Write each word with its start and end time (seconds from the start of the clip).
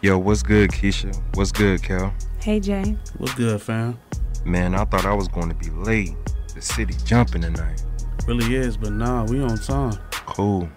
Yo, 0.00 0.16
what's 0.16 0.44
good, 0.44 0.70
Keisha? 0.70 1.12
What's 1.34 1.50
good, 1.50 1.82
Cal? 1.82 2.14
Hey, 2.40 2.60
Jay. 2.60 2.96
What's 3.16 3.34
good, 3.34 3.60
fam? 3.60 3.98
Man, 4.44 4.76
I 4.76 4.84
thought 4.84 5.04
I 5.04 5.12
was 5.12 5.26
going 5.26 5.48
to 5.48 5.56
be 5.56 5.70
late. 5.70 6.14
The 6.54 6.62
city 6.62 6.94
jumping 7.04 7.42
tonight. 7.42 7.82
Really 8.24 8.54
is, 8.54 8.76
but 8.76 8.92
nah, 8.92 9.24
we 9.24 9.40
on 9.42 9.58
time. 9.58 9.98
Cool. 10.12 10.68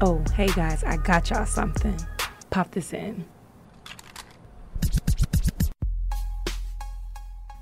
Oh, 0.00 0.22
hey 0.36 0.46
guys, 0.46 0.84
I 0.84 0.96
got 0.96 1.28
y'all 1.30 1.44
something. 1.44 1.96
Pop 2.50 2.70
this 2.70 2.92
in. 2.92 3.24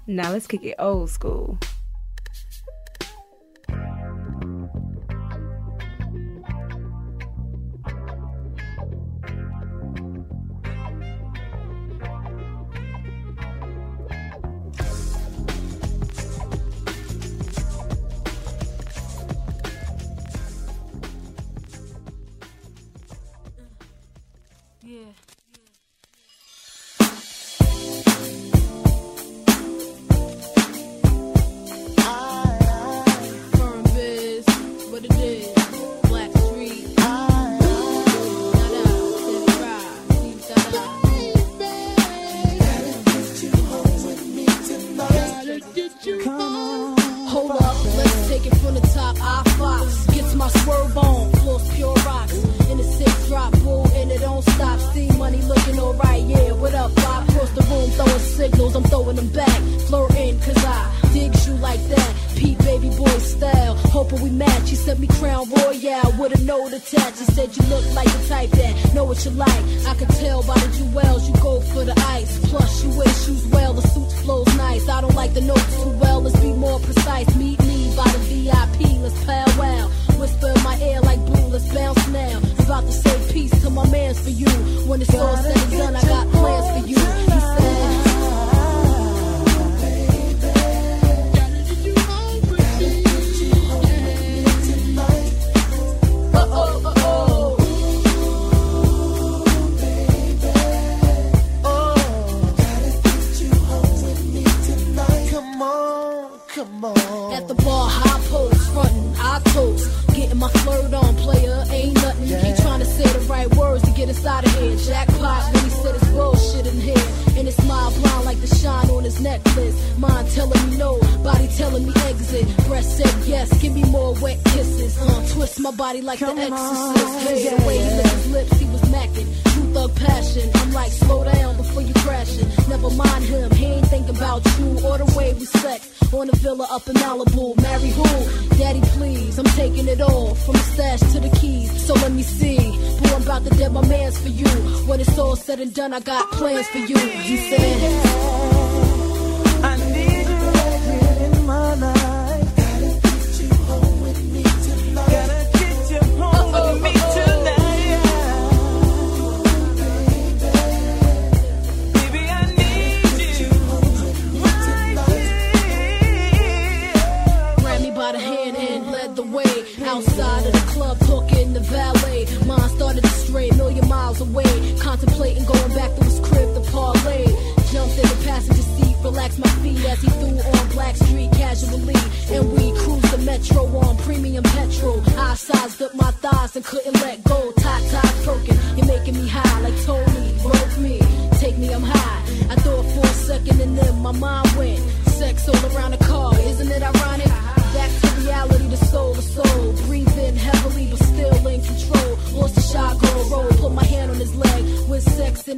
Now 0.07 0.33
let's 0.33 0.47
kick 0.47 0.63
it 0.65 0.75
old 0.79 1.09
school. 1.09 1.59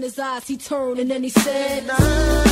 in 0.02 0.08
his 0.08 0.18
eyes, 0.18 0.48
he 0.48 0.56
turned 0.56 0.98
and 0.98 1.08
then 1.10 1.22
he 1.22 1.28
said, 1.28 1.86
Come 1.86 2.00
on. 2.00 2.42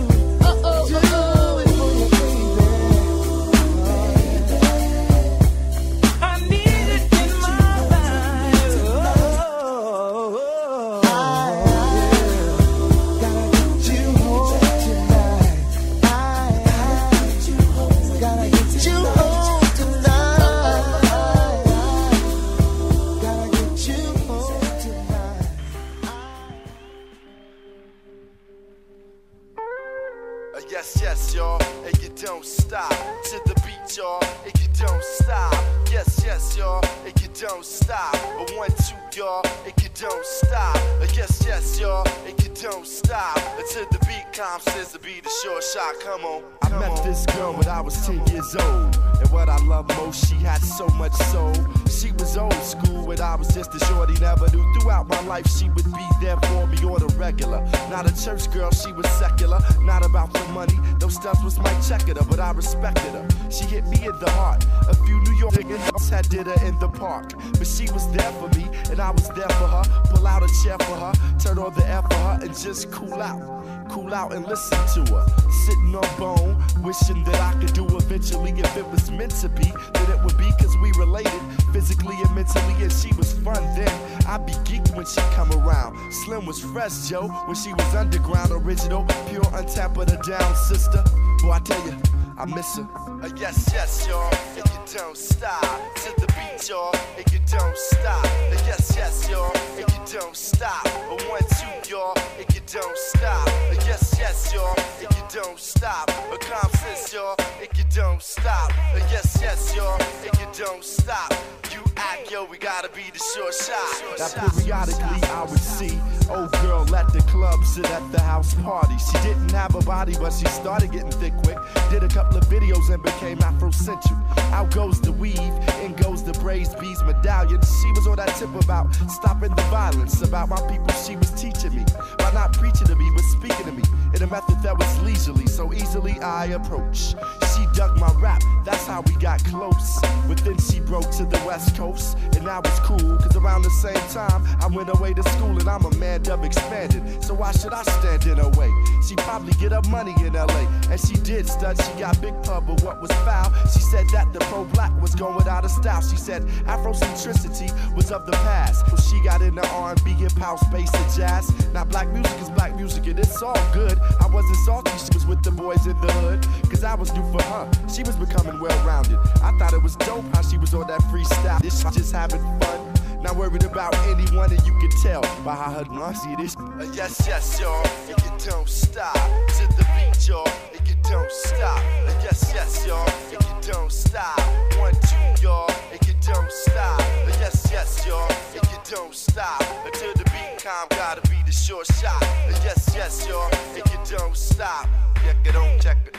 Fresh, 86.73 87.09
Joe, 87.09 87.27
when 87.45 87.55
she 87.55 87.73
was 87.73 87.95
underground, 87.95 88.51
original, 88.51 89.03
pure, 89.27 89.41
untapped, 89.53 89.95
but 89.95 90.11
a 90.11 90.17
down 90.17 90.55
sister. 90.55 91.03
Boy, 91.41 91.51
I 91.51 91.59
tell 91.59 91.83
you, 91.85 91.97
I 92.37 92.45
miss 92.45 92.77
her. 92.77 92.87
Uh, 93.23 93.29
yes, 93.37 93.69
yes, 93.73 94.07
y'all, 94.07 94.31
and 94.55 94.65
you 94.69 94.97
don't 94.97 95.17
stop. 95.17 95.61
To 95.95 96.13
the 96.21 96.27
beat, 96.27 96.69
y'all, 96.69 96.93
and 97.17 97.33
you 97.33 97.39
don't 97.49 97.77
stop. 97.77 98.23
Uh, 98.23 98.61
yes, 98.67 98.93
yes, 98.95 99.27
y'all, 99.29 99.51
and 99.77 99.89
you 99.89 100.19
don't 100.19 100.35
stop. 100.35 100.85
Uh, 100.85 101.17
one, 101.27 101.41
two, 101.57 101.91
y'all, 101.91 102.13
and 102.37 102.45
you 102.53 102.61
don't 102.67 102.97
stop. 102.97 103.47
Uh, 103.47 103.73
yes, 103.87 104.15
yes, 104.19 104.53
y'all, 104.53 104.75
and 104.77 105.15
you 105.17 105.41
don't 105.41 105.59
stop. 105.59 106.07
Uh, 106.31 106.37
calm 106.37 106.71
sense, 106.73 107.11
y'all, 107.11 107.35
and 107.59 107.69
you 107.75 107.83
don't 107.95 108.21
stop. 108.21 108.71
Uh, 108.93 108.99
yes, 109.09 109.39
yes, 109.41 109.75
y'all, 109.75 109.99
and 110.23 110.39
you 110.39 110.47
don't 110.53 110.83
stop. 110.83 111.33
You 111.73 111.81
act, 111.97 112.29
yo, 112.31 112.45
we 112.45 112.57
gotta 112.59 112.89
be 112.89 113.09
the 113.11 113.19
short 113.33 113.55
shot. 113.55 114.19
Now, 114.19 114.49
periodically, 114.49 115.29
I 115.29 115.45
would 115.49 115.59
see 115.59 115.97
old 116.29 116.51
girl 116.61 116.95
at 116.95 117.11
the 117.13 117.21
club, 117.23 117.63
sit 117.63 117.89
at 117.91 118.11
the 118.11 118.19
house 118.19 118.53
party. 118.55 118.95
She 118.97 119.17
didn't 119.19 119.51
have 119.51 119.75
a 119.75 119.81
body, 119.81 120.15
but 120.19 120.31
she 120.33 120.45
started 120.45 120.91
getting 120.91 121.11
thick 121.11 121.33
quick. 121.43 121.57
Did 121.89 122.03
a 122.03 122.07
couple 122.07 122.37
of 122.37 122.45
videos 122.45 122.93
and 122.93 123.01
became 123.01 123.37
Afrocentric. 123.39 124.17
Out 124.51 124.71
goes 124.73 125.01
the 125.01 125.11
weave, 125.11 125.53
in 125.83 125.93
goes 125.93 126.23
the 126.23 126.33
braids, 126.33 126.75
beads, 126.75 127.03
medallion. 127.03 127.61
She 127.61 127.91
was 127.91 128.07
on 128.07 128.17
that 128.17 128.35
tip 128.35 128.53
about 128.63 128.93
stopping 129.09 129.55
the 129.55 129.61
violence, 129.63 130.21
about 130.21 130.49
my 130.49 130.61
people. 130.67 130.89
She 131.05 131.15
was 131.15 131.31
teaching 131.31 131.75
me 131.75 131.85
by 132.17 132.31
not 132.33 132.53
preaching 132.53 132.87
to 132.87 132.95
me, 132.95 133.09
but 133.15 133.23
speaking 133.23 133.65
to 133.65 133.71
me 133.71 133.83
in 134.13 134.23
a 134.23 134.27
method 134.27 134.61
that 134.63 134.77
was 134.77 135.01
leisurely, 135.01 135.47
so 135.47 135.73
easily 135.73 136.19
I 136.19 136.45
approach. 136.45 137.15
She 137.53 137.65
dug 137.73 137.97
my 137.99 138.11
rap, 138.19 138.41
that's 138.65 138.85
how 138.85 139.01
we 139.01 139.13
got 139.15 139.43
close. 139.45 139.99
But 140.27 140.37
then 140.39 140.57
she 140.59 140.79
broke 140.79 141.09
to 141.11 141.25
the 141.25 141.41
west 141.45 141.75
coast, 141.75 142.17
and 142.35 142.45
that 142.47 142.63
was 142.63 142.79
cool, 142.81 143.17
cause 143.17 143.35
around 143.35 143.63
the 143.63 143.69
same 143.69 144.07
time 144.09 144.43
I 144.61 144.67
went 144.67 144.89
away 144.89 145.13
to 145.13 145.23
school, 145.23 145.57
and 145.57 145.67
I'm 145.67 145.85
a 145.85 145.95
man 145.95 146.18
dub 146.23 146.43
expanded. 146.43 147.23
So 147.23 147.33
why 147.33 147.51
should 147.51 147.73
I 147.73 147.83
stand 147.83 148.25
in 148.25 148.37
her 148.37 148.49
way? 148.49 148.71
She 149.07 149.15
probably 149.15 149.53
get 149.53 149.71
her 149.71 149.81
money 149.89 150.13
in 150.19 150.33
LA, 150.33 150.67
and 150.89 150.99
she 150.99 151.15
did 151.15 151.47
stud, 151.47 151.81
she 151.81 151.99
got 151.99 152.19
big 152.21 152.33
pub, 152.43 152.67
but 152.67 152.81
what 152.83 153.01
was 153.01 153.11
foul? 153.25 153.51
She 153.73 153.79
said 153.79 154.05
that 154.11 154.31
the 154.33 154.39
pro 154.39 154.65
black 154.65 154.91
was 155.01 155.15
going 155.15 155.47
out 155.47 155.65
of 155.65 155.71
style. 155.71 156.01
She 156.01 156.17
said 156.17 156.43
Afrocentricity 156.65 157.69
was 157.95 158.11
of 158.11 158.25
the 158.25 158.33
past. 158.33 158.85
So 158.89 158.97
she 158.97 159.23
got 159.23 159.41
into 159.41 159.65
R&B, 159.67 160.11
hip 160.11 160.31
house, 160.33 160.63
bass, 160.71 160.93
and 160.93 161.13
jazz. 161.13 161.51
Now 161.73 161.85
black 161.85 162.07
music 162.09 162.39
is 162.41 162.49
black 162.49 162.75
music, 162.75 163.07
and 163.07 163.19
it's 163.19 163.41
all 163.41 163.59
good. 163.73 163.97
I 164.19 164.27
wasn't 164.27 164.57
salty, 164.65 164.91
she 164.97 165.13
was 165.13 165.25
with 165.25 165.43
the 165.43 165.51
boys 165.51 165.85
in 165.87 165.99
the 166.01 166.11
hood, 166.13 166.45
cause 166.69 166.83
I 166.83 166.95
was 166.95 167.13
new 167.13 167.31
for 167.31 167.41
her. 167.43 167.69
She 167.93 168.03
was 168.03 168.15
becoming 168.15 168.59
well 168.59 168.85
rounded. 168.85 169.17
I 169.41 169.51
thought 169.57 169.73
it 169.73 169.83
was 169.83 169.95
dope 169.97 170.25
how 170.33 170.41
she 170.41 170.57
was 170.57 170.73
on 170.73 170.87
that 170.87 171.01
freestyle. 171.03 171.61
This 171.61 171.83
just 171.83 172.13
having 172.13 172.41
fun. 172.59 172.88
Not 173.21 173.35
worried 173.35 173.63
about 173.63 173.93
anyone, 174.07 174.51
and 174.51 174.65
you 174.65 174.73
can 174.79 174.89
tell 175.01 175.21
by 175.43 175.53
how 175.53 175.71
her 175.71 175.85
nasty 175.91 176.35
this. 176.37 176.55
Uh, 176.55 176.89
yes, 176.93 177.25
yes, 177.27 177.59
y'all, 177.59 177.85
and 178.07 178.17
you 178.23 178.49
don't 178.49 178.69
stop 178.69 179.13
to 179.13 179.67
the 179.75 179.85
beat, 179.95 180.27
y'all, 180.27 180.47
and 180.73 180.87
you 180.87 180.95
don't 181.03 181.31
stop. 181.31 181.77
Uh, 181.79 182.13
yes, 182.23 182.51
yes, 182.55 182.85
y'all, 182.87 183.07
and 183.31 183.43
you 183.43 183.73
don't 183.73 183.91
stop. 183.91 184.39
One, 184.79 184.93
two, 184.93 185.43
y'all, 185.43 185.69
and 185.91 185.99
you 186.07 186.13
don't 186.21 186.51
stop. 186.51 186.99
Uh, 187.01 187.35
yes, 187.39 187.67
yes, 187.69 188.05
y'all, 188.07 188.31
and 188.53 188.63
you 188.71 188.77
don't 188.89 189.13
stop. 189.13 189.61
Until 189.85 190.13
the 190.13 190.23
beat 190.31 190.63
calm, 190.63 190.87
gotta 190.91 191.21
be 191.29 191.35
the 191.45 191.51
short 191.51 191.87
shot. 191.87 192.23
Uh, 192.23 192.59
yes, 192.63 192.91
yes, 192.95 193.27
y'all, 193.27 193.51
and 193.75 193.83
you 193.91 194.17
don't 194.17 194.35
stop. 194.35 194.87
Check 195.25 195.35
it 195.45 195.55
on, 195.57 195.79
check 195.81 195.97
it. 196.07 196.15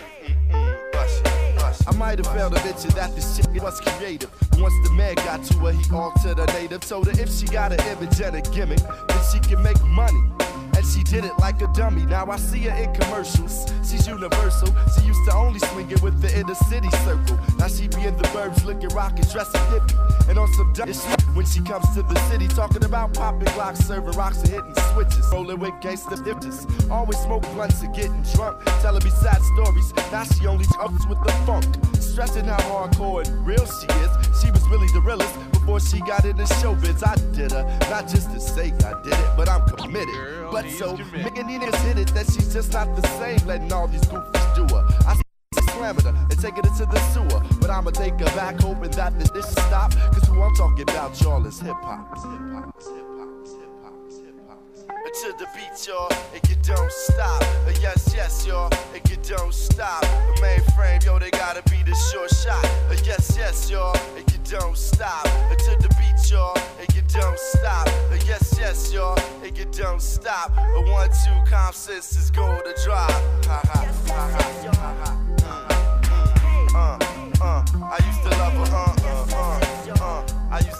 Mm-mm, 0.52 0.79
I 1.90 1.96
might 1.96 2.18
have 2.18 2.28
failed 2.28 2.54
to 2.54 2.64
mention 2.64 2.90
that 2.90 3.16
the 3.16 3.20
shit 3.20 3.60
was 3.60 3.80
creative. 3.80 4.30
Once 4.58 4.74
the 4.84 4.92
man 4.94 5.16
got 5.16 5.42
to 5.42 5.54
her, 5.58 5.72
he 5.72 5.92
altered 5.92 6.38
her 6.38 6.46
native. 6.58 6.82
Told 6.82 7.06
her 7.06 7.20
if 7.20 7.28
she 7.28 7.46
got 7.46 7.72
an 7.72 7.80
image 7.88 8.20
and 8.20 8.36
a 8.36 8.42
gimmick, 8.52 8.78
then 9.08 9.18
she 9.32 9.40
can 9.40 9.60
make 9.60 9.82
money. 9.86 10.22
And 10.80 10.88
she 10.88 11.02
did 11.02 11.26
it 11.26 11.38
like 11.38 11.60
a 11.60 11.66
dummy. 11.74 12.06
Now 12.06 12.30
I 12.30 12.38
see 12.38 12.60
her 12.60 12.74
in 12.74 12.94
commercials. 12.94 13.70
She's 13.86 14.06
universal. 14.06 14.68
She 14.96 15.04
used 15.04 15.20
to 15.28 15.34
only 15.34 15.58
swing 15.58 15.90
it 15.90 16.00
with 16.00 16.22
the 16.22 16.34
inner 16.34 16.54
city 16.54 16.88
circle. 17.04 17.38
Now 17.58 17.68
she 17.68 17.86
be 17.86 18.04
in 18.04 18.16
the 18.16 18.22
burbs 18.32 18.64
looking 18.64 18.88
rockin', 18.96 19.28
dressing 19.28 19.60
hippie. 19.68 20.30
And 20.30 20.38
on 20.38 20.50
some 20.54 20.72
dumb 20.72 20.90
shit 20.90 21.20
when 21.34 21.44
she 21.44 21.60
comes 21.60 21.84
to 21.92 22.02
the 22.02 22.18
city, 22.30 22.48
talking 22.48 22.82
about 22.82 23.12
popping 23.12 23.48
glocks, 23.48 23.82
serving 23.82 24.12
rocks 24.12 24.40
and 24.40 24.48
hitting 24.48 24.74
switches. 24.94 25.28
Rolling 25.30 25.60
with 25.60 25.74
gangsta 25.82 26.16
dipters. 26.24 26.64
Always 26.90 27.18
smoke 27.18 27.42
blunts 27.52 27.82
and 27.82 27.94
getting 27.94 28.22
drunk. 28.32 28.64
Telling 28.80 29.04
me 29.04 29.10
sad 29.10 29.42
stories. 29.52 29.92
Now 30.10 30.24
she 30.24 30.46
only 30.46 30.64
talks 30.64 31.06
with 31.08 31.22
the 31.24 31.32
funk. 31.44 31.66
Stressing 32.00 32.46
how 32.46 32.56
hardcore 32.56 33.28
and 33.28 33.46
real 33.46 33.66
she 33.66 33.86
is. 34.00 34.40
She 34.40 34.50
was 34.50 34.66
really 34.70 34.88
the 34.94 35.02
realest 35.02 35.34
before 35.70 35.88
she 35.88 36.00
got 36.04 36.24
into 36.24 36.42
showbiz. 36.54 37.06
I 37.06 37.14
did 37.34 37.52
her, 37.52 37.62
not 37.90 38.08
just 38.08 38.30
to 38.32 38.40
say 38.40 38.72
I 38.84 39.02
did 39.02 39.12
it, 39.12 39.36
but 39.36 39.48
I'm 39.48 39.66
committed. 39.68 40.14
but 40.50 40.68
so, 40.70 40.96
making 41.12 41.46
niggas 41.46 41.74
hit 41.86 41.98
it 41.98 42.08
that 42.08 42.26
she's 42.26 42.52
just 42.52 42.72
not 42.72 42.94
the 42.96 43.06
same, 43.18 43.46
letting 43.46 43.72
all 43.72 43.86
these 43.86 44.02
goofies 44.02 44.54
do 44.54 44.62
her. 44.74 44.86
I 45.06 45.20
slamming 45.72 46.04
her 46.04 46.26
and 46.30 46.40
taking 46.40 46.64
her 46.64 46.76
to 46.78 46.86
the 46.86 47.00
sewer, 47.12 47.42
but 47.60 47.70
I'ma 47.70 47.90
take 47.90 48.18
her 48.18 48.36
back, 48.36 48.60
hoping 48.60 48.90
that 48.90 49.18
the 49.18 49.24
dishes 49.26 49.52
stop. 49.52 49.92
Cause 50.12 50.24
who 50.28 50.42
I'm 50.42 50.54
talking 50.56 50.82
about, 50.82 51.20
y'all, 51.20 51.46
is 51.46 51.60
hip 51.60 51.76
hop. 51.82 52.16
Hip 52.16 52.18
hop, 52.18 52.76
hip 52.76 52.94
hop, 52.94 53.09
To 55.10 55.34
the 55.36 55.46
beat, 55.54 55.86
y'all, 55.86 56.08
and 56.32 56.40
you 56.48 56.56
don't 56.62 56.90
stop. 56.92 57.42
Uh, 57.42 57.72
yes, 57.82 58.14
yes, 58.14 58.46
y'all, 58.46 58.72
and 58.94 59.10
you 59.10 59.16
don't 59.16 59.52
stop. 59.52 60.00
The 60.00 60.40
mainframe, 60.40 61.04
yo, 61.04 61.18
they 61.18 61.30
gotta 61.30 61.62
be 61.68 61.82
the 61.82 61.94
short 61.94 62.30
shot. 62.30 62.64
Uh, 62.88 62.96
yes, 63.04 63.34
yes, 63.36 63.68
y'all, 63.68 63.94
and 64.16 64.24
you 64.32 64.38
don't 64.44 64.78
stop. 64.78 65.26
Uh, 65.26 65.54
to 65.56 65.76
the 65.82 65.88
beat, 65.98 66.30
y'all, 66.30 66.56
and 66.78 66.94
you 66.94 67.02
don't 67.08 67.38
stop. 67.38 67.88
Uh, 67.88 68.16
yes, 68.24 68.56
yes, 68.58 68.92
y'all, 68.94 69.18
and 69.44 69.58
you 69.58 69.66
don't 69.72 70.00
stop. 70.00 70.56
Uh, 70.56 70.80
one, 70.82 71.10
two, 71.10 71.50
calm 71.50 71.72
sense 71.72 72.16
is 72.16 72.30
going 72.30 72.62
to 72.62 72.74
drop. 72.84 73.10
Ha 73.10 73.60
ha, 73.64 73.92
ha 74.06 74.30
ha, 74.30 74.44
ha 74.76 74.94
ha. 75.04 75.20
Uh, 76.72 76.98
uh, 77.42 77.64
I 77.82 77.98
used 78.06 78.22
to 78.22 78.30
love 78.38 78.54
her, 78.54 78.74
uh, 78.74 78.94
uh, 79.04 79.26
uh, 79.36 80.04
uh. 80.04 80.24
I 80.50 80.58
used 80.60 80.79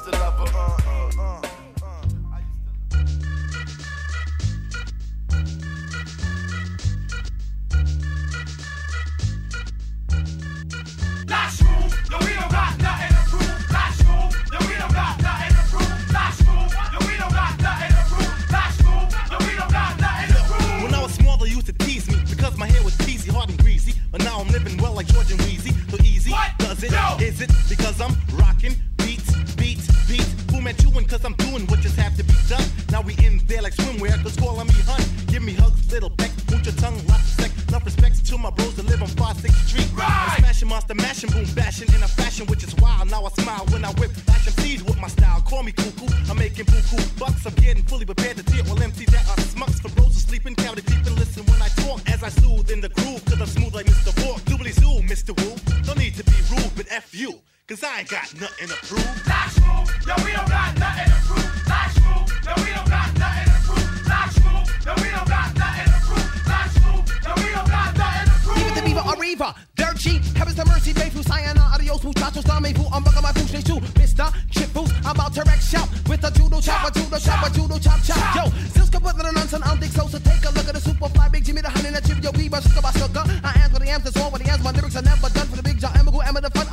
Give 35.30 35.42
me 35.44 35.52
hugs, 35.54 35.90
little 35.92 36.10
peck, 36.10 36.32
put 36.48 36.66
your 36.66 36.74
tongue, 36.74 37.00
lots 37.06 37.22
of 37.22 37.44
sex. 37.44 37.68
Enough 37.68 37.84
respect 37.84 38.26
to 38.26 38.36
my 38.36 38.50
bros 38.50 38.74
that 38.74 38.86
live 38.86 39.00
on 39.00 39.08
5 39.08 39.36
6th 39.36 39.68
Street. 39.68 39.88
Right. 39.94 40.39
I'm 40.62 40.68
smashing, 40.68 40.68
monster, 40.68 40.94
mashing, 40.94 41.30
boom, 41.30 41.54
bashing 41.54 41.88
in 41.94 42.02
a 42.02 42.08
fashion 42.08 42.46
which 42.46 42.62
is 42.62 42.74
wild. 42.76 43.10
Now 43.10 43.24
I 43.24 43.30
smile 43.42 43.64
when 43.70 43.82
I 43.82 43.92
whip 43.92 44.10
action 44.28 44.52
seeds 44.60 44.84
with 44.84 45.00
my 45.00 45.08
style. 45.08 45.40
Call 45.40 45.62
me 45.62 45.72
cuckoo, 45.72 46.06
I'm 46.28 46.36
making 46.36 46.66
buku 46.66 47.00
bucks. 47.18 47.46
I'm 47.46 47.54
getting 47.54 47.82
fully 47.84 48.04
prepared 48.04 48.36
to 48.36 48.42
deal 48.42 48.64
with 48.64 48.76
MCs 48.82 49.10
that 49.10 49.24
are 49.24 49.40
smucks 49.40 49.80
for 49.80 49.88
bros 49.96 50.12
who 50.12 50.20
sleeping, 50.20 50.54
counted 50.54 50.84
deep 50.84 51.06
and 51.06 51.16
listen 51.16 51.46
when 51.46 51.62
I 51.62 51.68
talk. 51.80 52.02
As 52.10 52.22
I 52.22 52.28
soothe 52.28 52.70
in 52.70 52.82
the 52.82 52.90
groove, 52.90 53.24
cause 53.24 53.40
I'm 53.40 53.46
smooth 53.46 53.74
like 53.74 53.86
Mr. 53.86 54.12
Fork. 54.20 54.42
Doobly 54.42 54.72
zoo, 54.72 55.00
Mr. 55.08 55.32
Woo. 55.40 55.56
No 55.86 55.94
need 55.94 56.14
to 56.16 56.24
be 56.24 56.36
rude, 56.52 56.72
but 56.76 56.86
F 56.90 57.14
you, 57.14 57.40
cause 57.66 57.82
I 57.82 58.00
ain't 58.00 58.10
got 58.10 58.28
nothing 58.38 58.68
to 58.68 58.76
prove. 58.84 59.26
La 59.26 59.48
Schmoove, 59.48 59.88
no, 60.06 60.14
we 60.24 60.32
don't 60.36 60.48
got 60.48 60.76
nothing 60.76 61.08
to 61.08 61.18
prove. 61.24 61.50
La 61.72 61.88
Schmoove, 61.88 62.28
no, 62.44 62.52
we 62.60 62.70
don't 62.76 62.90
got 62.90 63.08
nothing 63.16 63.48
to 63.48 63.58
prove. 63.64 63.88
La 64.12 64.28
Schmoove, 64.28 64.68
no, 64.84 64.92
we 65.00 65.08
don't 65.08 65.24
got 65.24 65.48
nothing 65.56 65.88
to 65.88 65.98
prove. 66.04 66.28
La 66.52 66.60
Schmoove, 66.68 67.08
no, 67.24 67.32
we 67.40 67.48
don't 67.48 67.70
got 67.72 67.96
nothing 67.96 68.26
to 68.28 68.36
prove. 68.44 68.60
Even 68.60 68.74
the 68.76 68.82
beaver 68.84 69.04
Arriva, 69.08 69.56
cheap, 70.00 70.24
heavens 70.34 70.56
to 70.56 70.64
mercy, 70.64 70.94
pay 70.94 71.10
through 71.10 71.22
sayana, 71.22 71.60
adios, 71.74 72.00
muchachos, 72.02 72.44
dame 72.44 72.74
fu, 72.74 72.88
I'm 72.88 73.04
bugging 73.04 73.22
my 73.22 73.32
food 73.32 73.48
straight 73.48 73.66
to 73.66 73.76
Mr. 74.00 74.32
Chip 74.50 74.72
Boost, 74.72 74.92
I'm 75.04 75.14
about 75.14 75.34
to 75.34 75.44
wreck 75.44 75.60
shop 75.60 75.88
with 76.08 76.24
a 76.24 76.30
judo 76.32 76.60
chop, 76.60 76.88
a 76.88 76.90
judo 76.90 77.18
chop, 77.18 77.46
a 77.46 77.50
judo 77.52 77.78
chop 77.78 78.00
chop. 78.02 78.34
Yo, 78.34 78.44
Silks 78.72 78.88
can 78.88 79.00
put 79.00 79.16
the 79.16 79.30
nonsense, 79.30 79.62
I 79.62 79.68
don't 79.68 79.80
think 79.80 79.92
so, 79.92 80.08
so 80.08 80.18
take 80.18 80.42
a 80.48 80.50
look 80.56 80.66
at 80.66 80.74
the 80.74 80.80
super 80.80 81.08
fly, 81.10 81.28
big 81.28 81.44
Jimmy, 81.44 81.60
the 81.60 81.68
honey, 81.68 81.90
that 81.90 82.04
chip, 82.04 82.22
yo, 82.24 82.32
beaver, 82.32 82.60
sugar, 82.62 82.80
by 82.80 82.92
sugar. 82.92 83.24
I 83.44 83.52
am 83.60 83.72
what 83.72 83.82
I 83.82 83.92
am, 83.92 84.00
that's 84.00 84.16
all 84.16 84.30
what 84.30 84.40
I 84.40 84.54
am, 84.54 84.62
my 84.62 84.72
lyrics 84.72 84.96
are 84.96 85.02
never 85.02 85.28
done 85.28 85.46
for 85.46 85.56
the 85.56 85.62
big 85.62 85.78
John, 85.78 85.92
Emma, 85.98 86.10
who 86.10 86.20
am 86.22 86.34
the 86.34 86.50
fun, 86.50 86.66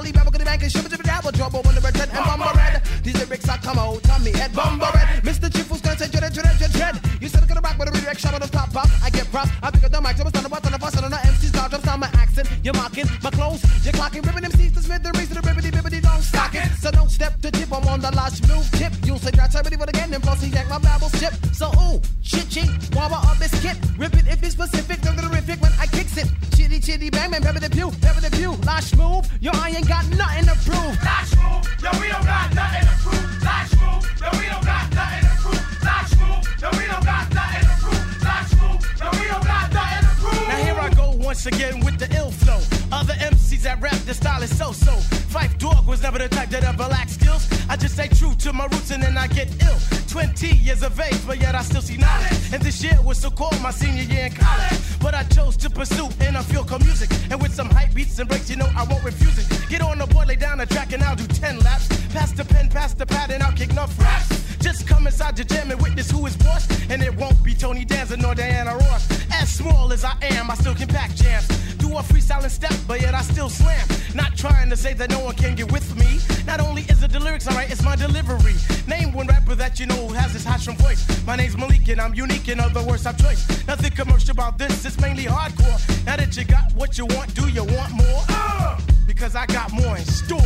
I'm 0.00 0.06
the 0.06 0.12
alley 0.12 0.24
rapper, 0.24 0.32
gonna 0.32 0.44
bank 0.46 0.62
and 0.62 0.72
shimmer, 0.72 0.88
jibber, 0.88 1.02
dabble, 1.02 1.32
trouble, 1.32 1.60
when 1.60 1.74
the 1.74 1.80
red 1.82 1.92
and 2.00 2.24
bumper 2.24 2.56
red. 2.56 2.80
These 3.04 3.20
lyrics 3.20 3.48
I 3.48 3.58
come 3.58 3.76
out, 3.76 4.02
Tommy 4.02 4.32
head, 4.32 4.52
bumper 4.54 4.88
red. 4.96 5.20
Mr. 5.20 5.52
Chief 5.52 5.68
who's 5.68 5.82
gonna 5.82 5.98
say 5.98 6.08
dread, 6.08 6.32
dread, 6.32 6.56
dread, 6.56 6.72
dread. 6.72 6.94
You 7.20 7.28
said 7.28 7.42
I'm 7.42 7.48
gonna 7.48 7.60
rock 7.60 7.76
with 7.76 7.88
a 7.88 7.92
redirect 7.92 8.20
shot 8.20 8.32
on 8.32 8.40
the 8.40 8.48
top 8.48 8.72
box. 8.72 8.88
I 9.04 9.10
get 9.10 9.28
props, 9.30 9.50
I 9.62 9.70
pick 9.70 9.84
up 9.84 9.92
the 9.92 10.00
mic, 10.00 10.16
on 10.16 10.24
the 10.24 10.48
bus, 10.48 10.64
on 10.64 10.72
the 10.72 10.78
bus, 10.78 10.96
on 10.96 11.10
the 11.10 11.20
MC's 11.20 11.52
car, 11.52 11.68
drops 11.68 11.84
down 11.84 12.00
my 12.00 12.08
accent. 12.16 12.48
You're 12.64 12.72
mocking 12.72 13.04
my 13.22 13.28
clothes, 13.28 13.60
you're 13.84 13.92
clocking, 13.92 14.24
ripping 14.24 14.48
MCs 14.48 14.72
to 14.72 14.80
Smith, 14.80 15.02
the 15.02 15.12
reason 15.20 15.36
the 15.36 15.44
ribbity, 15.44 15.68
bibbity, 15.68 16.00
don't 16.00 16.22
stock 16.24 16.54
it. 16.54 16.64
So 16.80 16.90
don't 16.90 17.10
step 17.10 17.36
to 17.42 17.50
tip, 17.50 17.68
I'm 17.68 17.84
on 17.84 18.00
the 18.00 18.10
last 18.16 18.48
move 18.48 18.64
tip. 18.72 18.92
You'll 19.04 19.20
say 19.20 19.32
that's 19.32 19.54
already, 19.54 19.76
but 19.76 19.90
again, 19.90 20.14
and 20.14 20.22
plus 20.22 20.40
he 20.40 20.48
yank 20.48 20.70
my 20.70 20.78
babble 20.78 21.10
chip. 21.20 21.34
So 21.52 21.68
ooh, 21.76 22.00
chit 22.24 22.48
chit, 22.48 22.72
wobble 22.96 23.20
up 23.20 23.36
this 23.36 23.52
kit. 23.60 23.76
Rip 23.98 24.14
it 24.16 24.24
if 24.32 24.42
it's 24.42 24.56
specific, 24.56 25.02
don't 25.02 25.20
terrific 25.20 25.60
when 25.60 25.72
I 25.78 25.84
kicks 25.84 26.16
it. 26.16 26.28
Chitty 26.56 26.80
chitty 26.80 27.10
bang 27.10 27.30
bang, 27.30 27.42
pepper 27.42 27.60
the 27.60 27.68
pew, 27.68 27.92
pepper 28.00 28.20
the. 28.22 28.29
La 28.64 28.80
Schmoove, 28.80 29.26
yo, 29.40 29.50
I 29.54 29.70
ain't 29.70 29.88
got 29.88 30.06
nothing 30.10 30.44
to 30.44 30.54
prove. 30.64 30.96
La 31.02 31.24
Schmoove, 31.24 31.64
yo, 31.82 31.90
we 32.00 32.08
don't 32.08 32.24
got 32.24 32.54
nothing 32.54 32.86
to 32.88 32.94
prove. 33.02 33.42
La 33.42 33.64
Schmoove, 33.64 34.04
yo, 34.20 34.28
we 34.38 34.46
don't 34.46 34.64
got 34.64 34.90
nothing 34.94 35.24
to 35.28 35.34
prove. 35.42 35.82
La 35.82 35.96
Schmoove, 36.10 36.60
yo, 36.60 36.68
we 36.78 36.86
don't 36.86 37.04
got 37.04 37.34
nothing 37.34 37.64
to 37.68 37.74
prove. 37.82 38.22
La 38.22 38.36
Schmoove, 38.50 38.82
yo, 39.00 39.06
we 39.18 39.26
don't 39.28 39.44
got 39.44 39.72
nothing 39.72 40.08
to 40.08 40.14
prove. 40.20 40.48
Now 40.48 40.56
here 40.56 40.78
I 40.78 40.90
go 40.90 41.10
once 41.16 41.46
again 41.46 41.84
with 41.84 41.98
the 41.98 42.08
ill 42.16 42.30
flow. 42.30 42.60
Other 42.92 43.14
MCs 43.14 43.62
that 43.62 43.80
rap, 43.80 43.96
the 44.06 44.14
style 44.14 44.42
is 44.42 44.56
so-so. 44.56 44.92
Phife 45.32 45.56
Dawg 45.58 45.86
was 45.86 46.02
never 46.02 46.18
the 46.18 46.28
type 46.28 46.50
that 46.50 46.64
ever 46.64 46.84
lacked 46.84 47.10
skills. 47.10 47.48
I 47.70 47.76
just 47.76 47.94
stay 47.94 48.08
true 48.08 48.34
to 48.34 48.52
my 48.52 48.64
roots 48.64 48.90
and 48.90 49.00
then 49.00 49.16
I 49.16 49.28
get 49.28 49.48
ill. 49.62 49.78
20 50.08 50.56
years 50.56 50.82
of 50.82 50.98
age, 50.98 51.24
but 51.24 51.40
yet 51.40 51.54
I 51.54 51.62
still 51.62 51.80
see 51.80 51.96
knowledge. 51.96 52.52
And 52.52 52.60
this 52.60 52.82
year 52.82 52.98
was 53.04 53.16
so 53.16 53.30
called 53.30 53.60
my 53.62 53.70
senior 53.70 54.02
year 54.02 54.26
in 54.26 54.32
college. 54.32 54.80
But 55.00 55.14
I 55.14 55.22
chose 55.22 55.56
to 55.58 55.70
pursue 55.70 56.08
interfield 56.20 56.68
music. 56.82 57.10
And 57.30 57.40
with 57.40 57.54
some 57.54 57.70
hype 57.70 57.94
beats 57.94 58.18
and 58.18 58.28
breaks, 58.28 58.50
you 58.50 58.56
know 58.56 58.68
I 58.76 58.82
won't 58.90 59.04
refuse 59.04 59.38
it. 59.38 59.46
Get 59.68 59.82
on 59.82 59.98
the 59.98 60.06
board, 60.06 60.26
lay 60.26 60.34
down 60.34 60.58
the 60.58 60.66
track, 60.66 60.92
and 60.92 61.00
I'll 61.04 61.14
do 61.14 61.28
10 61.28 61.60
laps. 61.60 61.86
Pass 62.12 62.32
the 62.32 62.44
pen, 62.44 62.70
pass 62.70 62.92
the 62.92 63.06
pad, 63.06 63.30
and 63.30 63.40
I'll 63.40 63.52
kick 63.52 63.70
enough 63.70 63.96
raps. 64.00 64.39
Just 64.70 64.86
come 64.86 65.08
inside 65.08 65.36
your 65.36 65.46
jam 65.46 65.68
and 65.72 65.82
witness 65.82 66.12
who 66.12 66.24
is 66.26 66.36
boss. 66.36 66.64
And 66.90 67.02
it 67.02 67.12
won't 67.16 67.42
be 67.42 67.54
Tony 67.54 67.84
Danza 67.84 68.16
nor 68.16 68.36
Diana 68.36 68.76
Ross. 68.76 69.04
As 69.32 69.52
small 69.52 69.92
as 69.92 70.04
I 70.04 70.14
am, 70.20 70.48
I 70.48 70.54
still 70.54 70.76
can 70.76 70.86
pack 70.86 71.12
jams. 71.16 71.48
Do 71.78 71.88
a 71.98 72.02
freestyle 72.02 72.44
and 72.44 72.52
step, 72.52 72.72
but 72.86 73.00
yet 73.00 73.12
I 73.12 73.22
still 73.22 73.48
slam. 73.48 73.84
Not 74.14 74.36
trying 74.36 74.70
to 74.70 74.76
say 74.76 74.94
that 74.94 75.10
no 75.10 75.18
one 75.24 75.34
can 75.34 75.56
get 75.56 75.72
with 75.72 75.96
me. 75.96 76.20
Not 76.46 76.60
only 76.60 76.82
is 76.82 77.02
it 77.02 77.10
the 77.10 77.18
lyrics 77.18 77.48
alright, 77.48 77.68
it's 77.68 77.82
my 77.82 77.96
delivery. 77.96 78.54
Name 78.86 79.12
one 79.12 79.26
rapper 79.26 79.56
that 79.56 79.80
you 79.80 79.86
know 79.86 80.06
who 80.06 80.14
has 80.14 80.32
this 80.32 80.44
hot 80.44 80.60
voice. 80.78 81.04
My 81.26 81.34
name's 81.34 81.56
Malik 81.56 81.88
and 81.88 82.00
I'm 82.00 82.14
unique 82.14 82.46
in 82.46 82.60
other 82.60 82.84
words 82.84 83.06
I've 83.06 83.18
choice. 83.18 83.42
Nothing 83.66 83.90
commercial 83.90 84.30
about 84.30 84.56
this, 84.56 84.84
it's 84.84 85.00
mainly 85.00 85.24
hardcore. 85.24 86.06
Now 86.06 86.14
that 86.14 86.36
you 86.36 86.44
got 86.44 86.72
what 86.76 86.96
you 86.96 87.06
want, 87.06 87.34
do 87.34 87.48
you 87.48 87.64
want 87.64 87.90
more? 87.90 88.22
Uh, 88.28 88.80
because 89.04 89.34
I 89.34 89.46
got 89.46 89.72
more 89.72 89.96
in 89.96 90.04
store. 90.04 90.38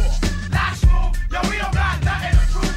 La 0.50 0.72
Schmoove, 0.80 1.14
yo, 1.30 1.50
we 1.50 1.58
don't 1.58 1.74
got 1.74 2.02
nothing 2.02 2.32
to 2.32 2.46
prove. 2.52 2.73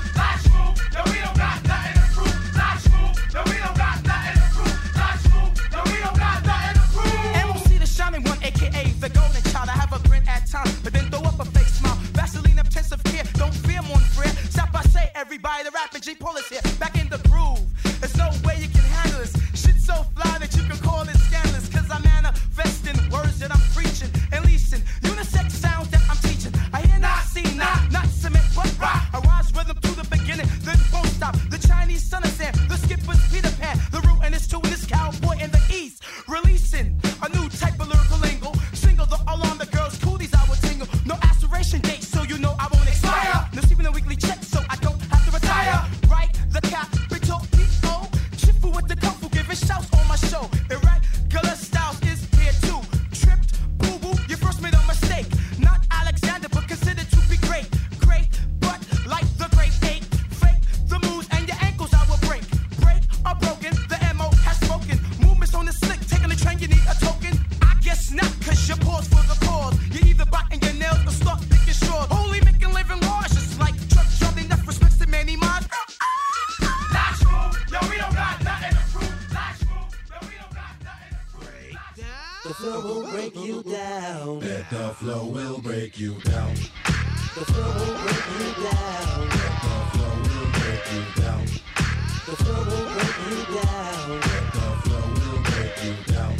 The 82.43 82.53
flow 82.53 82.81
will 82.81 83.11
break 83.11 83.35
you 83.35 83.63
down. 83.63 84.39
Bet 84.39 84.69
the 84.69 84.93
flow 84.93 85.25
will 85.25 85.59
break 85.59 85.99
you 85.99 86.13
down. 86.21 86.53
The 86.53 87.45
flow 87.45 87.73
will 87.73 87.97
break 88.03 88.25
you 88.37 88.47
down. 88.63 89.27
Bet 89.27 89.53
the 89.63 89.75
flow 89.91 90.13
will 90.21 90.47
break 90.53 90.85
you 90.93 91.03
down. 91.21 91.45
The 92.25 92.35
flow 92.37 92.61
will 92.63 92.87
break 92.93 93.17
you 93.27 93.39
down. 93.61 94.19
Bet 94.21 94.45
the 94.53 94.67
flow 94.83 95.05
will 95.17 95.41
break 95.43 95.75
you 95.83 95.95
down. 96.13 96.35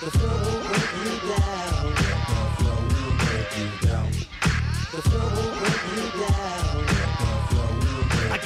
The 0.00 0.10
flow 0.10 0.36
will 0.44 0.62
break 0.68 0.90
you 1.04 1.14
down. 1.28 1.69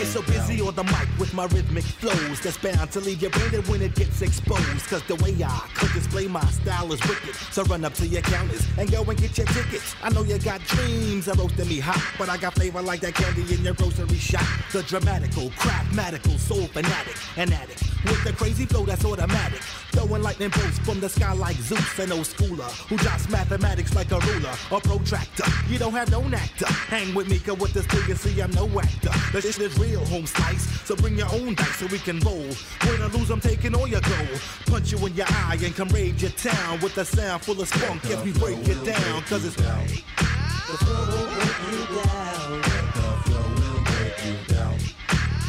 Get 0.04 0.12
so 0.12 0.22
busy 0.22 0.60
on 0.60 0.74
the 0.74 0.84
mic 0.84 1.08
with 1.18 1.32
my 1.34 1.46
rhythmic 1.46 1.84
flows 1.84 2.40
that's 2.40 2.58
bound 2.58 2.90
to 2.92 3.00
leave 3.00 3.22
you 3.22 3.30
branded 3.30 3.66
when 3.68 3.80
it 3.82 3.94
gets 3.94 4.22
exposed. 4.22 4.86
Cause 4.86 5.02
the 5.04 5.14
way 5.16 5.34
I 5.42 5.68
could 5.74 5.92
display 5.92 6.28
my 6.28 6.44
style 6.46 6.92
is 6.92 7.00
wicked. 7.08 7.34
So 7.52 7.64
run 7.64 7.84
up 7.84 7.94
to 7.94 8.06
your 8.06 8.22
counters 8.22 8.66
and 8.78 8.90
go 8.90 9.02
and 9.02 9.18
get 9.18 9.36
your 9.38 9.46
tickets. 9.48 9.94
I 10.02 10.10
know 10.10 10.22
you 10.22 10.38
got 10.38 10.60
dreams 10.62 11.28
of 11.28 11.38
roasting 11.38 11.68
me 11.68 11.80
hot, 11.80 12.02
but 12.18 12.28
I 12.28 12.36
got 12.36 12.54
flavor 12.54 12.82
like 12.82 13.00
that 13.00 13.14
candy 13.14 13.42
in 13.54 13.64
your 13.64 13.74
grocery 13.74 14.18
shop. 14.18 14.46
The 14.72 14.82
dramatical, 14.82 15.50
craftmatical, 15.50 16.38
soul 16.38 16.66
fanatic, 16.66 17.16
an 17.36 17.52
addict 17.52 17.93
with 18.04 18.22
the 18.24 18.32
crazy 18.32 18.66
flow 18.66 18.84
that's 18.84 19.04
automatic. 19.04 19.60
Throwing 19.92 20.22
lightning 20.22 20.50
bolts 20.50 20.78
from 20.80 21.00
the 21.00 21.08
sky 21.08 21.32
like 21.32 21.56
Zeus, 21.56 21.98
an 21.98 22.12
old 22.12 22.26
schooler 22.26 22.70
who 22.88 22.96
drops 22.96 23.28
mathematics 23.28 23.94
like 23.94 24.10
a 24.10 24.18
ruler 24.18 24.54
or 24.70 24.80
protractor. 24.80 25.44
You 25.68 25.78
don't 25.78 25.92
have 25.92 26.10
no 26.10 26.22
actor. 26.22 26.66
Hang 26.66 27.14
with 27.14 27.28
me, 27.28 27.38
cause 27.38 27.58
with 27.58 27.72
this 27.72 27.86
thing 27.86 28.08
you 28.08 28.14
see, 28.14 28.40
I'm 28.40 28.50
no 28.52 28.68
actor. 28.78 29.10
The 29.32 29.40
shit 29.40 29.58
is 29.58 29.78
real, 29.78 30.04
home 30.06 30.26
slice. 30.26 30.64
So 30.84 30.96
bring 30.96 31.16
your 31.16 31.30
own 31.32 31.54
dice 31.54 31.76
so 31.76 31.86
we 31.86 31.98
can 31.98 32.18
roll. 32.20 32.48
Win 32.86 33.02
or 33.02 33.08
lose, 33.08 33.30
I'm 33.30 33.40
taking 33.40 33.74
all 33.74 33.86
your 33.86 34.00
gold. 34.00 34.40
Punch 34.66 34.92
you 34.92 35.06
in 35.06 35.14
your 35.14 35.26
eye 35.28 35.58
and 35.62 35.74
come 35.74 35.88
raid 35.88 36.20
your 36.20 36.32
town 36.32 36.80
with 36.80 36.98
a 36.98 37.04
sound 37.04 37.42
full 37.42 37.60
of 37.60 37.68
spunk. 37.68 38.04
If 38.04 38.24
we 38.24 38.32
break 38.32 38.66
it 38.68 38.84
down, 38.84 39.22
cause 39.22 39.44
it's 39.44 39.56
down. 39.56 39.86
The 39.86 40.78
flow 40.78 41.06
will 41.06 41.26
break 41.34 41.58
you 41.70 41.80
down. 42.02 42.60
The 42.60 43.14
flow 43.24 43.48
will 43.54 43.84
break 43.84 44.24
you 44.24 44.54
down. 44.54 44.78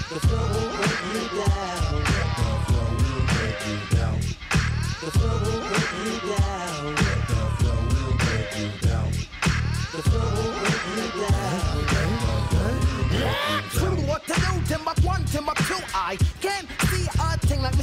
The 0.10 0.20
flow 0.20 0.55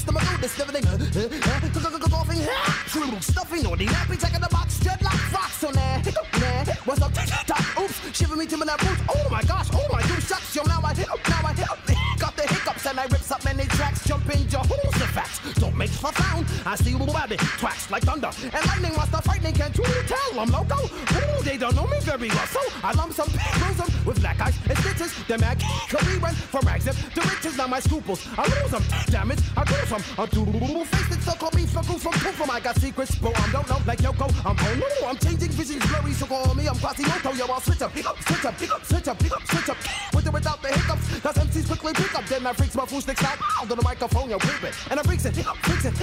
thing 0.04 0.14
like 0.14 0.24
Mr. 0.26 0.64
Magoo. 0.64 0.98
This 0.98 1.84
everything. 1.84 2.10
Golfing. 2.10 3.20
Stuffing 3.20 3.66
on 3.66 3.78
the 3.78 3.86
nappy, 3.86 4.10
uh, 4.10 4.14
uh, 4.14 4.16
taking 4.16 4.40
the 4.40 4.48
box, 4.48 4.78
dreadlock, 4.80 5.32
rocks 5.32 5.64
on 5.64 5.72
there. 5.74 6.02
Nah. 6.40 6.74
What's 6.84 7.00
up? 7.00 7.12
Top, 7.46 7.80
oops, 7.80 8.16
shiver 8.16 8.36
me 8.36 8.46
timber 8.46 8.66
that 8.66 8.78
boots. 8.80 9.00
Oh 9.08 9.28
my 9.30 9.42
gosh, 9.42 9.68
oh 9.72 9.86
my 9.92 10.02
goose 10.02 10.28
shucks. 10.28 10.54
Yo, 10.54 10.62
now 10.64 10.80
I 10.84 10.94
hit 10.94 11.08
up, 11.10 11.18
now 11.28 11.40
I 11.44 11.50
oh, 11.50 11.54
hit 11.54 11.70
up. 11.70 11.78
Got 12.18 12.36
the 12.36 12.42
hiccups 12.42 12.86
and 12.86 13.00
I 13.00 13.04
rips 13.04 13.30
up 13.30 13.44
many 13.44 13.64
tracks. 13.64 14.06
Jump 14.06 14.28
in 14.34 14.48
your 14.48 14.60
holes, 14.60 14.94
the 14.94 15.06
facts. 15.08 15.40
Don't 15.54 15.76
make 15.76 15.90
a 15.90 16.12
sound. 16.12 16.46
I 16.66 16.76
see 16.76 16.90
you 16.90 16.98
rabbit 16.98 17.38
tracks 17.38 17.90
like 17.90 18.02
thunder. 18.02 18.30
And 18.42 18.66
lightning 18.66 18.94
wants 18.94 19.12
the 19.12 19.22
frightening, 19.22 19.54
can't 19.54 19.76
you 19.76 19.84
tell? 20.06 20.40
I'm 20.40 20.50
loco. 20.50 20.84
Ooh, 20.84 21.42
they 21.42 21.56
don't 21.56 21.74
know 21.74 21.86
me 21.86 21.98
very 22.00 22.28
well. 22.28 22.46
So 22.46 22.60
I 22.82 22.92
lump 22.92 23.12
some, 23.12 23.28
bruise 23.28 23.76
them 23.76 24.04
with 24.04 24.20
black 24.20 24.40
eyes 24.40 24.56
and 24.68 24.78
stitches. 24.78 25.11
Then 25.32 25.44
I 25.44 25.54
can 25.54 26.20
run 26.20 26.34
from 26.34 26.66
rags 26.66 26.86
up 26.86 26.94
to 26.94 27.20
riches. 27.22 27.56
Now 27.56 27.66
my 27.66 27.80
scruples, 27.80 28.20
I 28.36 28.44
lose 28.52 28.70
them. 28.70 29.30
It, 29.30 29.40
I 29.56 29.64
do 29.64 29.74
some. 29.88 30.02
I 30.18 30.26
do 30.26 30.44
face 30.84 31.16
it, 31.16 31.22
so 31.22 31.32
call 31.32 31.50
me 31.56 31.64
from 31.64 31.84
from 31.84 31.98
from 31.98 32.50
I 32.50 32.60
got 32.60 32.76
secrets, 32.76 33.16
bro. 33.16 33.32
I'm 33.36 33.50
don't 33.50 33.66
know 33.66 33.78
like 33.86 34.00
Yoko. 34.00 34.28
I'm 34.44 34.54
oh 34.60 34.74
no, 34.76 35.08
I'm 35.08 35.16
changing 35.16 35.48
visions 35.48 35.86
blurry, 35.86 36.12
so 36.12 36.26
call 36.26 36.54
me. 36.54 36.68
I'm 36.68 36.76
Quasimodo, 36.76 37.32
yo. 37.32 37.46
I'll 37.46 37.62
switch 37.62 37.80
up, 37.80 37.94
pick 37.94 38.06
up, 38.06 38.20
switch 38.22 38.44
up, 38.44 38.58
pick 38.58 38.72
up, 38.74 38.84
switch 38.84 39.08
up, 39.08 39.18
pick 39.18 39.32
up, 39.32 39.42
switch 39.46 39.68
up. 39.70 39.76
With 40.12 40.28
or 40.28 40.32
without 40.32 40.60
the 40.60 40.68
hiccups, 40.68 41.20
cause 41.20 41.34
MCs 41.34 41.66
quickly 41.66 41.94
pick 41.94 42.14
up. 42.14 42.26
Then 42.26 42.46
I 42.46 42.52
freaks 42.52 42.74
my 42.74 42.84
fool 42.84 43.00
sticks 43.00 43.24
out 43.24 43.38
to 43.62 43.74
the 43.74 43.82
microphone, 43.82 44.28
yo, 44.28 44.38
creep 44.38 44.64
it. 44.64 44.74
And 44.90 45.00
I 45.00 45.02
freaks 45.02 45.24
it, 45.24 45.34
pick 45.34 45.48
up, 45.48 45.56
freaks 45.64 45.86
it, 45.86 45.96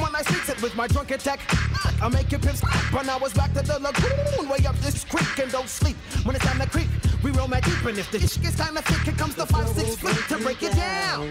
when 0.00 0.16
I 0.16 0.22
speaks 0.22 0.48
it 0.48 0.62
with 0.62 0.74
my 0.74 0.86
drunk 0.86 1.10
attack, 1.10 1.40
I 2.00 2.08
make 2.08 2.32
it 2.32 2.40
pimps, 2.40 2.62
but 2.90 3.04
now 3.04 3.18
it's 3.18 3.34
back 3.34 3.52
to 3.52 3.60
the 3.60 3.78
lagoon. 3.80 4.48
Way 4.48 4.64
up 4.64 4.76
this 4.78 5.04
creek 5.04 5.38
and 5.38 5.52
don't 5.52 5.68
sleep 5.68 5.96
when 6.24 6.36
it's 6.36 6.44
time 6.46 6.58
to 6.58 6.66
creep. 6.66 6.88
We 7.32 7.38
roll 7.38 7.48
my 7.48 7.60
deep, 7.60 7.84
and 7.84 7.98
if 7.98 8.10
the 8.10 8.18
shit 8.18 8.42
gets 8.42 8.56
kinda 8.56 8.82
thick, 8.82 9.02
here 9.02 9.14
comes 9.14 9.34
the 9.34 9.46
five 9.46 9.68
six 9.68 9.96
flip 9.96 10.16
to 10.28 10.38
break 10.38 10.62
it 10.62 10.74
down. 10.74 11.30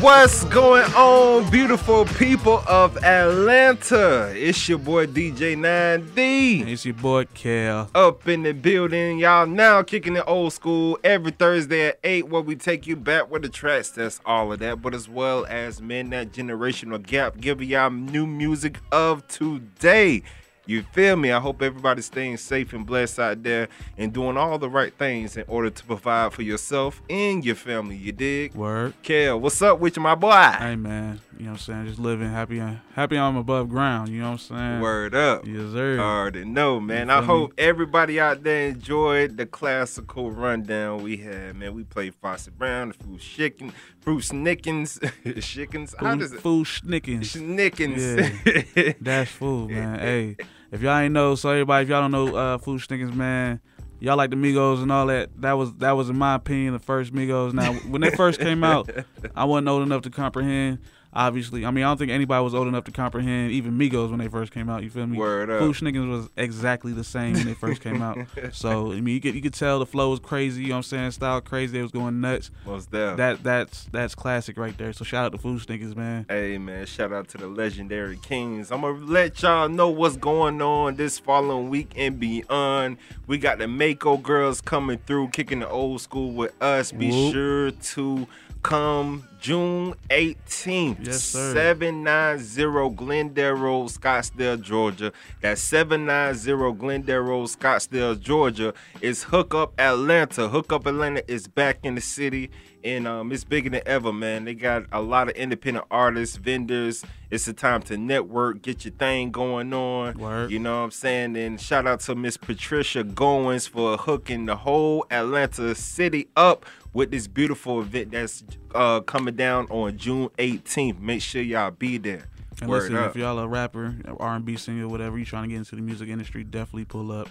What's 0.00 0.44
going 0.44 0.84
on, 0.92 1.50
beautiful 1.50 2.04
people 2.04 2.62
of 2.68 2.98
Atlanta? 2.98 4.30
It's 4.36 4.68
your 4.68 4.76
boy 4.76 5.06
DJ 5.06 5.56
9D. 5.56 6.68
It's 6.68 6.84
your 6.84 6.92
boy 6.92 7.24
Cal. 7.32 7.88
Up 7.94 8.28
in 8.28 8.42
the 8.42 8.52
building, 8.52 9.18
y'all 9.18 9.46
now 9.46 9.82
kicking 9.82 10.16
it 10.16 10.24
old 10.26 10.52
school 10.52 10.98
every 11.02 11.30
Thursday 11.30 11.88
at 11.88 11.98
8 12.04 12.28
where 12.28 12.42
we 12.42 12.54
take 12.56 12.86
you 12.86 12.96
back 12.96 13.30
with 13.30 13.40
the 13.40 13.48
tracks. 13.48 13.88
That's 13.88 14.20
all 14.26 14.52
of 14.52 14.58
that, 14.58 14.82
but 14.82 14.92
as 14.94 15.08
well 15.08 15.46
as 15.48 15.80
men 15.80 16.10
that 16.10 16.32
generational 16.32 17.02
gap, 17.02 17.38
giving 17.40 17.70
y'all 17.70 17.88
new 17.88 18.26
music 18.26 18.80
of 18.92 19.26
today. 19.28 20.22
You 20.66 20.82
feel 20.82 21.14
me? 21.16 21.30
I 21.30 21.38
hope 21.38 21.62
everybody's 21.62 22.06
staying 22.06 22.38
safe 22.38 22.72
and 22.72 22.84
blessed 22.84 23.20
out 23.20 23.42
there 23.42 23.68
and 23.96 24.12
doing 24.12 24.36
all 24.36 24.58
the 24.58 24.68
right 24.68 24.92
things 24.92 25.36
in 25.36 25.44
order 25.46 25.70
to 25.70 25.84
provide 25.84 26.32
for 26.32 26.42
yourself 26.42 27.00
and 27.08 27.44
your 27.44 27.54
family. 27.54 27.94
You 27.96 28.10
dig? 28.10 28.54
Word. 28.54 28.94
Kel, 29.04 29.38
what's 29.38 29.62
up 29.62 29.78
with 29.78 29.96
you, 29.96 30.02
my 30.02 30.16
boy? 30.16 30.32
Hey 30.58 30.74
man, 30.74 31.20
you 31.38 31.44
know 31.44 31.52
what 31.52 31.58
I'm 31.58 31.62
saying? 31.62 31.86
Just 31.86 31.98
living 32.00 32.28
happy, 32.28 32.60
uh, 32.60 32.74
happy 32.94 33.16
I'm 33.16 33.36
above 33.36 33.68
ground. 33.68 34.08
You 34.08 34.20
know 34.22 34.32
what 34.32 34.50
I'm 34.50 34.56
saying? 34.56 34.80
Word 34.80 35.14
up. 35.14 35.46
Yes, 35.46 35.70
sir. 35.70 36.00
I 36.00 36.02
already 36.02 36.44
know, 36.44 36.80
man. 36.80 37.10
I 37.10 37.22
hope 37.22 37.50
me? 37.50 37.54
everybody 37.58 38.18
out 38.18 38.42
there 38.42 38.68
enjoyed 38.68 39.36
the 39.36 39.46
classical 39.46 40.32
rundown 40.32 41.02
we 41.02 41.18
had, 41.18 41.56
man. 41.56 41.74
We 41.74 41.84
played 41.84 42.14
Fawcett 42.16 42.58
Brown, 42.58 42.88
the 42.88 42.94
Fruit 42.94 43.20
Chicken, 43.20 43.72
Fruit 44.00 44.22
Snickens, 44.22 44.98
Chickens. 45.42 45.94
How 46.00 46.10
Food, 46.12 46.18
does 46.20 46.32
it? 46.32 46.40
Fu-Schnickens. 46.40 47.20
Schnickens. 47.20 48.74
Yeah, 48.74 48.92
that's 49.00 49.30
food, 49.30 49.70
man. 49.70 49.98
Hey, 50.06 50.36
if 50.72 50.82
y'all 50.82 50.98
ain't 50.98 51.14
know, 51.14 51.34
so 51.34 51.50
everybody, 51.50 51.84
if 51.84 51.88
y'all 51.88 52.02
don't 52.02 52.10
know 52.10 52.36
uh, 52.36 52.58
Fu-Schnickens, 52.58 53.14
man, 53.14 53.60
y'all 54.00 54.16
like 54.16 54.30
the 54.30 54.36
Migos 54.36 54.82
and 54.82 54.90
all 54.92 55.06
that. 55.06 55.30
That 55.40 55.52
was 55.52 55.74
that 55.74 55.92
was 55.92 56.10
in 56.10 56.16
my 56.16 56.34
opinion 56.34 56.72
the 56.72 56.78
first 56.78 57.12
Migos. 57.12 57.52
Now, 57.52 57.72
when 57.74 58.00
they 58.00 58.10
first 58.10 58.40
came 58.40 58.64
out, 58.64 58.90
I 59.36 59.44
wasn't 59.44 59.68
old 59.68 59.82
enough 59.82 60.02
to 60.02 60.10
comprehend. 60.10 60.78
Obviously, 61.16 61.64
I 61.64 61.70
mean, 61.70 61.82
I 61.82 61.88
don't 61.88 61.96
think 61.96 62.10
anybody 62.12 62.44
was 62.44 62.54
old 62.54 62.68
enough 62.68 62.84
to 62.84 62.92
comprehend 62.92 63.50
even 63.50 63.78
Migos 63.78 64.10
when 64.10 64.18
they 64.18 64.28
first 64.28 64.52
came 64.52 64.68
out. 64.68 64.82
You 64.82 64.90
feel 64.90 65.06
me? 65.06 65.16
Word 65.16 65.48
up. 65.48 65.60
Fu-Schnickens 65.60 66.10
was 66.10 66.28
exactly 66.36 66.92
the 66.92 67.02
same 67.02 67.32
when 67.32 67.46
they 67.46 67.54
first 67.54 67.80
came 67.80 68.02
out. 68.02 68.18
So 68.52 68.92
I 68.92 69.00
mean, 69.00 69.14
you 69.14 69.20
could 69.20 69.34
you 69.34 69.40
could 69.42 69.54
tell 69.54 69.78
the 69.78 69.86
flow 69.86 70.10
was 70.10 70.20
crazy. 70.20 70.62
You 70.62 70.68
know 70.68 70.74
what 70.74 70.78
I'm 70.78 70.82
saying? 70.84 71.10
Style 71.12 71.40
crazy. 71.40 71.72
They 71.72 71.82
was 71.82 71.90
going 71.90 72.20
nuts. 72.20 72.50
Most 72.66 72.90
deaf. 72.90 73.16
That 73.16 73.42
that's 73.42 73.84
that's 73.92 74.14
classic 74.14 74.58
right 74.58 74.76
there. 74.76 74.92
So 74.92 75.04
shout 75.04 75.26
out 75.26 75.32
to 75.32 75.38
Fu-Schnickens, 75.38 75.96
man. 75.96 76.26
Hey 76.28 76.58
man, 76.58 76.84
shout 76.86 77.12
out 77.12 77.28
to 77.28 77.38
the 77.38 77.46
legendary 77.46 78.18
Kings. 78.18 78.70
I'm 78.70 78.82
gonna 78.82 78.98
let 79.04 79.42
y'all 79.42 79.68
know 79.68 79.88
what's 79.88 80.16
going 80.16 80.60
on 80.60 80.96
this 80.96 81.18
following 81.18 81.70
week 81.70 81.92
and 81.96 82.20
beyond. 82.20 82.98
We 83.26 83.38
got 83.38 83.58
the 83.58 83.68
Mako 83.68 84.18
girls 84.18 84.60
coming 84.60 84.98
through, 85.06 85.28
kicking 85.28 85.60
the 85.60 85.68
old 85.68 86.00
school 86.02 86.32
with 86.32 86.60
us. 86.62 86.92
Be 86.92 87.10
Whoop. 87.10 87.32
sure 87.32 87.70
to 87.70 88.26
come 88.66 89.28
June 89.38 89.94
18th. 90.10 91.06
Yes, 91.06 91.22
sir. 91.22 91.54
790 91.54 92.96
Glendale 92.96 93.52
Road, 93.52 93.90
Scottsdale, 93.90 94.60
Georgia. 94.60 95.12
That's 95.40 95.60
790 95.62 96.76
Glendale 96.76 97.20
Road, 97.20 97.46
Scottsdale, 97.46 98.20
Georgia. 98.20 98.74
It's 99.00 99.22
Hook 99.22 99.54
Up 99.54 99.72
Atlanta. 99.78 100.48
Hook 100.48 100.72
Up 100.72 100.86
Atlanta 100.86 101.22
is 101.30 101.46
back 101.46 101.78
in 101.84 101.94
the 101.94 102.00
city. 102.00 102.50
And 102.82 103.06
um, 103.06 103.30
it's 103.30 103.44
bigger 103.44 103.70
than 103.70 103.82
ever, 103.86 104.12
man. 104.12 104.44
They 104.44 104.54
got 104.54 104.84
a 104.90 105.00
lot 105.00 105.28
of 105.28 105.36
independent 105.36 105.86
artists, 105.90 106.36
vendors. 106.36 107.04
It's 107.30 107.46
a 107.48 107.52
time 107.52 107.82
to 107.82 107.96
network, 107.96 108.62
get 108.62 108.84
your 108.84 108.94
thing 108.94 109.32
going 109.32 109.72
on. 109.72 110.18
Word. 110.18 110.50
You 110.50 110.60
know 110.60 110.78
what 110.78 110.84
I'm 110.84 110.90
saying? 110.92 111.36
And 111.36 111.60
shout 111.60 111.86
out 111.86 112.00
to 112.00 112.14
Miss 112.14 112.36
Patricia 112.36 113.02
Goins 113.02 113.68
for 113.68 113.96
hooking 113.96 114.46
the 114.46 114.56
whole 114.56 115.04
Atlanta 115.10 115.74
city 115.74 116.28
up 116.36 116.64
with 116.96 117.10
this 117.10 117.26
beautiful 117.26 117.82
event 117.82 118.10
that's 118.10 118.42
uh, 118.74 119.00
coming 119.00 119.36
down 119.36 119.66
on 119.66 119.98
June 119.98 120.30
18th. 120.38 120.98
Make 120.98 121.20
sure 121.20 121.42
y'all 121.42 121.70
be 121.70 121.98
there. 121.98 122.24
And 122.62 122.70
Word 122.70 122.84
listen, 122.84 122.96
up. 122.96 123.10
if 123.10 123.16
y'all 123.16 123.38
a 123.38 123.46
rapper, 123.46 123.96
R&B 124.18 124.56
singer, 124.56 124.88
whatever, 124.88 125.18
you 125.18 125.26
trying 125.26 125.42
to 125.42 125.48
get 125.50 125.58
into 125.58 125.76
the 125.76 125.82
music 125.82 126.08
industry, 126.08 126.42
definitely 126.42 126.86
pull 126.86 127.12
up. 127.12 127.28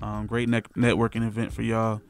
Um, 0.00 0.26
great 0.26 0.48
ne- 0.48 0.60
networking 0.76 1.26
event 1.26 1.52
for 1.52 1.62
y'all. 1.62 2.00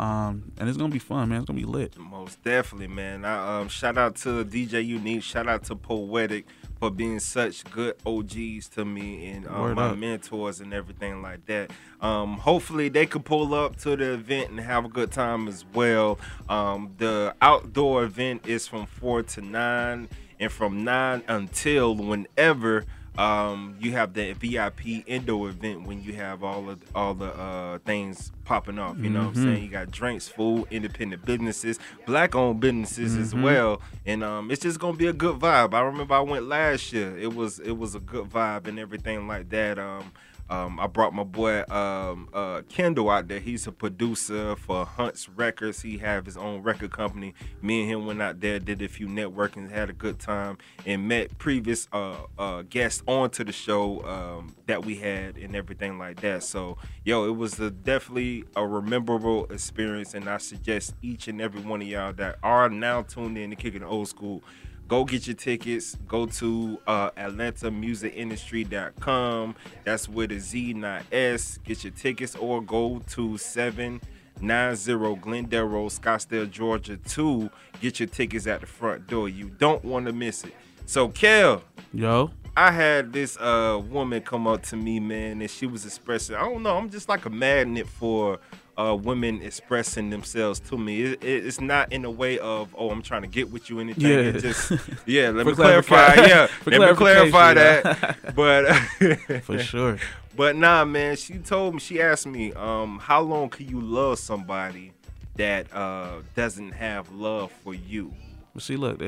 Um, 0.00 0.50
and 0.58 0.68
it's 0.68 0.76
gonna 0.76 0.92
be 0.92 0.98
fun, 0.98 1.28
man. 1.28 1.38
It's 1.38 1.46
gonna 1.46 1.60
be 1.60 1.64
lit. 1.64 1.96
Most 1.96 2.42
definitely, 2.42 2.88
man. 2.88 3.24
I 3.24 3.60
um 3.60 3.68
shout 3.68 3.96
out 3.96 4.16
to 4.16 4.44
DJ 4.44 4.84
Unique, 4.84 5.22
shout 5.22 5.48
out 5.48 5.62
to 5.64 5.76
Poetic 5.76 6.46
for 6.78 6.90
being 6.90 7.18
such 7.18 7.64
good 7.70 7.96
OGs 8.06 8.68
to 8.68 8.84
me 8.84 9.26
and 9.28 9.46
um, 9.48 9.74
my 9.74 9.88
up. 9.88 9.98
mentors 9.98 10.60
and 10.60 10.72
everything 10.72 11.22
like 11.22 11.44
that. 11.46 11.70
Um, 12.00 12.38
hopefully 12.38 12.88
they 12.88 13.06
could 13.06 13.24
pull 13.24 13.54
up 13.54 13.76
to 13.78 13.96
the 13.96 14.12
event 14.12 14.50
and 14.50 14.60
have 14.60 14.84
a 14.84 14.88
good 14.88 15.10
time 15.10 15.48
as 15.48 15.64
well. 15.74 16.18
Um, 16.48 16.94
the 16.98 17.34
outdoor 17.42 18.04
event 18.04 18.46
is 18.46 18.68
from 18.68 18.86
four 18.86 19.22
to 19.24 19.40
nine, 19.40 20.08
and 20.38 20.52
from 20.52 20.84
nine 20.84 21.22
until 21.28 21.94
whenever. 21.94 22.84
Um, 23.18 23.74
you 23.80 23.92
have 23.92 24.14
the 24.14 24.32
VIP 24.34 25.02
indoor 25.06 25.48
event 25.48 25.86
when 25.88 26.02
you 26.04 26.12
have 26.14 26.44
all 26.44 26.70
of 26.70 26.78
all 26.94 27.14
the 27.14 27.26
uh, 27.36 27.78
things 27.84 28.30
popping 28.44 28.78
off. 28.78 28.96
You 28.98 29.10
know 29.10 29.22
what 29.26 29.28
I'm 29.36 29.42
saying? 29.42 29.62
You 29.64 29.68
got 29.70 29.90
drinks, 29.90 30.28
food, 30.28 30.66
independent 30.70 31.24
businesses, 31.26 31.80
black 32.06 32.36
owned 32.36 32.60
businesses 32.60 33.16
as 33.16 33.34
Mhm. 33.34 33.42
well. 33.42 33.82
And 34.06 34.22
um, 34.22 34.52
it's 34.52 34.62
just 34.62 34.78
gonna 34.78 34.96
be 34.96 35.08
a 35.08 35.12
good 35.12 35.38
vibe. 35.40 35.74
I 35.74 35.80
remember 35.80 36.14
I 36.14 36.20
went 36.20 36.46
last 36.46 36.92
year. 36.92 37.18
It 37.18 37.34
was 37.34 37.58
it 37.58 37.76
was 37.76 37.96
a 37.96 38.00
good 38.00 38.26
vibe 38.30 38.68
and 38.68 38.78
everything 38.78 39.26
like 39.26 39.48
that. 39.50 39.80
Um, 39.80 40.12
um, 40.50 40.80
I 40.80 40.86
brought 40.86 41.12
my 41.12 41.24
boy 41.24 41.62
um, 41.68 42.28
uh, 42.32 42.62
Kendall 42.68 43.10
out 43.10 43.28
there. 43.28 43.40
He's 43.40 43.66
a 43.66 43.72
producer 43.72 44.56
for 44.56 44.86
Hunt's 44.86 45.28
Records. 45.28 45.82
He 45.82 45.98
have 45.98 46.24
his 46.24 46.36
own 46.36 46.62
record 46.62 46.90
company. 46.90 47.34
Me 47.60 47.82
and 47.82 47.90
him 47.90 48.06
went 48.06 48.22
out 48.22 48.40
there, 48.40 48.58
did 48.58 48.80
a 48.80 48.88
few 48.88 49.06
networking, 49.06 49.70
had 49.70 49.90
a 49.90 49.92
good 49.92 50.18
time, 50.18 50.56
and 50.86 51.06
met 51.06 51.36
previous 51.38 51.88
uh, 51.92 52.16
uh, 52.38 52.62
guests 52.62 53.02
onto 53.06 53.44
the 53.44 53.52
show 53.52 54.02
um, 54.04 54.54
that 54.66 54.84
we 54.84 54.96
had 54.96 55.36
and 55.36 55.54
everything 55.54 55.98
like 55.98 56.20
that. 56.20 56.42
So, 56.42 56.78
yo, 57.04 57.26
it 57.26 57.36
was 57.36 57.60
a, 57.60 57.70
definitely 57.70 58.44
a 58.56 58.66
rememberable 58.66 59.46
experience, 59.46 60.14
and 60.14 60.28
I 60.28 60.38
suggest 60.38 60.94
each 61.02 61.28
and 61.28 61.40
every 61.40 61.60
one 61.60 61.82
of 61.82 61.88
y'all 61.88 62.12
that 62.14 62.38
are 62.42 62.70
now 62.70 63.02
tuned 63.02 63.36
in 63.36 63.50
to 63.50 63.56
Kicking 63.56 63.82
Old 63.82 64.08
School 64.08 64.42
go 64.88 65.04
get 65.04 65.26
your 65.26 65.36
tickets 65.36 65.96
go 66.08 66.24
to 66.26 66.78
uh 66.86 67.10
atlantamusicindustry.com 67.12 69.54
that's 69.84 70.08
with 70.08 70.32
a 70.32 70.40
z 70.40 70.72
not 70.72 71.02
s 71.12 71.58
get 71.64 71.84
your 71.84 71.92
tickets 71.92 72.34
or 72.36 72.62
go 72.62 73.00
to 73.06 73.36
790 73.38 75.20
glendale 75.20 75.66
road 75.66 75.90
scottsdale 75.90 76.50
georgia 76.50 76.96
2 76.96 77.50
get 77.80 78.00
your 78.00 78.08
tickets 78.08 78.46
at 78.46 78.62
the 78.62 78.66
front 78.66 79.06
door 79.06 79.28
you 79.28 79.50
don't 79.58 79.84
want 79.84 80.06
to 80.06 80.12
miss 80.12 80.44
it 80.44 80.54
so 80.86 81.08
kel 81.08 81.62
Yo, 81.92 82.30
I 82.54 82.70
had 82.70 83.12
this 83.14 83.38
uh 83.38 83.80
woman 83.88 84.20
come 84.20 84.46
up 84.46 84.62
to 84.64 84.76
me, 84.76 85.00
man, 85.00 85.40
and 85.40 85.50
she 85.50 85.64
was 85.64 85.86
expressing. 85.86 86.36
I 86.36 86.40
don't 86.40 86.62
know. 86.62 86.76
I'm 86.76 86.90
just 86.90 87.08
like 87.08 87.24
a 87.24 87.30
magnet 87.30 87.88
for 87.88 88.40
uh 88.78 88.94
women 88.94 89.42
expressing 89.42 90.10
themselves 90.10 90.60
to 90.60 90.78
me. 90.78 91.02
It, 91.02 91.24
it- 91.24 91.46
it's 91.46 91.60
not 91.60 91.92
in 91.92 92.04
a 92.04 92.10
way 92.10 92.38
of 92.38 92.74
oh, 92.78 92.90
I'm 92.90 93.02
trying 93.02 93.22
to 93.22 93.28
get 93.28 93.50
with 93.50 93.68
you 93.70 93.80
anything. 93.80 94.04
Yeah. 94.10 94.18
It's 94.18 94.42
just 94.42 94.72
yeah. 95.06 95.30
Let 95.34 95.46
me 95.46 95.54
clarify. 95.54 96.14
Yeah, 96.14 96.46
let 96.66 96.80
me 96.80 96.94
clarify 96.96 97.54
that. 97.54 98.16
But 98.34 99.42
for 99.42 99.58
sure. 99.58 99.98
But 100.36 100.54
nah, 100.56 100.84
man. 100.84 101.16
She 101.16 101.34
told 101.38 101.74
me. 101.74 101.80
She 101.80 102.00
asked 102.00 102.26
me, 102.26 102.52
um, 102.52 102.98
how 103.00 103.20
long 103.22 103.48
can 103.48 103.68
you 103.68 103.80
love 103.80 104.18
somebody 104.20 104.92
that 105.36 105.72
uh 105.74 106.22
doesn't 106.36 106.72
have 106.72 107.10
love 107.10 107.50
for 107.64 107.74
you? 107.74 108.14
But 108.54 108.62
see, 108.62 108.76
look, 108.76 109.00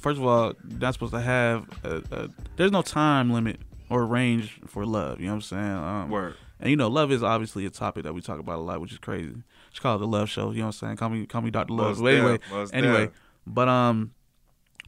first 0.00 0.18
of 0.18 0.26
all, 0.26 0.54
you're 0.68 0.78
not 0.80 0.94
supposed 0.94 1.12
to 1.12 1.20
have. 1.20 1.68
A, 1.84 2.02
a, 2.10 2.28
there's 2.56 2.72
no 2.72 2.82
time 2.82 3.30
limit 3.32 3.60
or 3.88 4.04
range 4.06 4.60
for 4.66 4.84
love. 4.84 5.20
You 5.20 5.26
know 5.26 5.32
what 5.32 5.36
I'm 5.36 5.42
saying? 5.42 5.62
Um, 5.62 6.10
Word. 6.10 6.34
And 6.60 6.70
you 6.70 6.76
know, 6.76 6.88
love 6.88 7.12
is 7.12 7.22
obviously 7.22 7.66
a 7.66 7.70
topic 7.70 8.04
that 8.04 8.14
we 8.14 8.20
talk 8.20 8.38
about 8.38 8.58
a 8.58 8.62
lot, 8.62 8.80
which 8.80 8.92
is 8.92 8.98
crazy. 8.98 9.34
Just 9.70 9.82
call 9.82 9.96
it 9.96 9.98
the 9.98 10.06
love 10.06 10.30
show. 10.30 10.50
You 10.52 10.58
know 10.58 10.66
what 10.66 10.66
I'm 10.68 10.72
saying? 10.72 10.96
Call 10.96 11.10
me, 11.10 11.26
call 11.26 11.42
me 11.42 11.50
Doctor 11.50 11.74
Love. 11.74 11.98
But 12.00 12.14
anyway, 12.14 12.38
anyway, 12.72 13.10
but 13.46 13.68
um, 13.68 14.12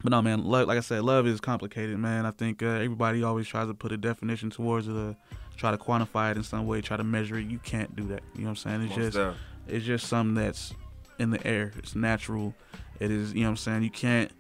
But 0.03 0.11
no, 0.11 0.23
man. 0.23 0.45
Love, 0.45 0.69
like 0.69 0.79
I 0.79 0.81
said, 0.83 1.03
love 1.03 1.27
is 1.27 1.41
complicated, 1.41 1.99
man. 1.99 2.25
I 2.25 2.31
think 2.31 2.63
uh, 2.63 2.67
everybody 2.67 3.23
always 3.23 3.47
tries 3.49 3.67
to 3.67 3.75
put 3.75 3.93
a 3.93 3.97
definition 3.97 4.51
towards 4.51 4.87
it, 4.87 4.97
uh, 4.97 5.15
try 5.57 5.71
to 5.71 5.79
quantify 5.79 6.31
it 6.31 6.37
in 6.37 6.45
some 6.45 6.67
way, 6.67 6.81
try 6.81 6.97
to 6.97 7.05
measure 7.05 7.37
it. 7.37 7.47
You 7.47 7.59
can't 7.59 7.95
do 7.97 8.05
that. 8.09 8.23
You 8.35 8.43
know 8.43 8.51
what 8.51 8.51
I'm 8.51 8.57
saying? 8.57 8.83
It's 8.83 8.97
Most 8.97 9.15
just, 9.15 9.37
it's 9.67 9.85
just 9.85 10.07
something 10.07 10.35
that's 10.35 10.73
in 11.19 11.31
the 11.31 11.45
air. 11.47 11.73
It's 11.77 11.97
natural. 11.97 12.55
It 13.01 13.11
is. 13.11 13.35
You 13.35 13.41
know 13.41 13.47
what 13.47 13.51
I'm 13.51 13.57
saying? 13.57 13.83
You 13.83 13.91
can't 13.91 14.31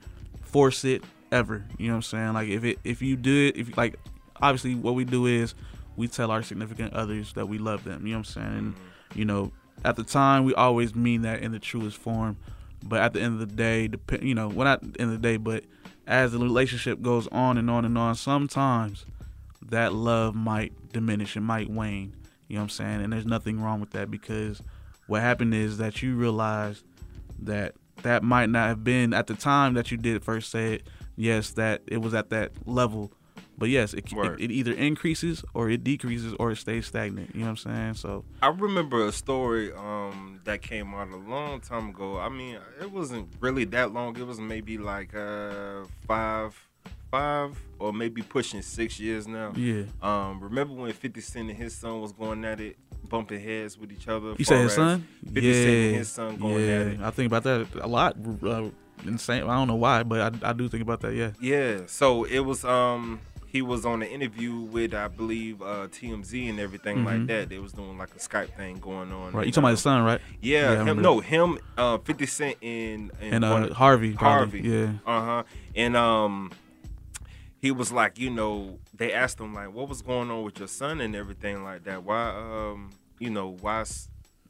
force 0.42 0.84
it 0.84 1.02
ever. 1.32 1.64
You 1.76 1.88
know 1.88 1.94
what 1.94 1.96
I'm 1.96 2.02
saying? 2.02 2.32
Like 2.34 2.48
if 2.48 2.64
it, 2.64 2.78
if 2.84 3.02
you 3.02 3.16
do 3.16 3.48
it, 3.48 3.56
if 3.56 3.76
like, 3.76 3.98
obviously 4.40 4.76
what 4.76 4.94
we 4.94 5.04
do 5.04 5.26
is 5.26 5.54
we 5.98 6.08
tell 6.08 6.30
our 6.30 6.42
significant 6.42 6.94
others 6.94 7.32
that 7.34 7.46
we 7.46 7.58
love 7.58 7.84
them. 7.84 8.06
You 8.06 8.12
know 8.12 8.20
what 8.20 8.28
I'm 8.28 8.32
saying? 8.32 8.58
And 8.58 8.74
mm-hmm. 8.74 9.18
you 9.18 9.24
know, 9.24 9.52
at 9.84 9.96
the 9.96 10.04
time 10.04 10.44
we 10.44 10.54
always 10.54 10.94
mean 10.94 11.22
that 11.22 11.42
in 11.42 11.52
the 11.52 11.58
truest 11.58 11.98
form. 11.98 12.36
But 12.82 13.00
at 13.00 13.12
the 13.12 13.20
end 13.20 13.34
of 13.34 13.40
the 13.40 13.54
day, 13.54 13.88
dep- 13.88 14.22
you 14.22 14.34
know, 14.34 14.48
well 14.48 14.64
not 14.64 14.82
at 14.82 14.94
the 14.94 15.00
end 15.00 15.12
of 15.12 15.20
the 15.20 15.28
day, 15.28 15.36
but 15.36 15.64
as 16.06 16.32
the 16.32 16.38
relationship 16.38 17.02
goes 17.02 17.26
on 17.28 17.58
and 17.58 17.68
on 17.68 17.84
and 17.84 17.98
on, 17.98 18.14
sometimes 18.14 19.04
that 19.60 19.92
love 19.92 20.34
might 20.34 20.92
diminish, 20.92 21.36
it 21.36 21.40
might 21.40 21.68
wane. 21.68 22.14
You 22.46 22.54
know 22.54 22.60
what 22.60 22.64
I'm 22.64 22.68
saying? 22.70 23.02
And 23.02 23.12
there's 23.12 23.26
nothing 23.26 23.60
wrong 23.60 23.80
with 23.80 23.90
that 23.90 24.10
because 24.10 24.62
what 25.06 25.20
happened 25.20 25.52
is 25.52 25.78
that 25.78 26.02
you 26.02 26.14
realize 26.14 26.82
that 27.40 27.74
that 28.02 28.22
might 28.22 28.48
not 28.48 28.68
have 28.68 28.84
been 28.84 29.12
at 29.12 29.26
the 29.26 29.34
time 29.34 29.74
that 29.74 29.90
you 29.90 29.98
did 29.98 30.22
first 30.22 30.50
say 30.50 30.74
it. 30.74 30.86
Yes, 31.16 31.50
that 31.52 31.82
it 31.86 31.98
was 31.98 32.14
at 32.14 32.30
that 32.30 32.52
level, 32.64 33.12
but 33.58 33.68
yes, 33.68 33.92
it, 33.92 34.04
it, 34.12 34.40
it 34.40 34.50
either 34.52 34.72
increases 34.72 35.44
or 35.52 35.68
it 35.68 35.82
decreases 35.82 36.32
or 36.38 36.52
it 36.52 36.56
stays 36.56 36.86
stagnant. 36.86 37.34
You 37.34 37.40
know 37.40 37.46
what 37.46 37.64
I'm 37.66 37.74
saying? 37.74 37.94
So 37.94 38.24
I 38.40 38.48
remember 38.48 39.04
a 39.04 39.12
story 39.12 39.72
um, 39.72 40.40
that 40.44 40.62
came 40.62 40.94
out 40.94 41.08
a 41.08 41.16
long 41.16 41.60
time 41.60 41.88
ago. 41.88 42.18
I 42.18 42.28
mean, 42.28 42.58
it 42.80 42.90
wasn't 42.90 43.28
really 43.40 43.64
that 43.66 43.92
long. 43.92 44.16
It 44.16 44.26
was 44.26 44.38
maybe 44.38 44.78
like 44.78 45.12
uh, 45.12 45.84
five, 46.06 46.56
five, 47.10 47.60
or 47.80 47.92
maybe 47.92 48.22
pushing 48.22 48.62
six 48.62 49.00
years 49.00 49.26
now. 49.26 49.52
Yeah. 49.56 49.84
Um, 50.00 50.38
remember 50.40 50.74
when 50.74 50.92
Fifty 50.92 51.20
Cent 51.20 51.50
and 51.50 51.58
his 51.58 51.74
son 51.74 52.00
was 52.00 52.12
going 52.12 52.44
at 52.44 52.60
it, 52.60 52.76
bumping 53.08 53.42
heads 53.42 53.76
with 53.76 53.90
each 53.90 54.06
other? 54.06 54.34
you 54.38 54.44
say 54.44 54.62
his 54.62 54.74
son? 54.74 55.06
50 55.24 55.40
yeah, 55.40 55.52
Cent 55.52 55.66
and 55.68 55.96
his 55.96 56.08
son 56.08 56.36
going 56.36 56.64
yeah. 56.64 56.74
at 56.74 56.86
it. 56.86 57.00
I 57.00 57.10
think 57.10 57.26
about 57.26 57.42
that 57.42 57.66
a 57.80 57.88
lot. 57.88 58.16
Uh, 58.40 58.68
insane. 59.06 59.44
I 59.44 59.54
don't 59.56 59.68
know 59.68 59.76
why, 59.76 60.02
but 60.02 60.42
I, 60.44 60.50
I 60.50 60.52
do 60.52 60.68
think 60.68 60.82
about 60.82 61.00
that. 61.00 61.14
Yeah. 61.14 61.30
Yeah. 61.40 61.82
So 61.86 62.24
it 62.24 62.40
was 62.40 62.64
um 62.64 63.20
he 63.50 63.62
was 63.62 63.86
on 63.86 64.02
an 64.02 64.08
interview 64.08 64.56
with 64.56 64.92
I 64.94 65.08
believe 65.08 65.62
uh 65.62 65.88
TMZ 65.88 66.50
and 66.50 66.60
everything 66.60 67.04
like 67.04 67.16
Mhm. 67.20 67.26
that. 67.28 67.48
They 67.48 67.58
was 67.58 67.72
doing 67.72 67.96
like 67.98 68.10
a 68.14 68.18
Skype 68.18 68.54
thing 68.56 68.78
going 68.78 69.10
on. 69.10 69.32
Right. 69.32 69.46
You 69.46 69.52
talking 69.52 69.64
about 69.64 69.68
uh, 69.68 69.70
his 69.70 69.80
son, 69.80 70.02
right? 70.04 70.20
Yeah, 70.42 70.72
Yeah, 70.72 70.84
him 70.84 71.00
no, 71.02 71.20
him 71.20 71.58
uh 71.76 71.98
50 71.98 72.26
Cent 72.26 72.56
and 72.62 73.10
And, 73.20 73.44
uh, 73.44 73.50
one 73.50 73.62
of- 73.64 73.70
Harvey, 73.72 74.12
probably, 74.12 74.60
Harvey. 74.60 74.68
yeah. 74.68 74.92
Uh-huh. 75.12 75.42
And 75.74 75.96
um 75.96 76.50
he 77.60 77.70
was 77.72 77.90
like, 77.90 78.18
you 78.18 78.30
know, 78.30 78.78
they 78.94 79.12
asked 79.12 79.40
him 79.40 79.54
like 79.54 79.72
what 79.72 79.88
was 79.88 80.02
going 80.02 80.30
on 80.30 80.42
with 80.44 80.58
your 80.58 80.68
son 80.68 81.00
and 81.00 81.16
everything 81.16 81.64
like 81.64 81.84
that. 81.84 82.04
Why 82.04 82.28
um 82.30 82.90
you 83.18 83.30
know, 83.30 83.56
why 83.60 83.84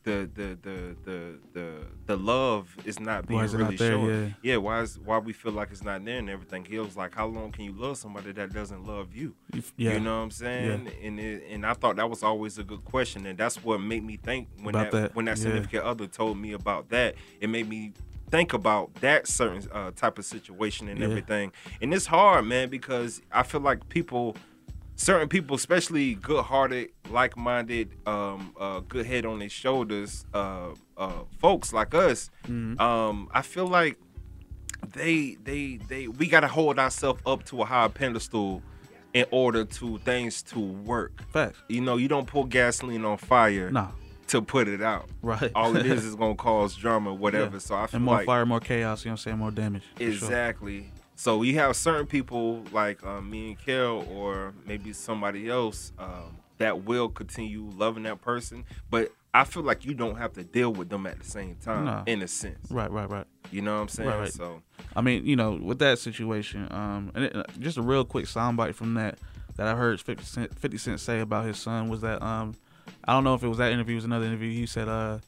the 0.09 0.31
the 0.35 0.59
the 0.63 0.97
the 1.05 1.39
the 1.53 1.73
the 2.07 2.17
love 2.17 2.75
is 2.85 2.99
not 2.99 3.27
being 3.27 3.41
is 3.41 3.55
really 3.55 3.77
there? 3.77 3.93
shown. 3.93 4.35
Yeah. 4.43 4.53
Yeah, 4.53 4.57
why 4.57 4.81
is 4.81 4.99
why 4.99 5.19
we 5.19 5.33
feel 5.33 5.53
like 5.53 5.71
it's 5.71 5.85
not 5.85 6.05
there 6.05 6.19
and 6.19 6.31
everything. 6.31 6.65
He 6.65 6.79
was 6.79 6.97
like, 6.97 7.15
how 7.15 7.27
long 7.27 7.53
can 7.53 7.65
you 7.65 7.73
love 7.73 7.99
somebody 7.99 8.33
that 8.33 8.53
doesn't 8.53 8.87
love 8.87 9.15
you? 9.15 9.35
You 9.53 9.63
yeah. 9.77 9.93
You 9.95 10.01
know 10.01 10.17
what 10.17 10.25
I'm 10.25 10.31
saying? 10.31 10.91
And 11.03 11.21
it, 11.21 11.45
and 11.51 11.67
I 11.67 11.75
thought 11.75 11.97
that 11.97 12.09
was 12.09 12.23
always 12.23 12.59
a 12.59 12.65
good 12.65 12.85
question, 12.85 13.27
and 13.27 13.39
that's 13.39 13.63
what 13.63 13.81
made 13.81 14.05
me 14.05 14.17
think 14.17 14.49
when 14.63 14.75
that, 14.75 14.91
that, 14.93 15.15
when 15.15 15.27
that 15.27 15.37
yeah. 15.39 15.43
significant 15.43 15.85
other 15.85 16.07
told 16.07 16.39
me 16.39 16.53
about 16.53 16.89
that. 16.91 17.15
It 17.41 17.49
made 17.51 17.69
me 17.69 17.93
think 18.31 18.53
about 18.53 18.95
that 18.97 19.27
certain 19.27 19.67
uh, 19.73 19.91
type 19.93 20.19
of 20.19 20.25
situation 20.25 20.89
and 20.89 20.99
Yeah. 21.01 21.07
everything. 21.07 21.53
And 21.81 21.93
it's 21.95 22.07
hard, 22.07 22.45
man, 22.47 22.69
because 22.71 23.21
I 23.33 23.43
feel 23.43 23.61
like 23.61 23.89
people. 23.89 24.37
Certain 25.01 25.29
people, 25.29 25.55
especially 25.55 26.15
good-hearted, 26.17 26.89
like-minded, 27.09 27.91
um, 28.05 28.53
uh, 28.59 28.81
good 28.81 29.07
head 29.07 29.25
on 29.25 29.39
their 29.39 29.49
shoulders, 29.49 30.27
uh, 30.35 30.71
uh, 30.97 31.13
folks 31.41 31.73
like 31.73 31.95
us, 31.95 32.31
Mhm. 32.49 32.81
um, 32.81 33.29
I 33.33 33.43
feel 33.43 33.69
like 33.69 33.97
they 34.93 35.37
they 35.45 35.77
they 35.89 36.09
we 36.09 36.27
gotta 36.27 36.49
hold 36.49 36.79
ourselves 36.81 37.23
up 37.27 37.45
to 37.45 37.63
a 37.63 37.65
higher 37.65 37.89
pedestal 37.89 38.61
in 39.15 39.25
order 39.31 39.65
to 39.65 39.99
things 39.99 40.43
to 40.43 40.59
work. 40.59 41.23
Facts. 41.33 41.59
You 41.69 41.81
know, 41.81 41.97
you 41.97 42.09
don't 42.09 42.27
pour 42.27 42.47
gasoline 42.47 43.05
on 43.05 43.19
fire 43.19 43.71
Nah. 43.71 43.89
to 44.29 44.43
put 44.43 44.67
it 44.67 44.83
out. 44.83 45.09
Right. 45.23 45.51
All 45.55 45.77
it 45.77 45.87
is 45.87 46.05
is 46.11 46.17
gonna 46.17 46.35
cause 46.35 46.75
drama, 46.75 47.15
whatever. 47.15 47.55
Yeah. 47.57 47.59
So 47.61 47.77
I 47.77 47.87
feel 47.87 47.97
and 47.99 48.05
more 48.05 48.17
like 48.17 48.27
fire, 48.27 48.45
more 48.45 48.59
chaos. 48.61 49.05
You 49.05 49.11
know 49.11 49.13
what 49.13 49.21
I'm 49.21 49.23
saying? 49.23 49.39
More 49.39 49.51
damage. 49.53 49.85
Exactly. 50.01 50.81
sure. 50.81 50.98
So 51.19 51.43
you 51.43 51.57
have 51.57 51.75
certain 51.75 52.07
people 52.07 52.63
like 52.71 53.05
um, 53.05 53.29
me 53.29 53.49
and 53.49 53.59
Kel, 53.59 54.07
or 54.09 54.55
maybe 54.65 54.93
somebody 54.93 55.49
else 55.49 55.93
um, 55.99 56.37
that 56.59 56.85
will 56.85 57.09
continue 57.09 57.69
loving 57.77 58.05
that 58.05 58.21
person, 58.21 58.65
but 58.89 59.11
I 59.35 59.43
feel 59.43 59.65
like 59.65 59.85
you 59.85 59.95
don't 59.95 60.17
have 60.17 60.35
to 60.35 60.45
deal 60.45 60.73
with 60.73 60.91
them 60.91 61.09
at 61.09 61.19
the 61.19 61.29
same 61.29 61.57
time, 61.57 61.87
No. 61.87 62.05
in 62.07 62.23
a 62.23 62.29
sense. 62.29 62.71
Right, 62.71 62.89
right, 62.89 63.11
right. 63.11 63.27
You 63.51 63.63
know 63.63 63.75
what 63.75 63.81
I'm 63.83 63.89
saying? 63.89 64.09
Right, 64.09 64.21
right. 64.21 64.33
So 64.33 64.63
I 64.95 65.01
mean, 65.01 65.27
you 65.27 65.35
know, 65.35 65.59
with 65.61 65.81
that 65.81 65.99
situation, 65.99 66.69
um, 66.71 67.11
and 67.17 67.25
it, 67.25 67.47
just 67.59 67.79
a 67.79 67.83
real 67.83 68.05
quick 68.05 68.27
soundbite 68.27 68.77
from 68.77 68.95
that 68.95 69.19
that 69.57 69.67
I 69.67 69.75
heard 69.75 70.01
50 70.01 70.25
Cent, 70.25 70.57
50 70.57 70.79
Cent 70.79 71.01
say 71.01 71.19
about 71.19 71.47
his 71.47 71.59
son 71.59 71.89
was 71.89 72.01
that 72.03 72.23
um, 72.23 72.55
I 73.05 73.13
don't 73.13 73.25
know 73.25 73.35
if 73.35 73.43
it 73.43 73.49
was 73.49 73.59
that 73.59 73.73
interview, 73.73 73.95
it 73.95 73.97
was 73.97 74.05
another 74.05 74.27
interview. 74.27 74.53
He 74.53 74.67
said 74.67 74.89
uh, 74.89 75.19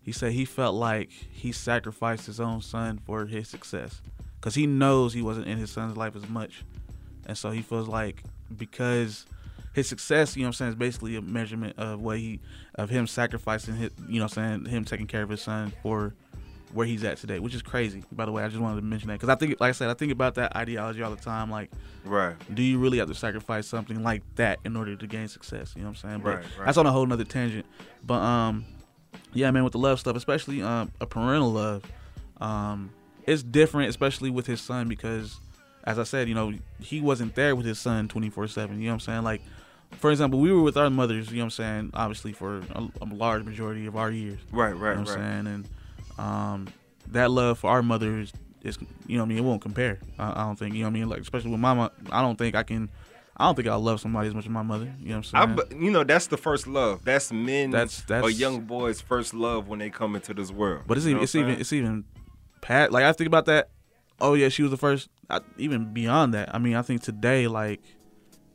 he 0.00 0.12
said 0.12 0.34
he 0.34 0.44
felt 0.44 0.76
like 0.76 1.10
he 1.10 1.50
sacrificed 1.50 2.26
his 2.26 2.38
own 2.38 2.60
son 2.62 3.00
for 3.04 3.26
his 3.26 3.48
success 3.48 4.02
because 4.40 4.54
he 4.54 4.66
knows 4.66 5.12
he 5.12 5.22
wasn't 5.22 5.46
in 5.46 5.58
his 5.58 5.70
son's 5.70 5.96
life 5.96 6.16
as 6.16 6.28
much, 6.28 6.64
and 7.26 7.36
so 7.36 7.50
he 7.50 7.62
feels 7.62 7.88
like 7.88 8.22
because 8.56 9.26
his 9.72 9.88
success, 9.88 10.36
you 10.36 10.42
know 10.42 10.48
what 10.48 10.48
I'm 10.48 10.52
saying, 10.54 10.68
is 10.70 10.74
basically 10.76 11.16
a 11.16 11.22
measurement 11.22 11.78
of 11.78 12.00
what 12.00 12.18
he 12.18 12.40
of 12.74 12.90
him 12.90 13.06
sacrificing 13.06 13.76
his, 13.76 13.90
you 14.08 14.18
know 14.18 14.24
what 14.24 14.36
I'm 14.38 14.64
saying, 14.64 14.72
him 14.72 14.84
taking 14.84 15.06
care 15.06 15.22
of 15.22 15.28
his 15.28 15.42
son 15.42 15.72
for 15.82 16.14
where 16.72 16.86
he's 16.86 17.02
at 17.04 17.16
today, 17.16 17.38
which 17.38 17.54
is 17.54 17.62
crazy. 17.62 18.02
By 18.12 18.24
the 18.24 18.32
way, 18.32 18.42
I 18.42 18.48
just 18.48 18.60
wanted 18.60 18.76
to 18.76 18.82
mention 18.82 19.08
that 19.08 19.14
because 19.14 19.28
I 19.28 19.34
think, 19.34 19.60
like 19.60 19.70
I 19.70 19.72
said, 19.72 19.90
I 19.90 19.94
think 19.94 20.12
about 20.12 20.36
that 20.36 20.54
ideology 20.56 21.02
all 21.02 21.10
the 21.10 21.20
time. 21.20 21.50
Like, 21.50 21.70
Right. 22.04 22.34
Do 22.54 22.62
you 22.62 22.78
really 22.78 22.98
have 22.98 23.08
to 23.08 23.14
sacrifice 23.14 23.66
something 23.66 24.02
like 24.02 24.22
that 24.36 24.60
in 24.64 24.76
order 24.76 24.96
to 24.96 25.06
gain 25.06 25.28
success? 25.28 25.72
You 25.76 25.82
know 25.82 25.88
what 25.88 26.04
I'm 26.04 26.10
saying? 26.10 26.20
But 26.22 26.36
Right, 26.36 26.44
right. 26.58 26.66
That's 26.66 26.78
on 26.78 26.86
a 26.86 26.92
whole 26.92 27.06
nother 27.06 27.24
tangent. 27.24 27.66
But 28.04 28.20
um, 28.20 28.64
yeah, 29.32 29.50
man, 29.50 29.64
with 29.64 29.72
the 29.72 29.78
love 29.78 30.00
stuff, 30.00 30.16
especially 30.16 30.62
um, 30.62 30.92
a 31.00 31.06
parental 31.06 31.52
love, 31.52 31.84
um, 32.40 32.90
it's 33.26 33.42
different, 33.42 33.88
especially 33.90 34.30
with 34.30 34.46
his 34.46 34.60
son 34.60 34.88
because, 34.88 35.38
as 35.84 35.98
I 35.98 36.04
said, 36.04 36.28
you 36.28 36.34
know, 36.34 36.52
he 36.80 37.00
wasn't 37.00 37.34
there 37.34 37.54
with 37.56 37.66
his 37.66 37.78
son 37.78 38.08
24 38.08 38.48
seven. 38.48 38.78
You 38.78 38.84
know 38.86 38.90
what 38.90 38.94
I'm 38.94 39.00
saying? 39.00 39.22
Like, 39.22 39.42
for 39.92 40.10
example, 40.10 40.40
we 40.40 40.52
were 40.52 40.62
with 40.62 40.76
our 40.76 40.90
mothers. 40.90 41.30
You 41.30 41.36
know 41.38 41.42
what 41.42 41.44
I'm 41.46 41.50
saying? 41.50 41.90
Obviously, 41.94 42.32
for 42.32 42.58
a, 42.58 42.88
a 43.02 43.04
large 43.12 43.44
majority 43.44 43.86
of 43.86 43.96
our 43.96 44.10
years. 44.10 44.38
Right, 44.52 44.72
right, 44.72 44.90
You 44.96 45.04
know 45.04 45.10
what 45.10 45.18
I'm 45.18 45.44
saying? 45.44 45.46
And 45.46 45.68
um, 46.18 46.68
that 47.08 47.30
love 47.30 47.58
for 47.58 47.70
our 47.70 47.82
mothers 47.82 48.32
is, 48.62 48.78
you 49.06 49.16
know, 49.16 49.22
what 49.22 49.26
I 49.26 49.28
mean, 49.28 49.38
it 49.38 49.44
won't 49.44 49.62
compare. 49.62 49.98
I, 50.18 50.42
I 50.42 50.44
don't 50.44 50.56
think, 50.58 50.74
you 50.74 50.80
know, 50.80 50.86
what 50.86 50.96
I 50.96 51.00
mean, 51.00 51.08
like 51.08 51.20
especially 51.20 51.50
with 51.50 51.60
my 51.60 51.74
mom, 51.74 51.90
I 52.10 52.22
don't 52.22 52.36
think 52.36 52.54
I 52.54 52.62
can. 52.62 52.88
I 53.36 53.44
don't 53.44 53.54
think 53.54 53.68
I'll 53.68 53.80
love 53.80 54.02
somebody 54.02 54.28
as 54.28 54.34
much 54.34 54.44
as 54.44 54.50
my 54.50 54.60
mother. 54.60 54.92
You 55.00 55.10
know 55.10 55.16
what 55.16 55.30
I, 55.32 55.42
I'm 55.42 55.56
saying? 55.56 55.68
bu- 55.70 55.84
you 55.86 55.90
know, 55.90 56.04
that's 56.04 56.26
the 56.26 56.36
first 56.36 56.66
love. 56.66 57.02
That's 57.06 57.32
men 57.32 57.70
That's- 57.70 58.02
or 58.02 58.06
that's- 58.06 58.38
young 58.38 58.60
boys' 58.60 59.00
first 59.00 59.32
love 59.32 59.66
when 59.66 59.78
they 59.78 59.88
come 59.88 60.14
into 60.14 60.34
this 60.34 60.50
world. 60.50 60.82
But 60.86 60.98
it's 60.98 61.06
even 61.06 61.22
it's 61.22 61.34
even 61.34 61.50
it's 61.58 61.72
even 61.72 62.04
pat 62.60 62.92
like 62.92 63.04
I 63.04 63.12
think 63.12 63.26
about 63.26 63.46
that. 63.46 63.70
Oh 64.20 64.34
yeah, 64.34 64.48
she 64.48 64.62
was 64.62 64.70
the 64.70 64.76
first. 64.76 65.08
I, 65.28 65.40
even 65.58 65.92
beyond 65.92 66.34
that, 66.34 66.54
I 66.54 66.58
mean, 66.58 66.74
I 66.74 66.82
think 66.82 67.02
today, 67.02 67.46
like, 67.46 67.80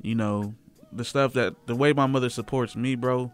you 0.01 0.13
know, 0.13 0.53
the 0.91 1.05
stuff 1.05 1.33
that 1.33 1.55
the 1.67 1.75
way 1.75 1.93
my 1.93 2.05
mother 2.05 2.29
supports 2.29 2.75
me, 2.75 2.95
bro. 2.95 3.31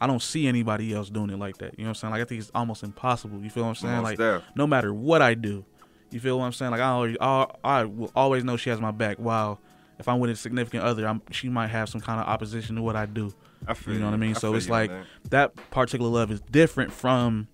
I 0.00 0.06
don't 0.06 0.20
see 0.20 0.46
anybody 0.46 0.92
else 0.92 1.08
doing 1.08 1.30
it 1.30 1.38
like 1.38 1.58
that. 1.58 1.78
You 1.78 1.84
know 1.84 1.90
what 1.90 1.90
I'm 1.90 1.94
saying? 1.94 2.12
Like 2.12 2.22
I 2.22 2.24
think 2.24 2.40
it's 2.40 2.50
almost 2.54 2.82
impossible. 2.82 3.40
You 3.42 3.48
feel 3.48 3.62
what 3.62 3.70
I'm 3.70 3.74
saying? 3.76 3.94
Most 3.94 4.04
like 4.04 4.18
def. 4.18 4.42
no 4.54 4.66
matter 4.66 4.92
what 4.92 5.22
I 5.22 5.34
do, 5.34 5.64
you 6.10 6.20
feel 6.20 6.38
what 6.38 6.44
I'm 6.44 6.52
saying? 6.52 6.72
Like 6.72 6.80
I 6.80 6.88
always, 6.88 7.16
I, 7.20 7.46
I 7.62 7.84
will 7.84 8.10
always 8.14 8.44
know 8.44 8.56
she 8.56 8.70
has 8.70 8.80
my 8.80 8.90
back. 8.90 9.18
While 9.18 9.60
if 9.98 10.08
I'm 10.08 10.18
with 10.18 10.30
a 10.30 10.36
significant 10.36 10.82
other, 10.82 11.06
I'm, 11.06 11.22
she 11.30 11.48
might 11.48 11.68
have 11.68 11.88
some 11.88 12.00
kind 12.00 12.20
of 12.20 12.26
opposition 12.26 12.76
to 12.76 12.82
what 12.82 12.96
I 12.96 13.06
do. 13.06 13.32
I 13.66 13.74
feel 13.74 13.94
you 13.94 14.00
know 14.00 14.06
what 14.06 14.14
I 14.14 14.18
mean? 14.18 14.34
I 14.36 14.38
so 14.38 14.54
it's 14.54 14.66
you 14.66 14.72
like 14.72 14.90
that 15.30 15.54
particular 15.70 16.10
love 16.10 16.30
is 16.30 16.40
different 16.40 16.92
from 16.92 17.48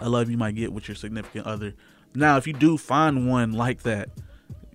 a 0.00 0.08
love 0.08 0.30
you 0.30 0.36
might 0.36 0.54
get 0.54 0.72
with 0.72 0.88
your 0.88 0.94
significant 0.94 1.46
other. 1.46 1.74
Now, 2.14 2.36
if 2.36 2.46
you 2.46 2.52
do 2.52 2.78
find 2.78 3.28
one 3.28 3.52
like 3.52 3.82
that, 3.82 4.10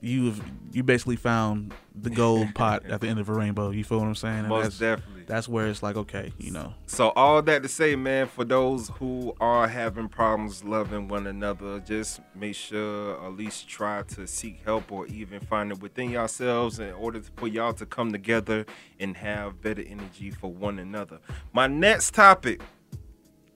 you've 0.04 0.42
you 0.74 0.84
basically 0.84 1.16
found 1.16 1.74
the 1.96 2.10
gold 2.10 2.48
pot 2.56 2.86
at 2.86 3.00
the 3.00 3.08
end 3.08 3.20
of 3.20 3.30
a 3.30 3.34
rainbow. 3.34 3.70
You 3.70 3.84
feel 3.84 4.00
what 4.00 4.08
I'm 4.08 4.16
saying? 4.16 4.40
And 4.40 4.50
Most 4.50 4.64
that's, 4.64 4.80
definitely. 4.80 5.24
That's 5.26 5.48
where 5.48 5.68
it's 5.68 5.82
like, 5.82 5.96
okay, 5.96 6.34
you 6.38 6.52
know, 6.52 6.74
So 6.88 7.10
all 7.12 7.42
that 7.44 7.64
to 7.64 7.70
say, 7.70 7.96
man, 7.96 8.28
for 8.28 8.44
those 8.44 8.90
who 9.00 9.36
are 9.40 9.68
having 9.68 10.10
problems 10.10 10.64
loving 10.64 11.08
one 11.08 11.28
another, 11.28 11.80
just 11.80 12.20
make 12.36 12.56
sure 12.56 13.24
at 13.24 13.34
least 13.34 13.70
try 13.70 14.02
to 14.04 14.28
seek 14.28 14.62
help 14.66 14.92
or 14.92 15.06
even 15.08 15.40
find 15.40 15.72
it 15.72 15.80
within 15.80 16.10
yourselves 16.10 16.80
in 16.80 16.92
order 16.94 17.20
to 17.20 17.32
for 17.38 17.48
y'all 17.48 17.74
to 17.74 17.86
come 17.86 18.12
together 18.12 18.66
and 19.00 19.16
have 19.18 19.62
better 19.62 19.84
energy 19.88 20.32
for 20.32 20.52
one 20.52 20.80
another. 20.80 21.20
My 21.54 21.68
next 21.68 22.14
topic, 22.14 22.62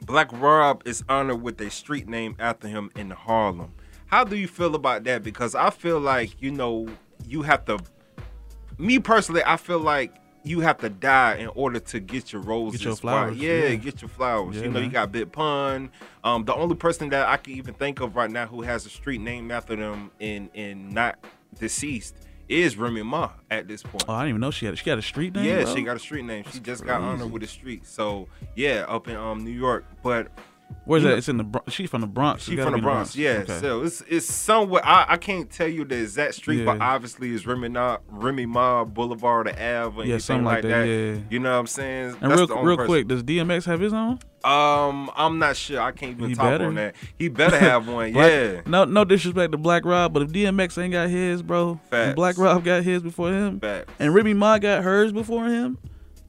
Black 0.07 0.29
Rob 0.31 0.81
is 0.87 1.03
honored 1.09 1.41
with 1.41 1.59
a 1.59 1.69
street 1.69 2.07
name 2.07 2.35
after 2.39 2.67
him 2.69 2.89
in 2.95 3.09
Harlem. 3.11 3.73
how 4.07 4.23
do 4.23 4.37
you 4.37 4.47
feel 4.47 4.73
about 4.73 5.03
that? 5.03 5.21
Because 5.21 5.53
I 5.53 5.69
feel 5.69 5.99
like 5.99 6.41
you 6.41 6.49
know 6.49 6.87
you 7.27 7.41
have 7.41 7.65
to. 7.65 7.77
Me 8.77 8.99
personally, 8.99 9.41
I 9.45 9.57
feel 9.57 9.79
like 9.79 10.15
you 10.43 10.61
have 10.61 10.77
to 10.77 10.87
die 10.89 11.35
in 11.35 11.47
order 11.49 11.79
to 11.81 11.99
get 11.99 12.31
your 12.31 12.41
roses. 12.41 12.79
Get 12.79 12.85
your 12.85 12.95
flowers, 12.95 13.37
Yeah, 13.37 13.65
yeah. 13.65 13.75
get 13.75 14.01
your 14.01 14.07
flowers. 14.07 14.55
Yeah, 14.55 14.61
you 14.63 14.69
know, 14.69 14.79
you 14.79 14.85
man. 14.85 14.93
got 14.93 15.11
Big 15.11 15.29
Pun. 15.33 15.89
Um, 16.23 16.45
the 16.45 16.55
only 16.55 16.75
person 16.75 17.09
that 17.09 17.27
I 17.27 17.35
can 17.35 17.53
even 17.53 17.73
think 17.73 17.99
of 17.99 18.15
right 18.15 18.31
now 18.31 18.45
who 18.47 18.61
has 18.61 18.85
a 18.85 18.89
street 18.89 19.19
named 19.19 19.51
after 19.51 19.75
them 19.75 20.09
in 20.21 20.49
in 20.53 20.93
not 20.93 21.19
deceased 21.59 22.15
is 22.47 22.77
Remy 22.77 23.03
Ma 23.03 23.31
at 23.51 23.67
this 23.67 23.83
point. 23.83 24.05
Oh, 24.07 24.13
I 24.13 24.21
didn't 24.23 24.29
even 24.29 24.41
know 24.41 24.51
she 24.51 24.65
had 24.65 24.77
she 24.77 24.85
got 24.85 24.97
a 24.97 25.01
street 25.01 25.35
name. 25.35 25.45
Yeah, 25.45 25.63
bro? 25.63 25.75
she 25.75 25.81
got 25.83 25.95
a 25.95 25.99
street 25.99 26.25
name. 26.25 26.45
She 26.51 26.59
just 26.59 26.85
got 26.85 27.01
honored 27.01 27.31
with 27.31 27.43
a 27.43 27.47
street. 27.47 27.85
So 27.85 28.27
yeah, 28.55 28.85
up 28.87 29.07
in 29.07 29.15
um 29.15 29.43
New 29.43 29.51
York. 29.51 29.85
But 30.03 30.27
Where's 30.85 31.03
that? 31.03 31.09
know- 31.09 31.15
It's 31.15 31.27
in 31.27 31.35
the. 31.37 31.43
Bro- 31.43 31.63
She's 31.67 31.89
from 31.89 31.99
the 32.01 32.07
Bronx. 32.07 32.41
It's 32.43 32.49
she 32.49 32.55
gotta 32.55 32.67
from 32.71 32.71
the 32.73 32.77
be 32.77 32.81
Bronx, 32.83 33.15
yeah. 33.15 33.29
Okay. 33.43 33.59
So 33.59 33.83
it's 33.83 34.01
it's 34.07 34.25
somewhere 34.25 34.81
I, 34.85 35.05
I 35.09 35.17
can't 35.17 35.49
tell 35.49 35.67
you 35.67 35.83
the 35.83 35.97
exact 36.01 36.35
street, 36.35 36.63
but 36.65 36.79
obviously 36.81 37.33
it's 37.33 37.45
Remy 37.45 37.69
Ma, 37.69 37.97
Remy 38.09 38.45
Ma 38.45 38.85
Boulevard 38.85 39.47
or 39.47 39.51
Ave 39.51 39.61
or 39.61 40.05
Yeah, 40.05 40.13
anything 40.13 40.19
something 40.19 40.45
like 40.45 40.61
that, 40.63 40.85
yeah. 40.87 41.17
You 41.29 41.39
know 41.39 41.51
what 41.51 41.59
I'm 41.59 41.67
saying? 41.67 42.15
and 42.21 42.31
That's 42.31 42.39
real 42.39 42.47
the 42.47 42.55
real 42.57 42.77
person. 42.77 42.87
quick, 42.87 43.07
does 43.09 43.23
DMX 43.23 43.65
have 43.65 43.79
his 43.81 43.91
own? 43.91 44.19
Um, 44.45 45.11
I'm 45.17 45.39
not 45.39 45.57
sure. 45.57 45.81
I 45.81 45.91
can't 45.91 46.11
even 46.15 46.29
He 46.29 46.35
talk 46.35 46.45
better. 46.51 46.65
on 46.67 46.75
that. 46.75 46.95
He 47.17 47.27
better 47.27 47.59
have 47.59 47.85
one. 47.89 48.13
Black- 48.13 48.31
yeah. 48.31 48.61
No, 48.65 48.85
no 48.85 49.03
disrespect 49.03 49.51
to 49.51 49.57
Black 49.57 49.83
Rob, 49.83 50.13
but 50.13 50.21
if 50.23 50.29
DMX 50.29 50.81
ain't 50.81 50.93
got 50.93 51.09
his, 51.09 51.41
bro, 51.41 51.81
Facts. 51.89 52.15
Black 52.15 52.37
Rob 52.37 52.63
got 52.63 52.83
his 52.83 53.01
before 53.03 53.29
him, 53.31 53.59
Facts. 53.59 53.91
and 53.99 54.13
Remy 54.15 54.35
Ma 54.35 54.57
got 54.57 54.83
hers 54.85 55.11
before 55.11 55.47
him, 55.47 55.77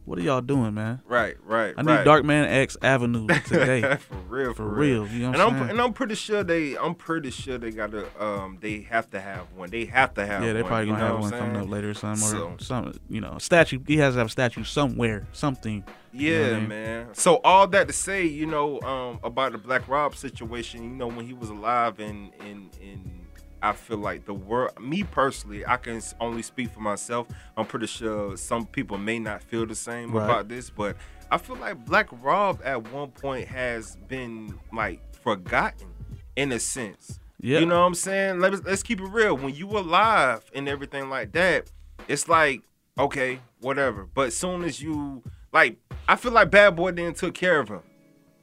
what 0.09 0.18
are 0.18 0.23
y'all 0.23 0.40
doing, 0.40 0.75
man? 0.75 1.01
Right, 1.07 1.37
right. 1.44 1.75
I 1.77 1.83
need 1.83 1.90
right. 1.92 2.07
Darkman 2.07 2.47
X 2.49 2.77
Avenue 2.83 3.27
today. 3.47 3.97
for 3.97 4.14
real, 4.29 4.49
for, 4.51 4.55
For 4.55 4.68
real. 4.68 5.03
real, 5.05 5.12
you 5.12 5.18
know 5.21 5.29
what 5.31 5.40
and 5.40 5.42
I'm 5.42 5.59
saying? 5.59 5.71
and 5.71 5.81
I'm 5.81 5.92
pretty 5.92 6.14
sure 6.14 6.42
they 6.42 6.77
I'm 6.77 6.94
pretty 6.94 7.31
sure 7.31 7.59
they 7.59 7.71
gotta 7.71 8.07
um 8.25 8.59
they 8.61 8.81
have 8.83 9.11
to 9.11 9.21
have 9.21 9.53
one. 9.55 9.71
They 9.71 9.85
have 9.87 10.14
to 10.14 10.27
have 10.27 10.42
yeah, 10.42 10.53
they're 10.55 10.64
probably 10.64 10.87
gonna 10.87 10.99
have 11.07 11.21
one 11.21 11.33
I'm 11.35 11.38
coming 11.40 11.57
up 11.62 11.68
later 11.68 11.90
or 11.90 11.94
something, 11.94 12.25
or 12.27 12.31
So- 12.31 12.57
some, 12.59 12.92
you 13.09 13.21
know, 13.21 13.37
statue. 13.38 13.81
He 13.87 13.99
has 13.99 14.14
to 14.14 14.18
have 14.18 14.29
a 14.29 14.31
statue 14.31 14.64
somewhere, 14.64 15.27
something. 15.33 15.85
You 16.12 16.31
know 16.33 16.40
Yeah, 16.51 16.57
I 16.57 16.61
mean? 16.61 16.68
man. 16.68 17.07
So 17.14 17.37
all 17.44 17.66
that 17.68 17.87
to 17.88 17.92
say, 17.92 18.25
you 18.25 18.47
know, 18.47 18.81
um, 18.81 19.21
about 19.23 19.53
the 19.53 19.59
Black 19.59 19.87
Rob 19.88 20.16
situation, 20.16 20.83
you 20.83 20.90
know, 20.90 21.07
when 21.07 21.27
he 21.27 21.35
was 21.35 21.51
alive 21.51 22.01
and 22.01 22.33
and 22.40 22.71
and 22.83 23.18
I 23.62 23.73
feel 23.73 23.99
like 23.99 24.25
the 24.25 24.35
world, 24.35 24.79
me 24.81 25.03
personally, 25.03 25.66
I 25.66 25.77
can 25.79 26.01
only 26.21 26.42
speak 26.42 26.71
for 26.71 26.81
myself. 26.81 27.27
I'm 27.57 27.66
pretty 27.66 27.87
sure 27.87 28.37
some 28.37 28.66
people 28.66 28.99
may 28.99 29.18
not 29.18 29.42
feel 29.42 29.66
the 29.66 29.75
same 29.75 30.12
Right. 30.12 30.25
about 30.25 30.49
this, 30.49 30.71
but 30.71 30.97
I 31.31 31.38
feel 31.38 31.57
like 31.57 31.85
Black 31.85 32.09
Rob 32.23 32.61
at 32.64 32.92
one 32.92 33.11
point 33.11 33.49
has 33.49 33.97
been 34.09 34.59
like 34.73 35.01
forgotten 35.16 35.88
in 36.37 36.53
a 36.53 36.61
sense. 36.61 37.18
Yeah. 37.40 37.59
You 37.61 37.66
know 37.66 37.81
what 37.81 37.87
I'm 37.87 37.94
saying? 37.94 38.40
Let's 38.40 38.62
let's 38.64 38.83
keep 38.83 39.01
it 39.01 39.09
real. 39.09 39.37
When 39.37 39.55
you 39.55 39.66
were 39.66 39.81
alive 39.81 40.49
and 40.55 40.68
everything 40.68 41.09
like 41.11 41.33
that, 41.33 41.71
it's 42.09 42.29
like 42.29 42.62
okay, 42.99 43.40
whatever. 43.61 44.07
But 44.12 44.29
as 44.29 44.37
soon 44.37 44.64
as 44.64 44.83
you 44.83 45.23
like, 45.53 45.77
I 46.09 46.16
feel 46.16 46.33
like 46.33 46.51
Bad 46.51 46.75
Boy 46.77 46.92
then 46.92 47.14
took 47.14 47.35
care 47.35 47.61
of 47.61 47.68
him. 47.68 47.83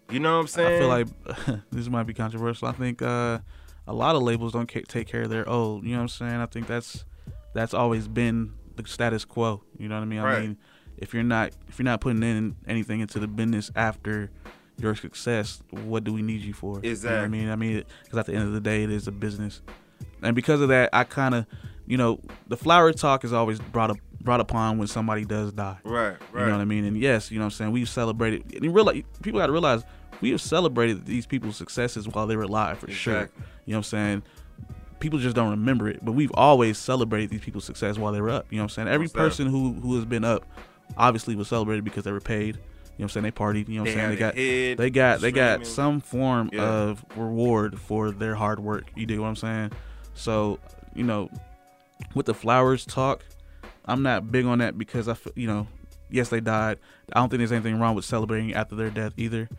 You 0.10 0.20
know 0.20 0.36
what 0.36 0.42
I'm 0.42 0.48
saying? 0.48 0.76
I 0.76 0.80
feel 0.80 0.88
like 0.88 1.62
this 1.72 1.90
might 1.90 2.04
be 2.04 2.14
controversial. 2.14 2.68
I 2.68 2.72
think 2.74 3.02
uh, 3.02 3.40
a 3.88 3.94
lot 3.94 4.16
of 4.16 4.22
labels 4.24 4.54
don't 4.54 4.72
ca- 4.72 4.84
take 4.88 5.08
care 5.08 5.24
of 5.24 5.30
their 5.30 5.48
old. 5.48 5.84
You 5.84 5.92
know 5.92 5.98
what 5.98 6.02
I'm 6.04 6.08
saying? 6.10 6.36
I 6.36 6.46
think 6.46 6.68
that's 6.68 7.06
that's 7.54 7.74
always 7.74 8.08
been 8.08 8.54
the 8.76 8.86
status 8.88 9.26
quo. 9.26 9.62
You 9.78 9.88
know 9.88 9.96
what 9.96 10.02
I 10.02 10.06
mean? 10.06 10.20
I 10.20 10.24
Right. 10.24 10.42
mean, 10.42 10.58
if 10.98 11.14
you're 11.14 11.24
not 11.24 11.52
if 11.68 11.78
you're 11.80 11.84
not 11.86 12.02
putting 12.02 12.24
in 12.24 12.56
anything 12.68 13.00
into 13.00 13.20
the 13.20 13.28
business 13.28 13.72
after 13.76 14.32
your 14.78 14.96
success, 14.96 15.62
what 15.72 16.04
do 16.04 16.12
we 16.14 16.22
need 16.22 16.42
you 16.42 16.54
for? 16.54 16.80
You 16.84 16.96
know 16.96 17.10
what 17.18 17.26
I 17.26 17.28
mean? 17.28 17.50
I 17.50 17.56
mean, 17.56 17.84
because 18.04 18.20
at 18.20 18.26
the 18.26 18.34
end 18.34 18.44
of 18.48 18.54
the 18.54 18.60
day, 18.60 18.84
it 18.84 18.92
is 18.92 19.08
a 19.08 19.12
business, 19.12 19.62
and 20.22 20.36
because 20.36 20.60
of 20.62 20.68
that, 20.70 20.90
I 20.92 21.06
kind 21.06 21.34
of, 21.36 21.46
you 21.88 21.96
know, 21.98 22.20
the 22.48 22.58
flower 22.58 22.92
talk 22.92 23.24
is 23.24 23.32
always 23.32 23.60
brought 23.60 23.92
up 23.92 23.98
brought 24.22 24.42
upon 24.42 24.78
when 24.80 24.88
somebody 24.88 25.24
does 25.24 25.54
die. 25.54 25.78
Right, 25.84 26.16
Right. 26.34 26.42
You 26.42 26.46
know 26.48 26.52
what 26.54 26.62
I 26.62 26.66
mean? 26.66 26.84
And 26.84 26.98
yes, 26.98 27.30
you 27.32 27.38
know 27.38 27.44
what 27.46 27.54
I'm 27.54 27.58
saying? 27.58 27.72
We've 27.72 27.88
celebrated 27.88 28.44
and 28.56 28.64
you 28.66 28.72
realize 28.72 29.04
people 29.22 29.40
gotta 29.40 29.52
realize 29.54 29.84
we 30.22 30.32
have 30.32 30.42
celebrated 30.42 31.06
these 31.06 31.26
people's 31.26 31.56
successes 31.58 32.08
while 32.08 32.28
they 32.28 32.36
were 32.36 32.44
alive 32.44 32.80
for 32.80 32.90
sure. 32.92 33.30
You 33.66 33.74
know 33.74 33.78
what 33.78 33.78
I'm 33.78 33.84
saying? 33.84 34.24
People 35.00 35.20
just 35.20 35.36
don't 35.36 35.50
remember 35.52 35.90
it. 35.90 36.04
But 36.04 36.14
we've 36.14 36.32
always 36.34 36.78
celebrated 36.78 37.30
these 37.30 37.42
people's 37.42 37.66
success 37.66 37.98
while 37.98 38.12
they 38.14 38.22
were 38.22 38.30
up. 38.30 38.48
You 38.50 38.58
know 38.58 38.64
what 38.64 38.72
I'm 38.72 38.86
saying? 38.86 38.88
Every 38.88 39.08
person 39.10 39.48
who 39.48 39.74
who 39.74 39.96
has 39.96 40.06
been 40.06 40.24
up 40.24 40.46
obviously 40.98 41.36
was 41.36 41.48
celebrated 41.48 41.84
because 41.84 42.04
they 42.04 42.12
were 42.12 42.22
paid. 42.22 42.56
You 42.56 42.62
know 42.62 42.64
what 42.98 43.04
I'm 43.04 43.10
saying? 43.10 43.24
They 43.24 43.32
partied. 43.32 43.68
You 43.68 43.76
know 43.76 43.82
what 43.82 43.90
I'm 43.92 43.96
saying? 43.98 44.10
They 44.12 44.16
got 44.16 44.36
hit, 44.36 44.78
they 44.78 44.90
got 44.90 45.20
they 45.22 45.32
got 45.32 45.68
some 45.68 46.00
form 46.00 46.50
Yeah. 46.54 46.62
of 46.64 47.06
reward 47.18 47.80
for 47.80 48.12
their 48.12 48.36
hard 48.36 48.60
work. 48.60 48.86
You 48.96 49.06
dig 49.06 49.20
what 49.20 49.28
I'm 49.28 49.36
saying? 49.36 49.72
So, 50.14 50.60
you 50.94 51.04
know, 51.04 51.30
with 52.14 52.26
the 52.26 52.34
flowers 52.34 52.86
talk, 52.86 53.26
I'm 53.84 54.02
not 54.02 54.32
big 54.32 54.46
on 54.46 54.60
that 54.60 54.78
because 54.78 55.10
I, 55.10 55.18
you 55.36 55.46
know, 55.48 55.68
yes 56.10 56.30
they 56.30 56.40
died. 56.40 56.80
I 57.12 57.20
don't 57.20 57.30
think 57.30 57.40
there's 57.40 57.52
anything 57.52 57.80
wrong 57.80 57.96
with 57.96 58.06
celebrating 58.06 58.54
after 58.54 58.76
their 58.76 58.90
death 58.90 59.12
either. 59.18 59.50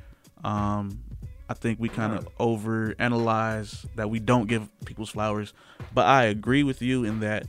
Um, 0.45 1.03
I 1.49 1.55
think 1.55 1.79
we 1.79 1.89
kind 1.89 2.13
of 2.13 2.29
over 2.39 2.95
analyze 2.99 3.87
that 3.95 4.11
we 4.11 4.19
don't 4.19 4.47
give 4.47 4.69
people's 4.85 5.11
flowers, 5.11 5.53
but 5.95 6.07
I 6.07 6.25
agree 6.25 6.63
with 6.63 6.83
you 6.83 7.05
in 7.05 7.21
that 7.21 7.47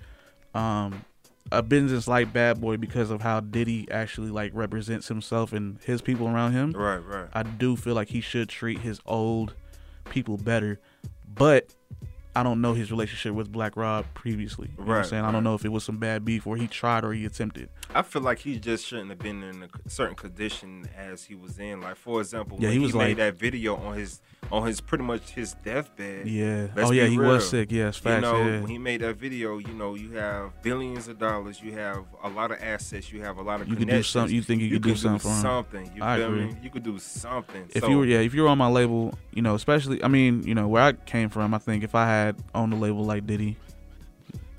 um, 0.53 1.03
a 1.51 1.63
business 1.63 2.07
like 2.07 2.31
Bad 2.31 2.61
Boy 2.61 2.77
because 2.77 3.09
of 3.09 3.21
how 3.21 3.39
Diddy 3.39 3.89
actually 3.89 4.29
like 4.29 4.51
represents 4.53 5.07
himself 5.07 5.53
and 5.53 5.79
his 5.83 6.01
people 6.01 6.27
around 6.27 6.51
him. 6.53 6.71
Right, 6.71 6.97
right. 6.97 7.27
I 7.33 7.43
do 7.43 7.75
feel 7.75 7.95
like 7.95 8.09
he 8.09 8.21
should 8.21 8.49
treat 8.49 8.79
his 8.79 8.99
old 9.05 9.55
people 10.09 10.37
better, 10.37 10.79
but 11.33 11.73
I 12.37 12.43
don't 12.43 12.61
know 12.61 12.73
his 12.75 12.91
relationship 12.91 13.33
with 13.33 13.51
Black 13.51 13.75
Rob 13.75 14.05
previously. 14.13 14.69
You 14.77 14.83
know 14.83 14.87
what 14.89 14.91
I'm 14.93 14.97
Right, 14.99 15.05
saying? 15.07 15.25
I 15.25 15.31
don't 15.31 15.43
know 15.43 15.55
if 15.55 15.65
it 15.65 15.69
was 15.71 15.83
some 15.83 15.97
bad 15.97 16.23
beef 16.23 16.45
or 16.45 16.55
he 16.55 16.67
tried 16.67 17.03
or 17.03 17.11
he 17.11 17.25
attempted. 17.25 17.69
I 17.95 18.03
feel 18.03 18.21
like 18.21 18.37
he 18.39 18.59
just 18.59 18.85
shouldn't 18.85 19.09
have 19.09 19.17
been 19.17 19.41
in 19.41 19.63
a 19.63 19.89
certain 19.89 20.15
condition 20.15 20.87
as 20.95 21.23
he 21.23 21.33
was 21.33 21.57
in. 21.57 21.81
Like 21.81 21.95
for 21.95 22.21
example, 22.21 22.59
Yeah, 22.61 22.69
when 22.69 22.73
he 22.77 22.83
was 22.85 22.93
made 22.93 23.07
like- 23.07 23.17
that 23.17 23.39
video 23.39 23.75
on 23.75 23.95
his 23.97 24.21
on 24.51 24.65
his 24.67 24.79
pretty 24.81 25.03
much 25.03 25.31
his 25.31 25.53
deathbed. 25.63 26.27
Yeah. 26.27 26.67
Let's 26.75 26.89
oh 26.89 26.93
yeah, 26.93 27.05
he 27.05 27.17
real. 27.17 27.29
was 27.31 27.49
sick. 27.49 27.71
Yes, 27.71 27.97
facts. 27.97 28.15
You 28.15 28.21
know, 28.21 28.37
yeah. 28.37 28.59
when 28.61 28.69
he 28.69 28.77
made 28.77 29.01
that 29.01 29.17
video, 29.17 29.57
you 29.57 29.73
know, 29.73 29.95
you 29.95 30.11
have 30.13 30.61
billions 30.61 31.07
of 31.07 31.19
dollars, 31.19 31.61
you 31.61 31.73
have 31.73 32.05
a 32.23 32.29
lot 32.29 32.51
of 32.51 32.57
assets, 32.61 33.11
you 33.11 33.21
have 33.23 33.37
a 33.37 33.41
lot 33.41 33.61
of 33.61 33.67
You 33.67 33.75
could 33.75 33.87
do 33.89 34.03
something- 34.03 34.33
you 34.35 34.41
think 34.41 34.61
you 34.61 34.69
could 34.71 34.83
do 34.83 34.95
something 34.95 35.19
for 35.19 35.29
him. 35.29 35.41
something. 35.41 35.91
You 35.95 36.03
I 36.03 36.17
feel 36.17 36.27
agree. 36.27 36.45
me? 36.45 36.55
You 36.63 36.69
could 36.69 36.83
do 36.83 36.97
something. 36.99 37.65
if 37.73 37.81
So, 37.83 37.89
you 37.89 37.97
were 37.99 38.05
yeah, 38.05 38.19
if 38.19 38.33
you 38.33 38.43
were 38.43 38.49
on 38.49 38.57
my 38.57 38.69
label, 38.69 39.13
you 39.33 39.41
know, 39.41 39.55
especially 39.55 40.03
I 40.03 40.07
mean, 40.07 40.43
you 40.43 40.55
know, 40.55 40.67
where 40.67 40.83
I 40.83 40.93
came 40.93 41.29
from, 41.29 41.53
I 41.53 41.57
think 41.57 41.83
if 41.83 41.95
I 41.95 42.05
had 42.07 42.35
owned 42.55 42.73
a 42.73 42.77
label 42.77 43.03
like 43.03 43.25
Diddy, 43.27 43.57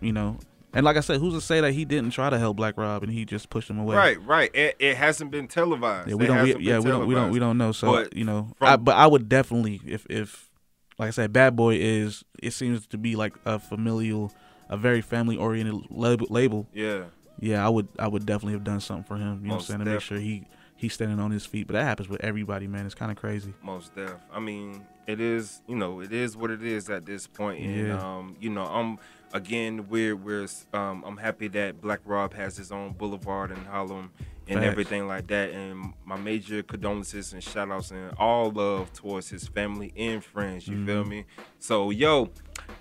you 0.01 0.13
know, 0.13 0.39
and 0.75 0.85
like 0.85 0.97
I 0.97 1.01
said, 1.01 1.21
who's 1.21 1.35
to 1.35 1.41
say 1.41 1.61
that 1.61 1.73
he 1.73 1.85
didn't 1.85 2.11
try 2.11 2.29
to 2.31 2.39
help 2.39 2.57
Black 2.57 2.77
Rob 2.77 3.03
and 3.03 3.13
he 3.13 3.25
just 3.25 3.49
pushed 3.51 3.71
him 3.71 3.79
away? 3.79 3.97
Right, 3.97 4.23
right. 4.27 4.51
It, 4.55 4.77
it 4.79 4.97
hasn't 4.97 5.31
been 5.31 5.49
televised. 5.49 6.09
Yeah, 6.09 6.15
we 6.17 6.25
It 6.25 6.29
don't. 6.29 6.43
We, 6.45 6.57
yeah, 6.65 6.79
we 6.79 6.85
don't. 6.91 7.07
We 7.07 7.15
don't. 7.15 7.31
We 7.31 7.39
don't 7.39 7.59
know. 7.59 7.73
So 7.73 7.93
But 7.93 8.17
you 8.17 8.25
know, 8.25 8.53
from- 8.59 8.69
I, 8.69 8.77
but 8.77 8.97
I 8.97 9.07
would 9.07 9.29
definitely, 9.29 9.81
if 9.87 10.07
if 10.11 10.51
like 10.99 11.09
I 11.09 11.11
said, 11.11 11.33
Bad 11.33 11.57
Boy 11.57 11.77
is. 11.77 12.25
It 12.43 12.53
seems 12.53 12.87
to 12.89 12.99
be 12.99 13.17
like 13.17 13.35
a 13.45 13.59
familial, 13.59 14.33
a 14.69 14.77
very 14.77 15.01
family 15.01 15.37
oriented 15.37 15.87
label. 15.91 16.27
label. 16.31 16.69
Yeah. 16.73 17.05
Yeah, 17.41 17.65
I 17.65 17.69
would. 17.69 17.89
I 17.99 18.09
would 18.09 18.27
definitely 18.27 18.55
have 18.55 18.65
done 18.65 18.81
something 18.81 19.05
for 19.05 19.17
him. 19.17 19.41
You 19.43 19.49
know 19.49 19.55
what 19.55 19.61
I'm 19.61 19.67
saying 19.67 19.79
to 19.81 19.85
make 19.87 20.01
sure 20.01 20.19
he 20.19 20.45
he's 20.77 20.93
standing 20.95 21.19
on 21.21 21.31
his 21.31 21.47
feet. 21.47 21.67
But 21.69 21.75
that 21.75 21.85
happens 21.85 22.09
with 22.09 22.23
everybody, 22.25 22.67
man. 22.67 22.85
It's 22.85 22.95
kind 22.97 23.11
of 23.13 23.17
crazy. 23.17 23.55
Most 23.63 23.95
def. 23.95 24.15
I 24.33 24.41
mean, 24.41 24.85
it 25.07 25.21
is. 25.21 25.63
You 25.69 25.77
know, 25.77 26.01
it 26.01 26.13
is 26.13 26.37
what 26.37 26.51
it 26.51 26.65
is 26.65 26.91
at 26.91 27.07
this 27.07 27.27
point. 27.29 27.65
And 27.65 27.87
Yeah. 27.89 28.01
um, 28.03 28.37
you 28.41 28.51
know, 28.51 28.65
I'm 28.65 28.99
again. 29.33 29.89
We're 29.89 30.17
we're. 30.17 30.47
Um, 30.73 31.03
I'm 31.07 31.17
happy 31.17 31.49
that 31.49 31.81
Black 31.81 32.01
Rob 32.05 32.35
has 32.35 32.57
his 32.57 32.73
own 32.73 32.93
boulevard 32.93 33.51
in 33.51 33.65
Harlem 33.65 34.11
and 34.49 34.61
Facts. 34.61 34.71
everything 34.71 35.07
like 35.07 35.27
that. 35.29 35.51
And 35.51 35.93
my 36.05 36.17
major 36.17 36.63
condolences 36.63 37.33
and 37.35 37.43
shout 37.45 37.71
outs 37.71 37.91
and 37.91 38.13
all 38.19 38.51
love 38.51 38.93
towards 38.93 39.29
his 39.29 39.47
family 39.47 39.93
and 39.97 40.25
friends. 40.25 40.67
You 40.67 40.85
feel 40.87 41.05
Mhm. 41.05 41.09
me? 41.09 41.25
So 41.59 41.91
yo. 41.91 42.31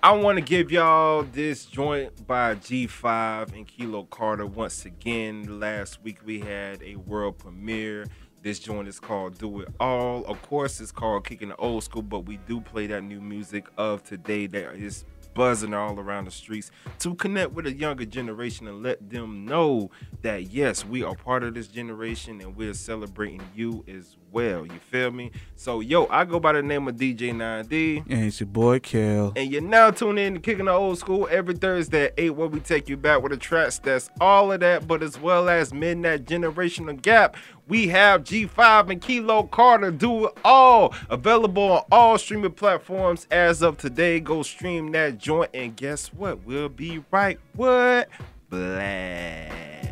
I 0.02 0.12
want 0.12 0.36
to 0.36 0.42
give 0.44 0.70
y'all 0.70 1.22
this 1.22 1.64
joint 1.64 2.26
by 2.26 2.54
G5 2.56 3.52
and 3.54 3.66
Kilo 3.66 4.04
Carter 4.04 4.44
once 4.46 4.84
again. 4.84 5.58
Last 5.60 6.02
week 6.02 6.18
we 6.24 6.40
had 6.40 6.82
a 6.82 6.96
world 6.96 7.38
premiere. 7.38 8.06
This 8.42 8.58
joint 8.58 8.86
is 8.86 9.00
called 9.00 9.38
Do 9.38 9.60
It 9.60 9.68
All. 9.80 10.24
Of 10.26 10.42
course, 10.42 10.80
it's 10.80 10.92
called 10.92 11.26
Kicking 11.26 11.48
the 11.48 11.56
Old 11.56 11.84
School, 11.84 12.02
but 12.02 12.20
we 12.20 12.36
do 12.46 12.60
play 12.60 12.86
that 12.88 13.02
new 13.02 13.20
music 13.20 13.66
of 13.76 14.02
today 14.04 14.46
that 14.48 14.74
is 14.76 15.04
buzzing 15.38 15.72
all 15.72 15.96
around 16.00 16.24
the 16.24 16.32
streets 16.32 16.72
to 16.98 17.14
connect 17.14 17.52
with 17.52 17.64
a 17.64 17.72
younger 17.72 18.04
generation 18.04 18.66
and 18.66 18.82
let 18.82 19.08
them 19.08 19.44
know 19.44 19.88
that 20.22 20.50
yes, 20.50 20.84
we 20.84 21.04
are 21.04 21.14
part 21.14 21.44
of 21.44 21.54
this 21.54 21.68
generation 21.68 22.40
and 22.40 22.56
we're 22.56 22.74
celebrating 22.74 23.40
you 23.54 23.84
as 23.86 24.16
well. 24.32 24.66
You 24.66 24.80
feel 24.90 25.12
me? 25.12 25.30
So, 25.54 25.78
yo, 25.78 26.08
I 26.08 26.24
go 26.24 26.40
by 26.40 26.54
the 26.54 26.62
name 26.62 26.88
of 26.88 26.96
DJ 26.96 27.32
9D. 27.32 28.10
And 28.10 28.24
it's 28.24 28.40
your 28.40 28.48
boy 28.48 28.80
Kel. 28.80 29.32
And 29.36 29.48
you're 29.48 29.62
now 29.62 29.92
tuning 29.92 30.26
in 30.26 30.34
to 30.34 30.40
Kicking 30.40 30.64
the 30.64 30.72
Old 30.72 30.98
School 30.98 31.28
every 31.30 31.54
Thursday 31.54 32.06
at 32.06 32.14
8, 32.18 32.30
where 32.30 32.48
we 32.48 32.58
take 32.58 32.88
you 32.88 32.96
back 32.96 33.22
with 33.22 33.30
the 33.30 33.38
tracks 33.38 33.78
that's 33.78 34.10
all 34.20 34.50
of 34.50 34.58
that, 34.58 34.88
but 34.88 35.04
as 35.04 35.20
well 35.20 35.48
as 35.48 35.72
Midnight 35.72 36.24
Generational 36.24 37.00
Gap, 37.00 37.36
We 37.68 37.88
have 37.88 38.24
G5 38.24 38.90
and 38.90 39.02
Kilo 39.02 39.42
Carter 39.42 39.90
do 39.90 40.28
it 40.28 40.38
all. 40.42 40.94
Available 41.10 41.70
on 41.70 41.84
all 41.92 42.16
streaming 42.16 42.52
platforms 42.52 43.26
as 43.30 43.60
of 43.60 43.76
today. 43.76 44.20
Go 44.20 44.42
stream 44.42 44.90
that 44.92 45.18
joint, 45.18 45.50
and 45.52 45.76
guess 45.76 46.08
what? 46.08 46.44
We'll 46.44 46.70
be 46.70 47.04
right. 47.10 47.38
What? 47.54 48.08
Black. 48.48 49.87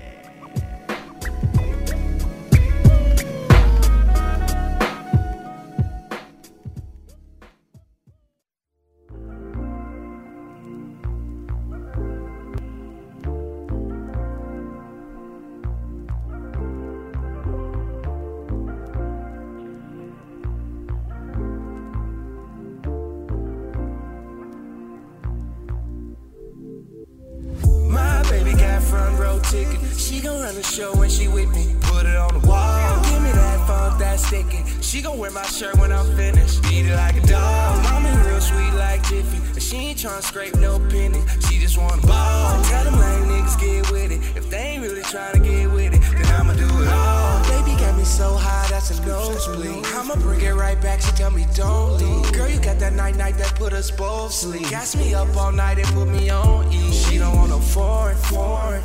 My 35.36 35.42
shirt 35.42 35.76
when 35.76 35.92
I'm 35.92 36.06
finished. 36.16 36.62
Beat 36.62 36.86
it 36.86 36.96
like 36.96 37.16
a 37.22 37.26
dog. 37.26 37.82
Mommy 37.82 38.10
real 38.24 38.40
sweet 38.40 38.72
like 38.72 39.02
Jiffy. 39.06 39.36
And 39.52 39.62
she 39.62 39.76
ain't 39.88 39.98
tryna 39.98 40.22
scrape 40.22 40.54
no 40.56 40.78
penny. 40.88 41.20
She 41.46 41.58
just 41.58 41.76
wanna 41.76 42.00
ball. 42.06 42.64
Tell 42.64 42.84
them 42.84 42.98
lame 42.98 43.24
niggas 43.28 43.60
get 43.60 43.90
with 43.90 44.12
it. 44.12 44.20
If 44.34 44.48
they 44.48 44.64
ain't 44.72 44.82
really 44.82 45.02
tryna 45.02 45.44
get 45.44 45.70
with 45.70 45.92
it, 45.92 46.00
then 46.00 46.26
I'ma 46.40 46.54
do 46.54 46.64
it 46.64 46.88
all. 46.88 47.42
Baby 47.52 47.78
got 47.78 47.98
me 47.98 48.04
so 48.04 48.34
high, 48.34 48.66
that's 48.70 48.98
a 48.98 49.06
nosebleed. 49.06 49.84
I'ma 49.98 50.14
bring 50.14 50.40
it 50.40 50.54
right 50.54 50.80
back. 50.80 51.02
She 51.02 51.12
tell 51.12 51.30
me 51.30 51.44
don't 51.54 51.98
leave. 52.00 52.32
Girl, 52.32 52.48
you 52.48 52.58
got 52.58 52.78
that 52.78 52.94
night 52.94 53.16
night 53.16 53.36
that 53.36 53.54
put 53.56 53.74
us 53.74 53.90
both 53.90 54.32
sleep. 54.32 54.70
Gas 54.70 54.96
me 54.96 55.12
up 55.12 55.36
all 55.36 55.52
night 55.52 55.78
and 55.78 55.88
put 55.88 56.08
me 56.08 56.30
on 56.30 56.72
E. 56.72 56.92
She 56.92 57.18
don't 57.18 57.36
want 57.36 57.50
no 57.50 57.58
foreign, 57.58 58.16
foreign. 58.16 58.82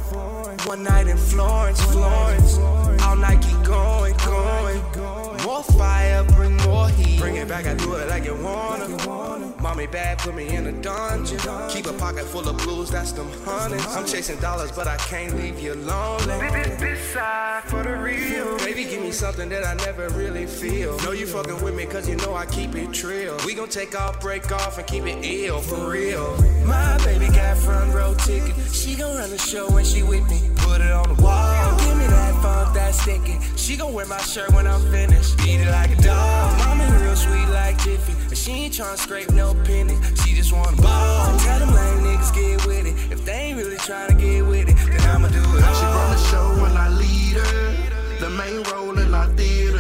One 0.66 0.84
night 0.84 1.08
in 1.08 1.18
Florence, 1.18 1.82
Florence. 1.94 2.58
All 3.04 3.16
night 3.16 3.42
keep 3.42 3.64
going, 3.64 4.16
going. 4.26 5.01
More 5.44 5.64
fire, 5.64 6.24
bring 6.24 6.56
more 6.58 6.88
heat. 6.90 7.20
Bring 7.20 7.36
it 7.38 7.48
back, 7.48 7.66
I 7.66 7.74
do 7.74 7.96
it 7.96 8.08
like 8.10 8.26
you 8.26 8.36
wanna. 8.36 9.31
Mommy 9.62 9.86
bad, 9.86 10.18
put 10.18 10.34
me 10.34 10.48
in 10.50 10.66
a 10.66 10.72
dungeon. 10.72 11.40
Keep 11.70 11.86
a 11.86 11.94
pocket 11.94 12.26
full 12.26 12.48
of 12.50 12.58
blues, 12.58 12.90
that's 12.90 13.12
them 13.12 13.30
hundreds. 13.46 13.86
I'm 13.96 14.06
chasing 14.08 14.40
dollars, 14.40 14.72
but 14.72 14.88
I 14.88 14.98
can't 14.98 15.36
leave 15.38 15.60
you 15.60 15.76
lonely. 15.76 16.40
This 16.80 17.00
side 17.14 17.64
for 17.66 17.84
the 17.84 17.96
real. 17.96 18.58
Baby, 18.58 18.86
give 18.86 19.04
me 19.04 19.12
something 19.12 19.50
that 19.50 19.64
I 19.64 19.76
never 19.86 20.10
really 20.10 20.48
feel. 20.48 20.98
Know 21.02 21.12
you 21.12 21.28
fucking 21.28 21.62
with 21.64 21.76
me, 21.76 21.86
cause 21.86 22.10
you 22.10 22.16
know 22.16 22.34
I 22.34 22.48
keep 22.48 22.74
it 22.76 22.92
trill. 22.92 23.38
We 23.46 23.54
gon' 23.54 23.70
take 23.70 23.94
off, 24.00 24.20
break 24.20 24.52
off, 24.52 24.80
and 24.80 24.88
keep 24.88 25.06
it 25.06 25.24
ill 25.24 25.60
for 25.60 25.92
real. 25.92 26.36
My 26.66 26.98
baby 27.06 27.28
got 27.28 27.56
front 27.58 27.94
row 27.94 28.16
ticket. 28.16 28.56
She 28.74 28.96
gon' 28.96 29.16
run 29.16 29.30
the 29.30 29.38
show 29.38 29.70
when 29.70 29.86
she 29.86 30.02
with 30.02 30.28
me. 30.30 30.42
Put 30.58 30.82
it 30.82 30.92
on 30.92 31.16
the 31.16 31.22
wall. 31.22 31.78
Give 31.80 31.98
me 31.98 32.08
that 32.08 32.42
funk 32.42 32.74
that's 32.74 33.00
sticking. 33.02 33.40
She 33.56 33.78
gon' 33.78 33.94
wear 33.94 34.08
my 34.08 34.18
shirt 34.22 34.52
when 34.54 34.66
I'm 34.66 34.82
finished. 34.92 35.38
Beat 35.38 35.62
it 35.62 35.70
like 35.70 35.92
a 35.92 36.02
dog. 36.02 36.58
Mommy 36.58 37.04
real 37.04 37.16
sweet 37.16 37.48
like 37.50 37.78
Jiffy. 37.84 38.16
She 38.42 38.54
ain't 38.54 38.74
tryna 38.74 38.98
scrape 38.98 39.30
no 39.34 39.54
penny. 39.66 39.96
She 40.24 40.34
just 40.34 40.52
wanna 40.52 40.76
ball. 40.82 41.38
Tell 41.38 41.60
them 41.60 41.76
lame 41.76 42.00
niggas 42.00 42.34
get 42.34 42.66
with 42.66 42.88
it. 42.88 43.12
If 43.12 43.24
they 43.24 43.34
ain't 43.34 43.58
really 43.60 43.76
tryna 43.76 44.20
get 44.20 44.42
with 44.44 44.68
it, 44.68 44.76
then 44.78 45.00
I'ma 45.10 45.28
do 45.28 45.38
it 45.38 45.64
all. 45.64 45.74
She 45.76 45.86
run 45.86 46.10
the 46.10 46.18
show 46.32 46.66
and 46.66 46.76
I 46.76 46.90
lead 46.90 47.38
her. 47.38 48.20
The 48.20 48.32
main 48.32 48.64
role 48.74 48.98
in 48.98 49.14
our 49.14 49.28
theater. 49.38 49.80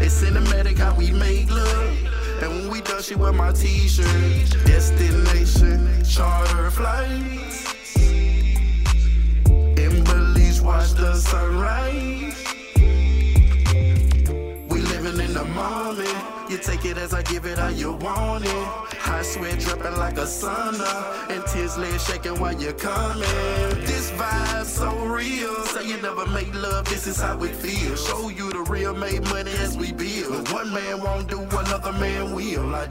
It's 0.00 0.22
cinematic 0.22 0.78
how 0.78 0.94
we 0.94 1.10
make 1.10 1.50
love. 1.50 1.96
And 2.40 2.52
when 2.52 2.70
we 2.70 2.82
done, 2.82 3.02
she 3.02 3.16
wear 3.16 3.32
my 3.32 3.50
t-shirt. 3.50 4.06
Destination, 4.64 6.04
charter 6.04 6.70
flights. 6.70 7.51
You 16.52 16.58
take 16.58 16.84
it 16.84 16.98
as 16.98 17.14
I 17.14 17.22
give 17.22 17.46
it 17.46 17.56
how 17.56 17.68
you 17.68 17.92
want 17.92 18.44
it. 18.44 18.50
Hot 18.50 19.24
sweat 19.24 19.58
dripping 19.58 19.96
like 19.96 20.18
a 20.18 20.26
sauna. 20.26 21.30
And 21.30 21.42
tears 21.46 21.78
lay 21.78 21.96
shaking 21.96 22.38
while 22.38 22.52
you're 22.52 22.74
coming. 22.74 23.22
This 23.86 24.10
vibe 24.10 24.66
so 24.66 24.94
real. 25.06 25.64
Say 25.64 25.88
you 25.88 25.96
never 26.02 26.26
make 26.26 26.52
love, 26.52 26.84
this 26.84 27.06
is 27.06 27.18
how 27.18 27.42
it 27.42 27.56
feels. 27.56 28.06
Show 28.06 28.28
you 28.28 28.52
the 28.52 28.64
real, 28.70 28.92
make 28.92 29.22
money 29.30 29.50
as 29.62 29.78
we 29.78 29.92
build. 29.92 30.52
One 30.52 30.74
man 30.74 31.00
won't 31.00 31.30
do, 31.30 31.40
another 31.40 31.92
man 31.92 32.34
will. 32.34 32.74
I. 32.74 32.86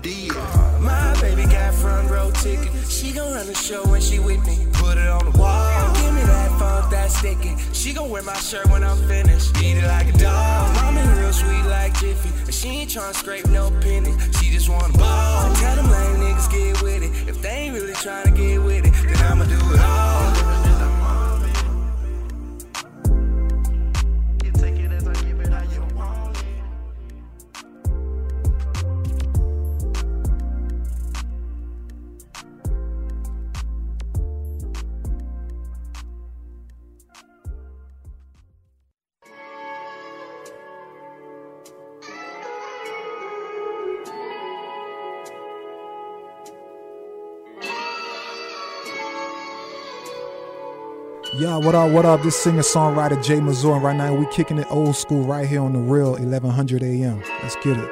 My 0.79 1.15
baby 1.21 1.43
got 1.43 1.75
front 1.75 2.09
row 2.09 2.31
ticket. 2.31 2.71
She 2.89 3.11
gon' 3.11 3.31
run 3.31 3.45
the 3.45 3.53
show 3.53 3.85
when 3.91 4.01
she 4.01 4.17
with 4.17 4.43
me. 4.43 4.57
Put 4.73 4.97
it 4.97 5.07
on 5.07 5.31
the 5.31 5.37
wall. 5.37 6.00
Funk 6.81 6.91
that's 6.91 7.17
sticking. 7.17 7.57
She 7.73 7.93
gon' 7.93 8.09
wear 8.09 8.23
my 8.23 8.33
shirt 8.35 8.69
when 8.69 8.83
I'm 8.83 8.97
finished. 9.07 9.53
Beat 9.55 9.77
it 9.77 9.85
like 9.85 10.07
a 10.13 10.17
dog. 10.17 10.75
Mommy 10.75 11.01
real 11.19 11.33
sweet 11.33 11.63
like 11.65 11.93
Jiffy. 11.99 12.29
And 12.45 12.53
she 12.53 12.69
ain't 12.69 12.89
tryna 12.89 13.13
scrape 13.13 13.47
no 13.47 13.71
penny. 13.81 14.13
She 14.39 14.51
just 14.51 14.69
wanna 14.69 14.97
ball. 14.97 15.53
Tell 15.55 15.75
them 15.75 15.89
lame 15.89 16.17
niggas 16.21 16.51
get 16.51 16.81
with 16.81 17.03
it. 17.03 17.11
If 17.29 17.41
they 17.41 17.49
ain't 17.49 17.75
really 17.75 17.93
tryna 17.93 18.35
get 18.35 18.61
with 18.61 18.85
it, 18.85 18.90
Yeah, 51.41 51.57
what 51.57 51.73
up, 51.73 51.89
what 51.89 52.05
up? 52.05 52.21
This 52.21 52.39
singer 52.39 52.61
songwriter 52.61 53.17
Jay 53.23 53.39
Mazur, 53.39 53.73
and 53.73 53.83
right 53.83 53.95
now 53.95 54.13
we 54.13 54.27
kicking 54.27 54.59
it 54.59 54.67
old 54.69 54.95
school 54.95 55.23
right 55.23 55.47
here 55.47 55.61
on 55.61 55.73
the 55.73 55.79
real 55.79 56.11
1100 56.11 56.83
AM. 56.83 57.19
Let's 57.41 57.55
get 57.63 57.77
it. 57.79 57.89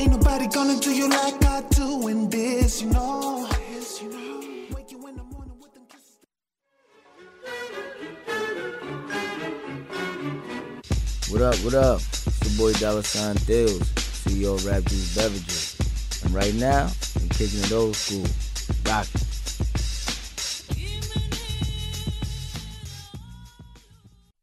Ain't 0.00 0.10
nobody 0.10 0.48
gonna 0.48 0.76
do 0.80 0.90
you 0.90 1.08
like 1.08 1.44
I 1.44 1.62
do 1.70 2.08
in 2.08 2.28
this, 2.28 2.82
you 2.82 2.90
know. 2.90 3.48
What 11.28 11.42
up, 11.42 11.54
what 11.58 11.74
up? 11.74 12.00
It's 12.00 12.58
your 12.58 12.58
boy 12.58 12.76
Dollar 12.80 13.02
Sign 13.02 13.36
Thills, 13.36 13.84
CEO 14.24 14.56
of 14.56 14.66
Rap 14.66 14.82
Juice 14.82 15.14
Beverages. 15.14 16.24
And 16.24 16.34
right 16.34 16.54
now, 16.54 16.90
I'm 17.20 17.28
kicking 17.28 17.60
it 17.60 17.70
old 17.70 17.94
school. 17.94 18.26
Rockin'. 18.84 19.29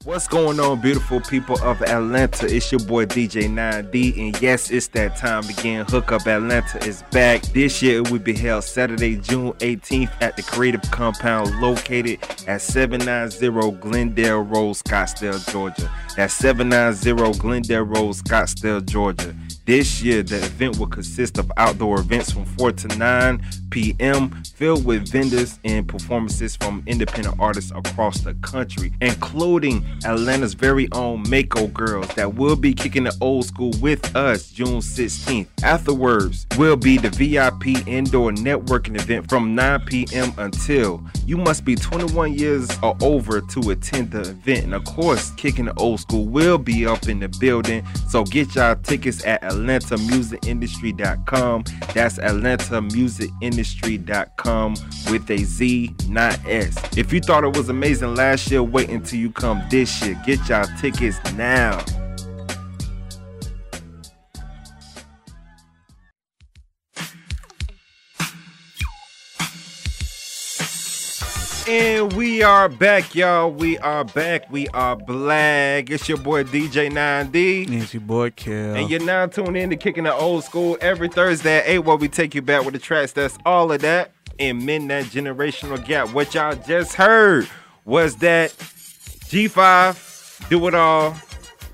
What's 0.08 0.26
going 0.26 0.58
on, 0.62 0.80
beautiful 0.80 1.20
people 1.20 1.62
of 1.62 1.82
Atlanta? 1.82 2.46
It's 2.46 2.72
your 2.72 2.80
boy 2.80 3.08
DJ 3.08 3.50
9D, 3.50 4.18
and 4.18 4.42
yes, 4.42 4.72
it's 4.72 4.88
that 4.88 5.18
time 5.18 5.44
again. 5.50 5.86
Hook 5.86 6.14
Up 6.14 6.26
Atlanta 6.26 6.82
is 6.88 7.04
back. 7.12 7.42
This 7.48 7.82
year 7.82 7.98
it 7.98 8.10
will 8.10 8.20
be 8.20 8.34
held 8.34 8.64
Saturday, 8.64 9.18
June 9.18 9.52
18th 9.56 10.10
at 10.22 10.38
the 10.38 10.44
Creative 10.44 10.82
Compound 10.92 11.60
located 11.60 12.20
at 12.48 12.62
790 12.62 13.82
Glendale 13.82 14.44
Road, 14.44 14.78
Scottdale, 14.78 15.46
Georgia. 15.52 15.92
That's 16.16 16.34
790 16.36 17.38
Glendale 17.40 17.84
Road, 17.84 18.16
Scottdale, 18.16 18.86
Georgia. 18.86 19.36
This 19.68 20.02
year, 20.02 20.24
the 20.24 20.38
event 20.38 20.80
will 20.80 20.88
consist 20.88 21.38
of 21.38 21.52
outdoor 21.58 22.00
events 22.00 22.32
from 22.32 22.46
4 22.46 22.72
to 22.72 22.88
9 22.98 23.46
p.m., 23.70 24.42
filled 24.56 24.86
with 24.86 25.12
vendors 25.12 25.60
and 25.66 25.86
performances 25.86 26.56
from 26.56 26.84
independent 26.88 27.36
artists 27.38 27.74
across 27.76 28.22
the 28.22 28.34
country, 28.36 28.94
including 29.02 29.86
Atlanta's 30.06 30.54
very 30.54 30.88
own 30.94 31.22
Mako 31.30 31.68
Girls 31.68 32.08
that 32.16 32.36
will 32.36 32.56
be 32.56 32.74
kicking 32.74 33.04
the 33.04 33.18
old 33.20 33.44
school 33.44 33.74
with 33.82 34.16
us 34.16 34.50
June 34.50 34.80
16th. 34.80 35.48
Afterwards, 35.64 36.48
will 36.58 36.78
be 36.78 36.98
the 36.98 37.10
VIP 37.10 37.86
indoor 37.86 38.32
networking 38.32 38.98
event 38.98 39.30
from 39.30 39.54
9 39.54 39.82
p.m. 39.82 40.34
until 40.38 41.04
you 41.26 41.36
must 41.36 41.66
be 41.66 41.76
21 41.76 42.34
years 42.34 42.70
or 42.82 42.96
over 43.02 43.42
to 43.42 43.72
attend 43.72 44.12
the 44.12 44.22
event. 44.22 44.64
And 44.64 44.74
of 44.74 44.86
course, 44.86 45.32
kicking 45.32 45.66
the 45.66 45.74
old 45.74 46.00
school 46.00 46.26
will 46.26 46.58
be 46.58 46.86
up 46.86 47.10
in 47.10 47.20
the 47.20 47.28
building. 47.28 47.86
So 48.08 48.24
get 48.24 48.56
y'all 48.56 48.78
tickets 48.78 49.26
at 49.26 49.57
AtlantaMusicIndustry.com. 49.58 51.64
That's 51.94 52.18
AtlantaMusicIndustry.com 52.20 54.74
with 55.12 55.30
a 55.30 55.38
Z, 55.38 55.96
not 56.08 56.40
S. 56.46 56.78
If 56.98 57.12
you 57.12 57.20
thought 57.20 57.44
it 57.44 57.54
was 57.56 57.68
amazing 57.70 58.16
last 58.16 58.50
year, 58.52 58.64
wait 58.64 58.90
until 58.90 59.20
you 59.20 59.32
come 59.32 59.62
this 59.70 60.06
year. 60.06 60.20
Get 60.26 60.48
y'all 60.50 60.66
tickets 60.80 61.18
now. 61.34 61.84
And 71.68 72.14
we 72.14 72.44
are 72.44 72.70
back, 72.70 73.14
y'all. 73.14 73.52
We 73.52 73.78
are 73.80 74.06
back. 74.06 74.50
We 74.50 74.70
are 74.70 74.96
black. 74.96 75.90
It's 75.90 76.08
your 76.08 76.18
boy 76.18 76.46
DJ 76.46 76.90
9D. 76.90 77.70
It's 77.70 77.94
your 77.94 78.00
boy 78.00 78.30
Kel. 78.30 78.76
And 78.76 78.90
you're 78.90 79.04
now 79.04 79.26
tuned 79.26 79.58
in 79.58 79.70
to 79.72 79.76
Kicking 79.76 80.06
the 80.06 80.14
Old 80.14 80.46
School 80.46 80.78
every 80.80 81.10
Thursday 81.10 81.58
at 81.58 81.68
8 81.68 81.80
where 81.80 81.98
we 81.98 82.08
take 82.08 82.34
you 82.34 82.42
back 82.42 82.64
with 82.64 82.74
the 82.74 82.80
tracks 82.80 83.12
that's 83.12 83.38
all 83.46 83.70
of 83.74 83.82
that 83.82 84.14
and 84.40 84.66
mend 84.66 84.90
that 84.92 85.08
generational 85.08 85.84
gap. 85.86 86.14
What 86.14 86.34
y'all 86.34 86.56
just 86.56 86.94
heard 86.94 87.50
was 87.84 88.16
that 88.18 88.52
G5, 88.52 90.48
Do 90.48 90.66
It 90.70 90.74
All, 90.74 91.18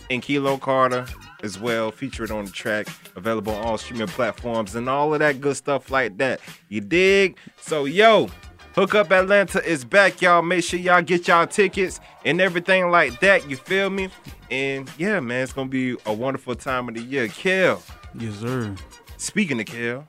and 0.10 0.24
Kilo 0.24 0.58
Carter 0.58 1.06
as 1.44 1.60
well, 1.60 1.92
featured 1.92 2.32
on 2.32 2.46
the 2.46 2.52
track, 2.52 2.88
available 3.16 3.54
on 3.54 3.64
all 3.64 3.78
streaming 3.78 4.08
platforms 4.08 4.74
and 4.74 4.90
all 4.90 5.14
of 5.14 5.20
that 5.20 5.40
good 5.40 5.56
stuff 5.56 5.92
like 5.92 6.18
that. 6.18 6.40
You 6.70 6.82
dig? 6.82 7.38
So, 7.60 7.86
yo, 7.86 8.30
Hook 8.76 8.96
Up 8.96 9.12
Atlanta 9.12 9.64
is 9.64 9.86
back, 9.86 10.20
y'all. 10.20 10.42
Make 10.42 10.64
sure 10.64 10.80
y'all 10.80 11.04
get 11.04 11.28
y'all 11.28 11.46
tickets 11.46 12.00
and 12.26 12.42
everything 12.42 12.90
like 12.90 13.20
that. 13.20 13.48
You 13.48 13.56
feel 13.56 13.92
me? 13.92 14.10
And 14.50 14.90
yeah, 14.98 15.20
man, 15.20 15.44
it's 15.44 15.54
gonna 15.54 15.70
be 15.70 15.96
a 16.08 16.14
wonderful 16.14 16.56
time 16.56 16.90
of 16.90 16.96
the 16.96 17.02
year. 17.02 17.28
Kel. 17.28 17.84
Yes, 18.18 18.36
sir. 18.40 18.74
Speaking 19.18 19.60
of 19.60 19.68
Kel, 19.68 20.08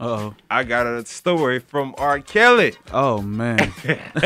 Uh-oh. 0.00 0.34
I 0.50 0.64
got 0.64 0.84
a 0.88 1.06
story 1.06 1.60
from 1.60 1.94
R. 1.96 2.18
Kelly. 2.18 2.74
Oh 2.92 3.22
man. 3.22 3.72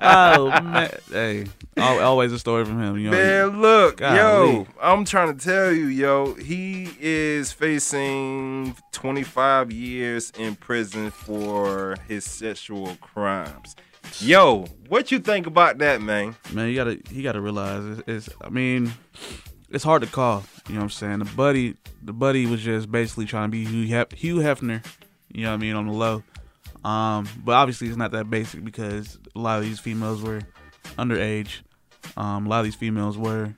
oh 0.00 0.60
man. 0.62 0.90
Hey, 1.10 1.46
always 1.78 2.32
a 2.32 2.38
story 2.38 2.64
from 2.64 2.80
him. 2.80 2.98
You 2.98 3.10
know. 3.10 3.16
Man, 3.16 3.60
look, 3.60 3.98
Golly. 3.98 4.16
yo, 4.16 4.66
I'm 4.80 5.04
trying 5.04 5.36
to 5.36 5.44
tell 5.44 5.72
you, 5.72 5.86
yo, 5.86 6.34
he 6.34 6.90
is 7.00 7.52
facing 7.52 8.76
25 8.92 9.72
years 9.72 10.32
in 10.38 10.56
prison 10.56 11.10
for 11.10 11.96
his 12.08 12.24
sexual 12.24 12.96
crimes. 13.00 13.76
Yo, 14.18 14.64
what 14.88 15.12
you 15.12 15.18
think 15.18 15.46
about 15.46 15.78
that, 15.78 16.02
man? 16.02 16.34
Man, 16.52 16.68
you 16.68 16.74
gotta 16.74 16.98
he 17.10 17.22
gotta 17.22 17.40
realize 17.40 17.98
it's, 17.98 18.26
it's 18.26 18.28
I 18.40 18.48
mean, 18.48 18.92
it's 19.70 19.84
hard 19.84 20.02
to 20.02 20.08
call. 20.08 20.44
You 20.68 20.74
know 20.74 20.80
what 20.80 20.84
I'm 20.84 20.90
saying? 20.90 21.18
The 21.20 21.24
buddy 21.36 21.76
the 22.02 22.12
buddy 22.12 22.46
was 22.46 22.62
just 22.62 22.90
basically 22.90 23.26
trying 23.26 23.48
to 23.48 23.52
be 23.52 23.64
Hugh, 23.64 23.86
Hef- 23.88 24.12
Hugh 24.12 24.36
Hefner, 24.36 24.84
you 25.32 25.42
know 25.44 25.50
what 25.50 25.54
I 25.54 25.58
mean, 25.58 25.76
on 25.76 25.86
the 25.86 25.92
low. 25.92 26.22
Um, 26.84 27.28
but 27.44 27.52
obviously 27.52 27.88
it's 27.88 27.96
not 27.96 28.10
that 28.12 28.30
basic 28.30 28.64
because 28.64 29.18
a 29.36 29.38
lot 29.38 29.58
of 29.58 29.64
these 29.64 29.78
females 29.78 30.22
were 30.22 30.40
underage. 30.98 31.60
Um, 32.16 32.46
a 32.46 32.48
lot 32.48 32.58
of 32.60 32.64
these 32.64 32.74
females 32.74 33.16
were 33.18 33.54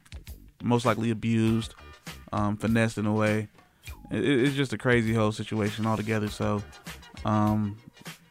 most 0.62 0.84
likely 0.84 1.10
abused, 1.10 1.74
um, 2.32 2.56
finessed 2.56 2.98
in 2.98 3.06
a 3.06 3.12
way. 3.12 3.48
It, 4.10 4.24
it- 4.24 4.40
it's 4.46 4.54
just 4.56 4.72
a 4.72 4.78
crazy 4.78 5.12
whole 5.14 5.32
situation 5.32 5.86
altogether. 5.86 6.28
So, 6.28 6.62
um, 7.24 7.76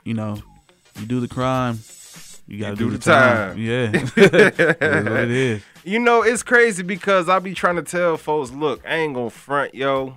you 0.03 0.13
know, 0.13 0.37
you 0.99 1.05
do 1.05 1.19
the 1.19 1.27
crime, 1.27 1.79
you 2.47 2.59
gotta 2.59 2.75
do 2.75 2.89
do, 2.89 2.97
the 2.97 3.03
time. 3.03 3.49
time. 3.51 3.57
Yeah, 3.57 3.91
it 4.17 4.81
is 4.81 5.03
what 5.05 5.19
it 5.23 5.31
is. 5.31 5.63
You 5.83 5.99
know, 5.99 6.21
it's 6.21 6.43
crazy 6.43 6.83
because 6.83 7.27
I 7.29 7.39
be 7.39 7.53
trying 7.53 7.77
to 7.77 7.81
tell 7.83 8.17
folks, 8.17 8.51
look, 8.51 8.81
I 8.85 8.95
ain't 8.97 9.13
gonna 9.15 9.29
front, 9.29 9.73
yo. 9.73 10.15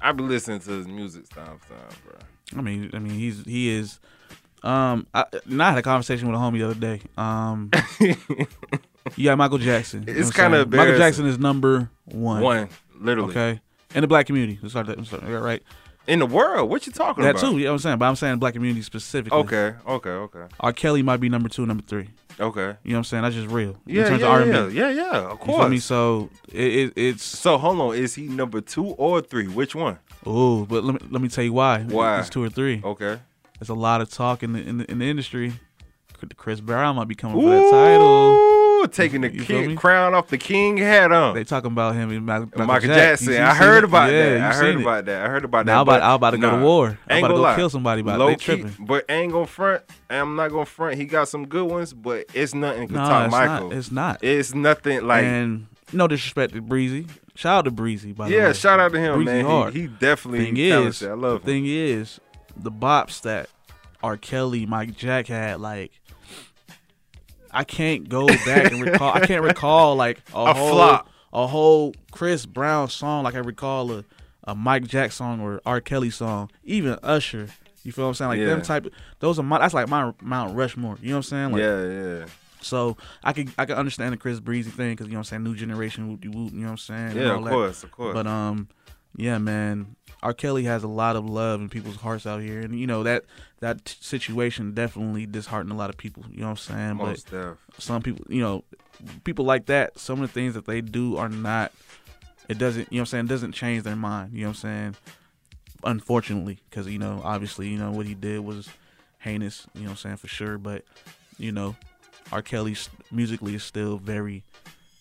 I 0.00 0.12
be 0.12 0.22
listening 0.22 0.60
to 0.60 0.70
his 0.72 0.86
music 0.86 1.28
time 1.30 1.58
time, 1.68 1.96
bro. 2.04 2.18
I 2.58 2.60
mean, 2.62 2.90
I 2.92 2.98
mean, 2.98 3.14
he's 3.14 3.42
he 3.44 3.70
is. 3.70 3.98
Um, 4.66 5.06
I, 5.14 5.24
had 5.48 5.78
a 5.78 5.82
conversation 5.82 6.26
with 6.26 6.36
a 6.36 6.42
homie 6.42 6.58
the 6.58 6.64
other 6.64 6.74
day. 6.74 7.00
Um, 7.16 7.70
you 9.16 9.24
got 9.24 9.38
Michael 9.38 9.58
Jackson. 9.58 10.04
you 10.08 10.12
know 10.12 10.18
It's 10.18 10.28
what 10.28 10.40
I'm 10.40 10.50
kinda 10.50 10.56
saying? 10.56 10.70
Michael 10.70 10.80
embarrassing. 10.80 10.98
Jackson 10.98 11.26
is 11.26 11.38
number 11.38 11.90
one. 12.04 12.42
One, 12.42 12.68
literally. 12.98 13.30
Okay, 13.30 13.60
in 13.94 14.00
the 14.00 14.08
black 14.08 14.26
community. 14.26 14.58
Let's 14.60 14.72
start 14.72 14.88
that. 14.88 14.98
let's 14.98 15.08
start 15.08 15.24
that, 15.24 15.40
right? 15.40 15.62
In 16.08 16.18
the 16.18 16.26
world, 16.26 16.68
what 16.68 16.86
you 16.86 16.92
talking 16.92 17.22
about? 17.22 17.34
That 17.34 17.40
about? 17.42 17.52
too. 17.52 17.58
You 17.58 17.64
know 17.64 17.70
what 17.70 17.74
I'm 17.74 17.78
saying? 17.78 17.98
But 17.98 18.06
I'm 18.06 18.16
saying 18.16 18.38
black 18.38 18.54
community 18.54 18.82
specifically. 18.82 19.38
Okay, 19.38 19.74
okay, 19.86 20.10
okay. 20.10 20.44
R. 20.58 20.72
Kelly 20.72 21.02
might 21.02 21.18
be 21.18 21.28
number 21.28 21.48
two, 21.48 21.64
number 21.64 21.84
three. 21.84 22.08
Okay. 22.38 22.60
You 22.60 22.90
know 22.90 22.96
what 22.96 22.96
I'm 22.98 23.04
saying? 23.04 23.22
That's 23.22 23.34
just 23.34 23.48
real. 23.48 23.76
Yeah, 23.86 24.02
in 24.02 24.08
terms 24.08 24.20
yeah, 24.20 24.26
of 24.26 24.56
R&B. 24.56 24.76
yeah, 24.76 24.88
yeah, 24.88 24.90
yeah, 24.90 25.10
of 25.30 25.38
You 25.40 25.46
feel 25.46 25.68
me? 25.68 25.76
course. 25.76 25.84
So 25.84 26.30
it, 26.52 26.58
it, 26.60 26.92
it's 26.96 27.22
So 27.22 27.56
hold 27.56 27.80
on, 27.80 27.94
is 27.94 28.14
he 28.14 28.26
number 28.26 28.60
two 28.60 28.84
or 28.84 29.20
three? 29.20 29.46
Which 29.46 29.74
one? 29.74 29.98
oh, 30.26 30.64
but 30.66 30.84
let 30.84 31.00
me 31.00 31.08
let 31.10 31.22
me 31.22 31.28
tell 31.28 31.44
you 31.44 31.52
why. 31.52 31.82
Why? 31.82 32.18
It's 32.20 32.28
two 32.28 32.42
or 32.42 32.50
three. 32.50 32.82
Okay. 32.84 33.20
There's 33.58 33.68
a 33.70 33.74
lot 33.74 34.00
of 34.00 34.10
talk 34.10 34.42
in 34.42 34.52
the 34.52 34.60
in 34.62 34.78
the, 34.78 34.90
in 34.90 34.98
the 34.98 35.06
industry. 35.06 35.54
Chris 36.36 36.60
Brown 36.60 36.96
might 36.96 37.08
be 37.08 37.14
coming 37.14 37.40
for 37.42 37.50
that 37.50 37.70
title. 37.70 38.88
Taking 38.88 39.22
the 39.22 39.30
king, 39.30 39.74
crown 39.74 40.14
off 40.14 40.28
the 40.28 40.38
king 40.38 40.76
hat 40.76 41.10
on. 41.10 41.34
They 41.34 41.44
talking 41.44 41.72
about 41.72 41.94
him 41.94 42.10
and 42.10 42.24
Michael, 42.24 42.46
Michael, 42.46 42.66
Michael 42.66 42.88
Jackson. 42.88 43.34
I 43.34 43.52
heard 43.54 43.84
about 43.84 44.12
Yeah, 44.12 44.34
that. 44.38 44.52
I 44.52 44.54
heard 44.54 44.76
it. 44.76 44.80
about 44.80 45.04
that. 45.06 45.26
I 45.26 45.28
heard 45.28 45.44
about 45.44 45.66
that. 45.66 45.72
Now 45.72 45.76
I'm 45.80 45.82
about, 45.82 46.02
I'm 46.02 46.14
about 46.14 46.30
to 46.30 46.38
go 46.38 46.50
to 46.58 46.62
war. 46.64 46.98
I'm 47.08 47.16
ain't 47.16 47.24
about 47.24 47.28
to 47.28 47.34
go 47.34 47.42
lie. 47.42 47.56
kill 47.56 47.70
somebody 47.70 48.00
about 48.02 48.14
it. 48.14 48.18
Low 48.18 48.26
They 48.28 48.36
key, 48.36 48.62
tripping. 48.62 48.86
but 48.86 49.04
ain't 49.08 49.32
gonna 49.32 49.46
front. 49.46 49.82
I'm 50.08 50.36
not 50.36 50.50
gonna 50.52 50.66
front. 50.66 50.96
He 50.96 51.04
got 51.04 51.28
some 51.28 51.48
good 51.48 51.68
ones, 51.68 51.92
but 51.92 52.26
it's 52.32 52.54
nothing 52.54 52.86
can 52.88 52.96
No, 52.96 53.02
top 53.08 53.24
it's 53.26 53.32
Michael. 53.32 53.68
not. 53.70 53.76
It's 53.76 53.90
not. 53.90 54.24
It's 54.24 54.54
nothing 54.54 55.06
like. 55.06 55.24
and 55.24 55.66
no 55.92 56.06
disrespect 56.06 56.54
to 56.54 56.60
Breezy. 56.60 57.06
Shout 57.34 57.58
out 57.58 57.64
to 57.66 57.70
Breezy, 57.70 58.12
by 58.12 58.28
the 58.28 58.34
yeah, 58.34 58.52
shout 58.52 58.78
out 58.80 58.92
to 58.92 58.98
him, 59.00 59.16
Breezy 59.16 59.32
man. 59.32 59.44
hard. 59.44 59.74
He, 59.74 59.82
he 59.82 59.86
definitely 59.88 60.44
thing 60.46 60.54
talented. 60.54 60.88
is, 60.88 61.02
I 61.02 61.12
love 61.14 61.40
him. 61.40 61.46
thing 61.46 61.64
is, 61.66 62.20
the 62.56 62.70
bops 62.70 63.22
that 63.22 63.48
R. 64.02 64.16
Kelly, 64.16 64.66
Mike 64.66 64.96
Jack 64.96 65.26
had, 65.28 65.60
like, 65.60 65.92
I 67.50 67.64
can't 67.64 68.08
go 68.08 68.26
back 68.26 68.70
and 68.72 68.82
recall. 68.82 69.12
I 69.14 69.26
can't 69.26 69.42
recall 69.42 69.96
like 69.96 70.18
a, 70.34 70.38
A 70.38 70.54
whole 70.54 70.72
flop. 70.74 71.08
a 71.32 71.46
whole 71.46 71.94
Chris 72.10 72.44
Brown 72.44 72.88
song 72.90 73.24
like 73.24 73.34
I 73.34 73.38
recall 73.38 73.90
a, 73.92 74.04
a 74.44 74.54
Mike 74.54 74.86
Jack 74.86 75.12
song 75.12 75.40
or 75.40 75.60
R. 75.64 75.80
Kelly 75.80 76.10
song, 76.10 76.50
even 76.64 76.98
Usher. 77.02 77.48
You 77.82 77.92
feel 77.92 78.04
what 78.04 78.08
I'm 78.08 78.14
saying? 78.14 78.28
Like 78.30 78.40
them 78.40 78.58
Yeah. 78.58 78.64
type. 78.64 78.92
Those 79.20 79.38
are 79.38 79.42
my. 79.42 79.58
That's 79.58 79.72
like 79.74 79.88
my 79.88 80.12
Mount 80.20 80.56
Rushmore. 80.56 80.98
You 81.00 81.10
know 81.10 81.14
what 81.14 81.18
I'm 81.18 81.22
saying? 81.22 81.52
Like, 81.52 81.60
yeah, 81.62 81.84
yeah. 82.20 82.26
So 82.60 82.96
I 83.22 83.32
can 83.32 83.52
I 83.56 83.64
can 83.64 83.76
understand 83.76 84.12
the 84.12 84.16
Chris 84.16 84.40
Breezy 84.40 84.70
thing 84.70 84.90
because 84.90 85.06
you 85.06 85.12
know 85.12 85.18
what 85.20 85.32
I'm 85.32 85.42
saying, 85.42 85.44
new 85.44 85.54
generation, 85.54 86.08
whoop 86.08 86.20
de 86.20 86.28
whoop. 86.28 86.52
You 86.52 86.58
know 86.60 86.64
what 86.66 86.70
I'm 86.72 86.76
saying? 86.78 87.16
Yeah, 87.16 87.36
of 87.36 87.44
that. 87.44 87.50
course, 87.50 87.84
of 87.84 87.92
course. 87.92 88.12
But 88.12 88.26
um, 88.26 88.68
yeah, 89.16 89.38
man, 89.38 89.94
R. 90.26 90.34
Kelly 90.34 90.64
has 90.64 90.82
a 90.82 90.88
lot 90.88 91.14
of 91.14 91.24
love 91.24 91.60
in 91.60 91.68
people's 91.68 91.94
hearts 91.94 92.26
out 92.26 92.42
here, 92.42 92.60
and 92.60 92.76
you 92.76 92.84
know 92.88 93.04
that 93.04 93.26
that 93.60 93.84
t- 93.84 93.94
situation 94.00 94.74
definitely 94.74 95.24
disheartened 95.24 95.70
a 95.70 95.76
lot 95.76 95.88
of 95.88 95.96
people. 95.96 96.24
You 96.32 96.40
know 96.40 96.46
what 96.46 96.68
I'm 96.68 96.76
saying? 96.76 96.96
Most 96.96 97.30
but 97.30 97.50
def. 97.50 97.58
some 97.78 98.02
people, 98.02 98.26
you 98.28 98.40
know, 98.40 98.64
people 99.22 99.44
like 99.44 99.66
that. 99.66 99.96
Some 100.00 100.20
of 100.20 100.28
the 100.28 100.34
things 100.34 100.54
that 100.54 100.66
they 100.66 100.80
do 100.80 101.16
are 101.16 101.28
not. 101.28 101.70
It 102.48 102.58
doesn't, 102.58 102.92
you 102.92 102.96
know 102.96 103.02
what 103.02 103.02
I'm 103.02 103.06
saying, 103.06 103.26
doesn't 103.26 103.52
change 103.52 103.84
their 103.84 103.94
mind. 103.94 104.32
You 104.32 104.40
know 104.40 104.48
what 104.48 104.64
I'm 104.64 104.94
saying? 104.94 104.96
Unfortunately, 105.84 106.58
because 106.68 106.88
you 106.88 106.98
know, 106.98 107.20
obviously, 107.22 107.68
you 107.68 107.78
know 107.78 107.92
what 107.92 108.06
he 108.06 108.14
did 108.14 108.40
was 108.40 108.68
heinous. 109.20 109.68
You 109.74 109.82
know 109.82 109.90
what 109.90 109.92
I'm 109.92 109.96
saying 109.98 110.16
for 110.16 110.26
sure. 110.26 110.58
But 110.58 110.82
you 111.38 111.52
know, 111.52 111.76
R. 112.32 112.42
Kelly 112.42 112.74
musically 113.12 113.54
is 113.54 113.62
still 113.62 113.98
very, 113.98 114.42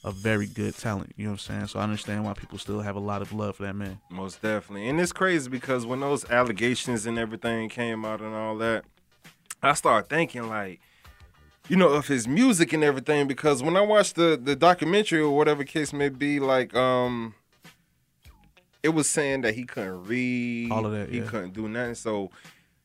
a 0.05 0.11
very 0.11 0.45
good 0.45 0.77
talent. 0.77 1.11
You 1.17 1.25
know 1.25 1.31
what 1.31 1.49
I'm 1.49 1.55
saying? 1.55 1.67
So 1.67 1.79
I 1.79 1.83
understand 1.83 2.23
why 2.23 2.33
people 2.33 2.59
still 2.59 2.79
have 2.79 2.95
a 2.95 2.99
lot 2.99 3.23
of 3.23 3.33
love 3.33 3.55
for 3.55 3.63
that 3.63 3.75
man. 3.75 3.99
Most 4.11 4.39
definitely. 4.39 4.87
And 4.87 5.01
it's 5.01 5.11
crazy 5.11 5.49
because 5.49 5.83
when 5.85 5.99
those 5.99 6.29
allegations 6.29 7.07
and 7.07 7.17
everything 7.17 7.69
came 7.69 8.05
out 8.05 8.21
and 8.21 8.33
all 8.35 8.55
that, 8.59 8.85
I 9.63 9.73
started 9.73 10.07
thinking 10.07 10.47
like, 10.47 10.79
you 11.67 11.75
know, 11.75 11.89
of 11.89 12.07
his 12.07 12.27
music 12.27 12.71
and 12.71 12.83
everything. 12.83 13.27
Because 13.27 13.63
when 13.63 13.75
I 13.75 13.81
watched 13.81 14.15
the 14.15 14.39
the 14.41 14.55
documentary 14.55 15.21
or 15.21 15.35
whatever 15.35 15.63
case 15.63 15.91
may 15.91 16.09
be, 16.09 16.39
like, 16.39 16.75
um, 16.75 17.33
it 18.83 18.89
was 18.89 19.09
saying 19.09 19.41
that 19.41 19.55
he 19.55 19.63
couldn't 19.63 20.03
read, 20.03 20.71
All 20.71 20.85
of 20.85 20.91
that, 20.91 21.09
he 21.09 21.17
yeah. 21.17 21.25
couldn't 21.25 21.55
do 21.55 21.67
nothing. 21.67 21.95
So 21.95 22.29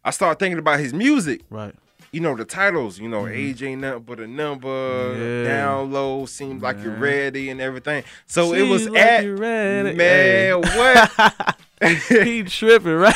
I 0.02 0.10
started 0.10 0.38
thinking 0.38 0.58
about 0.58 0.80
his 0.80 0.94
music. 0.94 1.42
Right. 1.50 1.74
You 2.12 2.20
know 2.20 2.34
the 2.34 2.44
titles. 2.44 2.98
You 2.98 3.08
know, 3.08 3.22
Mhm. 3.22 3.36
age 3.36 3.62
ain't 3.62 3.80
nothing 3.82 4.02
but 4.02 4.18
a 4.20 4.26
number. 4.26 5.14
Yeah. 5.16 5.44
Down 5.48 5.92
low, 5.92 6.26
seems 6.26 6.62
like 6.62 6.82
you're 6.82 6.94
ready 6.96 7.50
and 7.50 7.61
everything. 7.61 8.02
So 8.26 8.52
it 8.52 8.62
was 8.68 8.88
like 8.88 9.00
at 9.00 9.24
man. 9.26 9.96
Hey. 9.96 10.52
What? 10.52 11.56
he 12.08 12.42
tripping, 12.42 12.92
right? 12.94 13.14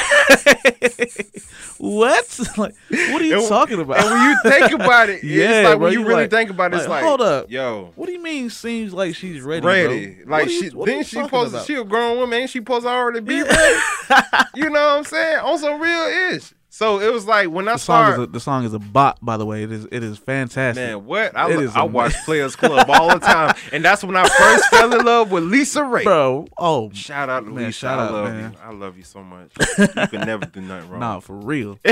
what? 1.78 2.40
Like, 2.56 2.74
what 2.88 3.20
are 3.20 3.24
you 3.24 3.38
And- 3.40 3.48
talking 3.48 3.80
about? 3.80 3.98
and 3.98 4.10
when 4.10 4.30
you 4.30 4.36
think 4.50 4.72
about 4.80 5.08
it, 5.10 5.24
yeah, 5.24 5.60
it's 5.60 5.68
like 5.70 5.78
when 5.80 5.92
you 5.92 6.06
really 6.06 6.28
think 6.28 6.50
about 6.50 6.72
it, 6.72 6.78
it's 6.78 6.88
like, 6.88 7.04
hold 7.04 7.20
up, 7.20 7.50
yo, 7.50 7.92
What 7.96 8.06
do 8.06 8.12
you 8.12 8.22
mean? 8.22 8.48
Seems 8.50 8.92
like 8.94 9.14
she's 9.16 9.40
ready. 9.42 9.66
ready. 9.66 10.06
bro? 10.24 10.36
Like 10.38 10.48
you- 10.50 10.60
she 10.62 10.70
then 10.84 11.04
she 11.04 11.16
supposed 11.16 11.52
about? 11.54 11.66
she 11.66 11.74
a 11.74 11.84
grown 11.84 12.16
woman, 12.18 12.40
ain't 12.40 12.50
she 12.50 12.58
supposed 12.58 12.84
to 12.84 12.90
already 12.90 13.20
be 13.20 13.42
ready? 13.42 13.80
you 14.54 14.70
know 14.70 14.70
what 14.70 14.98
I'm 14.98 15.04
saying? 15.04 15.38
On 15.40 15.58
some 15.58 15.80
real 15.80 16.32
ish. 16.32 16.52
So 16.76 16.98
it 17.00 17.12
was 17.12 17.24
like 17.24 17.50
when 17.50 17.68
I 17.68 17.74
The 17.74 17.78
song 17.78 18.04
started 18.04 18.22
is 18.22 18.28
a, 18.28 18.32
the 18.32 18.40
song 18.40 18.64
is 18.64 18.74
a 18.74 18.80
bop, 18.80 19.20
by 19.22 19.36
the 19.36 19.46
way. 19.46 19.62
It 19.62 19.70
is 19.70 19.86
it 19.92 20.02
is 20.02 20.18
fantastic. 20.18 20.84
Man, 20.84 21.04
what? 21.04 21.36
I, 21.36 21.48
It 21.52 21.54
lo- 21.58 21.62
is 21.62 21.76
I 21.76 21.82
a- 21.82 21.86
watch 21.86 22.14
Players 22.24 22.56
Club 22.56 22.90
all 22.90 23.10
the 23.10 23.20
time. 23.20 23.54
And 23.72 23.84
that's 23.84 24.02
when 24.02 24.16
I 24.16 24.26
first 24.28 24.68
fell 24.70 24.92
in 24.92 25.06
love 25.06 25.30
with 25.30 25.44
LisaRaye. 25.44 26.02
Bro, 26.02 26.48
oh 26.58 26.90
Shout 26.92 27.28
out 27.30 27.44
to 27.44 27.50
man, 27.52 27.66
Lisa. 27.66 27.78
shout 27.78 27.98
I 28.00 28.06
out, 28.06 28.12
love 28.12 28.32
man. 28.32 28.52
you. 28.52 28.58
I 28.60 28.72
love 28.72 28.96
you 28.96 29.04
so 29.04 29.22
much. 29.22 29.50
you 29.78 29.86
can 30.08 30.26
never 30.26 30.46
do 30.46 30.60
nothing 30.62 30.90
wrong. 30.90 30.98
Nah, 31.00 31.20
for 31.20 31.36
real. 31.36 31.78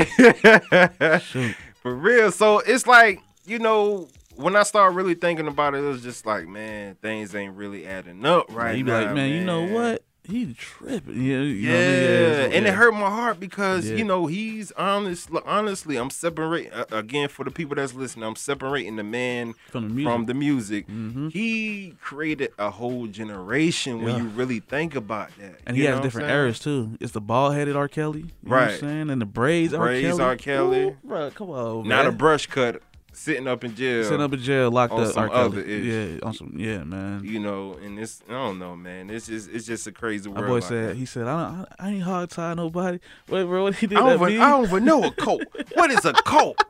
For 1.81 1.93
real. 1.95 2.31
So 2.31 2.59
it's 2.59 2.85
like, 2.87 3.21
you 3.45 3.59
know, 3.59 4.07
when 4.35 4.55
I 4.57 4.63
start 4.63 4.93
really 4.95 5.15
thinking 5.15 5.47
about 5.47 5.75
it, 5.75 5.79
it 5.79 5.87
was 5.87 6.01
just 6.01 6.25
like, 6.25 6.47
man, 6.47 6.95
things 7.01 7.33
ain't 7.35 7.55
really 7.55 7.85
adding 7.85 8.25
up 8.25 8.45
right 8.53 8.77
you 8.77 8.83
be 8.85 8.91
now. 8.91 9.01
like, 9.05 9.13
man, 9.15 9.29
you 9.31 9.43
know 9.45 9.63
what? 9.65 10.03
He 10.29 10.53
tripping. 10.53 11.15
Yeah, 11.21 11.39
you 11.39 11.43
Yeah, 11.43 11.71
know 11.71 11.77
mean? 11.79 12.51
so- 12.51 12.55
and 12.55 12.65
yeah. 12.65 12.71
it 12.71 12.75
hurt 12.75 12.93
my 12.93 13.09
heart 13.09 13.39
because 13.39 13.89
Yeah. 13.89 13.97
you 13.97 14.03
know 14.05 14.25
he's 14.27 14.71
honest. 14.73 15.29
Honestly, 15.45 15.97
I'm 15.97 16.09
separating 16.09 16.71
uh, 16.71 16.85
again 16.91 17.27
for 17.29 17.43
the 17.43 17.51
people 17.51 17.75
that's 17.75 17.93
listening. 17.93 18.25
I'm 18.25 18.35
separating 18.35 18.95
the 18.95 19.03
man 19.03 19.53
From 19.71 19.89
the 19.89 19.93
music. 19.93 20.11
From 20.13 20.25
the 20.27 20.33
music. 20.33 20.87
Mhm. 20.87 21.31
He 21.31 21.95
created 22.01 22.51
a 22.57 22.69
whole 22.69 23.07
generation 23.07 24.01
when 24.01 24.15
Yeah. 24.15 24.21
you 24.23 24.27
really 24.29 24.59
think 24.59 24.95
about 24.95 25.29
that. 25.39 25.59
And 25.65 25.75
he 25.75 25.83
has 25.83 25.89
know 25.91 25.95
what 25.95 25.97
I'm 25.97 26.03
different 26.03 26.29
eras 26.29 26.59
too. 26.59 26.97
It's 26.99 27.11
the 27.11 27.21
bald 27.21 27.55
headed 27.55 27.75
R. 27.75 27.87
Kelly, 27.87 28.19
you 28.19 28.25
know 28.43 28.51
what 28.51 28.59
I'm 28.61 28.67
Right. 28.69 28.79
saying? 28.79 29.09
And 29.09 29.21
the 29.21 29.25
braids, 29.25 29.73
Braids 29.73 30.19
R. 30.19 30.29
R. 30.29 30.35
Kelly. 30.35 30.77
Kelly. 30.77 30.83
Ooh, 30.85 30.97
bro, 31.03 31.31
come 31.31 31.49
on, 31.49 31.87
Not 31.87 32.05
a 32.05 32.11
brush 32.11 32.47
cut, 32.47 32.81
sitting 33.13 33.47
up 33.47 33.63
in 33.63 33.75
jail. 33.75 34.03
Sitting 34.03 34.21
up 34.21 34.33
in 34.33 34.39
jail, 34.39 34.71
locked 34.71 34.93
up. 34.93 35.13
some 35.13 35.29
other 35.31 35.61
ish. 35.61 35.85
Yeah, 35.85 36.19
on 36.23 36.33
some. 36.33 36.53
Yeah, 36.55 36.83
man. 36.83 37.23
You 37.23 37.39
know, 37.39 37.73
and 37.83 37.99
it's 37.99 38.21
I 38.27 38.33
don't 38.33 38.59
know, 38.59 38.75
man. 38.75 39.09
It's 39.09 39.27
just 39.27 39.49
it's 39.49 39.65
just 39.65 39.87
a 39.87 39.91
crazy 39.91 40.29
world. 40.29 40.41
My 40.41 40.47
boy 40.47 40.57
out 40.57 40.63
said 40.63 40.87
there. 40.89 40.93
he 40.93 41.05
said 41.05 41.27
I 41.27 41.55
don't 41.55 41.67
I 41.79 41.89
ain't 41.89 42.03
hard 42.03 42.29
tie 42.29 42.53
nobody. 42.53 42.99
Wait, 43.29 43.43
bro, 43.43 43.63
what 43.63 43.75
he 43.75 43.87
did 43.87 43.97
I 43.97 44.09
that 44.09 44.19
don't, 44.19 44.29
even? 44.29 44.41
I 44.41 44.49
don't 44.49 44.65
even 44.65 44.85
know 44.85 45.03
a 45.03 45.11
cult. 45.11 45.43
What 45.75 45.91
is 45.91 46.05
a 46.05 46.13
cult? 46.13 46.61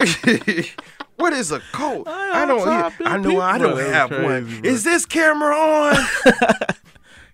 what 1.16 1.32
is 1.32 1.52
a 1.52 1.60
cult? 1.72 2.08
I 2.08 2.46
don't. 2.46 2.68
I 3.04 3.16
know 3.18 3.40
I 3.40 3.58
don't 3.58 3.78
have 3.78 4.10
one. 4.10 4.60
Is 4.64 4.84
this 4.84 5.06
camera 5.06 5.54
on? 5.54 5.96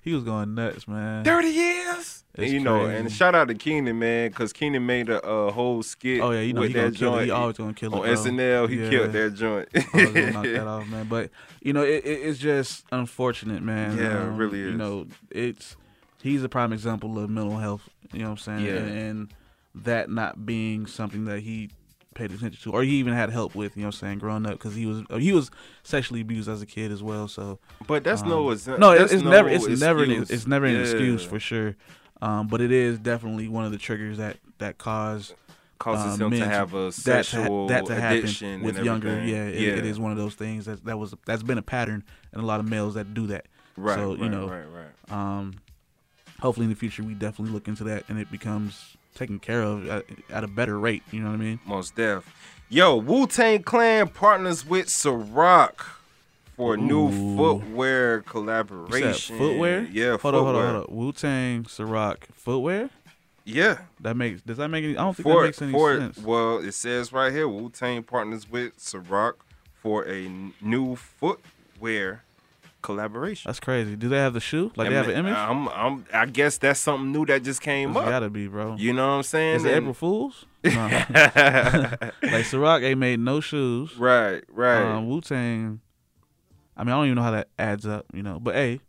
He 0.09 0.15
was 0.15 0.25
going 0.25 0.55
nuts, 0.55 0.89
man. 0.89 1.23
Thirty 1.25 1.49
years. 1.49 2.25
It's 2.35 2.45
And, 2.45 2.51
you 2.53 2.61
know, 2.61 2.85
crazy. 2.87 2.97
and 3.01 3.13
shout 3.13 3.35
out 3.35 3.49
to 3.49 3.55
Kenan, 3.55 3.99
man, 3.99 4.31
because 4.31 4.53
Kenan 4.55 4.87
made 4.87 5.11
a, 5.11 5.21
a 5.23 5.51
whole 5.53 5.83
skit. 5.83 6.23
Oh 6.23 6.31
yeah, 6.31 6.41
you 6.41 6.53
know 6.55 6.61
with 6.63 6.69
he 6.71 6.75
gonna 6.75 6.91
that 6.91 6.97
kill 6.97 7.09
it. 7.15 7.17
joint. 7.17 7.25
He 7.27 7.31
always 7.31 7.57
gonna 7.59 7.75
kill 7.75 7.93
it. 7.93 7.97
on 7.97 8.03
bro. 8.03 8.15
SNL. 8.15 8.69
He 8.71 8.77
Yeah. 8.83 8.91
killed 8.91 9.13
that 9.13 9.35
joint. 9.35 9.69
I 9.75 9.81
gonna 9.93 10.31
knock 10.31 10.45
that 10.45 10.67
off, 10.75 10.87
man. 10.89 11.07
But 11.09 11.31
you 11.61 11.73
know, 11.75 11.83
it, 11.83 12.05
it, 12.07 12.21
it's 12.23 12.39
just 12.39 12.85
unfortunate, 12.91 13.63
man. 13.63 13.99
Yeah, 13.99 14.05
it 14.25 14.29
Um, 14.29 14.37
really 14.39 14.61
You 14.61 14.73
know, 14.77 15.07
it's 15.31 15.77
he's 16.23 16.43
a 16.43 16.49
prime 16.49 16.73
example 16.73 17.19
of 17.19 17.29
mental 17.29 17.59
health. 17.59 17.89
You 18.13 18.21
know 18.21 18.27
what 18.27 18.31
I'm 18.33 18.39
saying? 18.39 18.65
Yeah. 18.65 18.77
And, 18.77 18.99
and 18.99 19.35
that 19.85 20.09
not 20.11 20.47
being 20.47 20.87
something 20.87 21.27
that 21.27 21.41
he 21.41 21.69
paid 22.19 22.33
attention 22.33 22.61
to, 22.63 22.73
or 22.73 22.83
he 22.83 22.97
even 22.97 23.15
had 23.15 23.31
help 23.31 23.55
with. 23.55 23.77
You 23.77 23.83
know 23.83 23.89
what 23.89 23.95
I'm 23.95 23.99
saying? 24.01 24.19
Growing 24.19 24.45
up, 24.45 24.53
because 24.53 24.75
he 24.75 24.85
was 24.85 25.05
he 25.19 25.33
was 25.33 25.51
sexually 25.83 26.21
abused 26.21 26.49
as 26.49 26.61
a 26.61 26.67
kid 26.67 26.93
as 26.93 27.03
well. 27.03 27.29
So, 27.29 27.59
But 27.87 28.05
that's 28.05 28.23
no 28.23 28.49
um, 28.49 28.53
ex- 28.53 28.67
no, 28.67 28.99
that's 28.99 29.13
it's 29.13 29.23
no 29.23 29.31
never 29.31 29.49
it's 29.49 29.67
never 29.81 30.03
an, 30.05 30.11
excuse. 30.11 30.31
it's 30.31 30.47
never 30.47 30.67
an 30.67 30.81
excuse 30.81 31.25
for 31.25 31.41
sure. 31.41 31.77
Um, 32.21 32.49
but 32.49 32.61
it 32.61 32.73
is 32.73 32.99
definitely 32.99 33.49
one 33.49 33.65
of 33.65 33.73
the 33.73 33.79
triggers 33.79 34.19
that 34.19 34.37
that 34.59 34.77
cause 34.77 35.33
Causes 35.79 36.21
um, 36.21 36.33
him 36.33 36.41
to 36.41 36.45
have 36.45 36.75
a 36.75 36.91
that 36.91 36.93
to 36.93 37.11
ha- 37.13 37.23
sexual 37.23 37.69
that 37.69 37.87
to 37.87 37.95
happen 37.95 38.19
addiction 38.19 38.63
with 38.65 38.83
younger. 38.83 39.25
Yeah, 39.25 39.45
it, 39.47 39.55
it 39.55 39.85
Yeah. 39.85 39.91
is 39.91 40.01
one 40.01 40.11
of 40.11 40.19
those 40.19 40.35
things 40.35 40.65
that 40.67 40.85
that 40.87 40.99
was 40.99 41.15
that's 41.25 41.45
been 41.45 41.57
a 41.59 41.63
pattern 41.63 42.03
in 42.35 42.41
a 42.41 42.45
lot 42.45 42.59
of 42.59 42.69
males 42.69 42.95
that 42.95 43.15
do 43.15 43.29
that. 43.29 43.47
Right, 43.77 43.95
So 43.95 44.15
you 44.17 44.23
right, 44.23 44.31
know, 44.33 44.49
right, 44.49 44.65
right. 44.65 45.13
Um, 45.13 45.55
hopefully 46.41 46.65
in 46.65 46.71
the 46.71 46.77
future 46.77 47.05
we 47.05 47.15
definitely 47.15 47.55
look 47.55 47.69
into 47.69 47.85
that 47.85 48.03
and 48.09 48.19
it 48.19 48.29
becomes 48.29 48.97
taken 49.15 49.39
care 49.39 49.63
of 49.63 49.89
at, 49.89 50.05
at 50.31 50.45
a 50.45 50.49
better 50.49 50.79
rate. 50.79 51.03
You 51.11 51.21
know 51.21 51.29
what 51.31 51.35
I 51.35 51.45
mean? 51.45 51.61
Most 51.67 51.97
def. 51.97 52.33
Yo, 52.69 52.97
Wu 52.97 53.27
Tang 53.27 53.63
Clan 53.63 54.09
partners 54.09 54.67
with 54.67 54.87
Ciroc 54.89 55.81
for 56.57 56.75
a 56.75 56.77
new 56.77 57.11
footwear 57.37 58.21
collaboration. 58.23 59.39
footwear? 59.39 59.89
Yeah, 59.91 60.11
hold 60.19 60.21
footwear. 60.21 60.41
on, 60.41 60.45
hold 60.45 60.57
on, 60.57 60.75
hold 60.75 60.89
on. 60.91 60.97
Wu 60.97 61.13
Tang, 61.13 61.65
Ciroc, 61.65 62.17
footwear. 62.35 62.91
Yeah. 63.45 63.79
That 64.01 64.17
makes 64.17 64.43
does 64.43 64.59
that 64.59 64.69
make 64.69 64.85
any? 64.85 64.97
I 64.97 65.03
don't 65.05 65.15
think 65.17 65.25
For, 65.25 65.41
that 65.41 65.47
makes 65.47 65.63
any 65.63 65.73
for 65.73 65.97
sense. 65.99 66.19
well, 66.19 66.59
it 66.59 66.73
says 66.73 67.13
right 67.13 67.33
here, 67.33 67.49
Wu 67.49 67.71
Tang 67.71 68.03
partners 68.03 68.51
with 68.51 68.77
Ciroc 68.79 69.35
for 69.83 70.07
a 70.07 70.29
new 70.61 70.97
footwear 70.97 72.25
collaboration. 72.83 73.49
That's 73.49 73.61
crazy. 73.61 73.97
Do 73.97 74.09
they 74.09 74.19
have 74.19 74.35
the 74.35 74.41
shoe? 74.41 74.71
Like 74.77 74.89
they 74.89 74.95
have 74.95 75.09
an 75.09 75.17
image? 75.17 75.35
I'm, 75.35 75.69
I'm, 75.69 76.05
I 76.13 76.27
guess 76.27 76.59
that's 76.59 76.81
something 76.81 77.13
new 77.13 77.27
that 77.27 77.43
just 77.43 77.61
came 77.61 77.91
It's 77.91 77.99
up. 77.99 78.07
gotta 78.07 78.31
be, 78.31 78.47
bro. 78.49 78.77
You 78.77 78.93
know 78.93 79.07
what 79.09 79.15
I'm 79.15 79.23
saying? 79.23 79.57
Is 79.57 79.65
it 79.65 79.69
And- 79.69 79.77
April 79.79 79.95
Fools? 79.95 80.45
No. 80.65 80.73
like 80.73 82.45
Ciroc 82.45 82.83
ain't 82.83 82.99
made 82.99 83.21
no 83.21 83.41
shoes. 83.41 83.97
Right, 83.97 84.43
right. 84.49 84.83
Um, 84.83 85.09
Wu 85.09 85.21
Tang. 85.21 85.81
I 86.77 86.85
mean, 86.85 86.93
I 86.93 86.97
don't 86.97 87.05
even 87.07 87.17
know 87.17 87.23
how 87.23 87.31
that 87.33 87.49
adds 87.59 87.87
up, 87.87 88.07
you 88.13 88.23
know. 88.23 88.39
But 88.41 88.55
hey, 88.55 88.81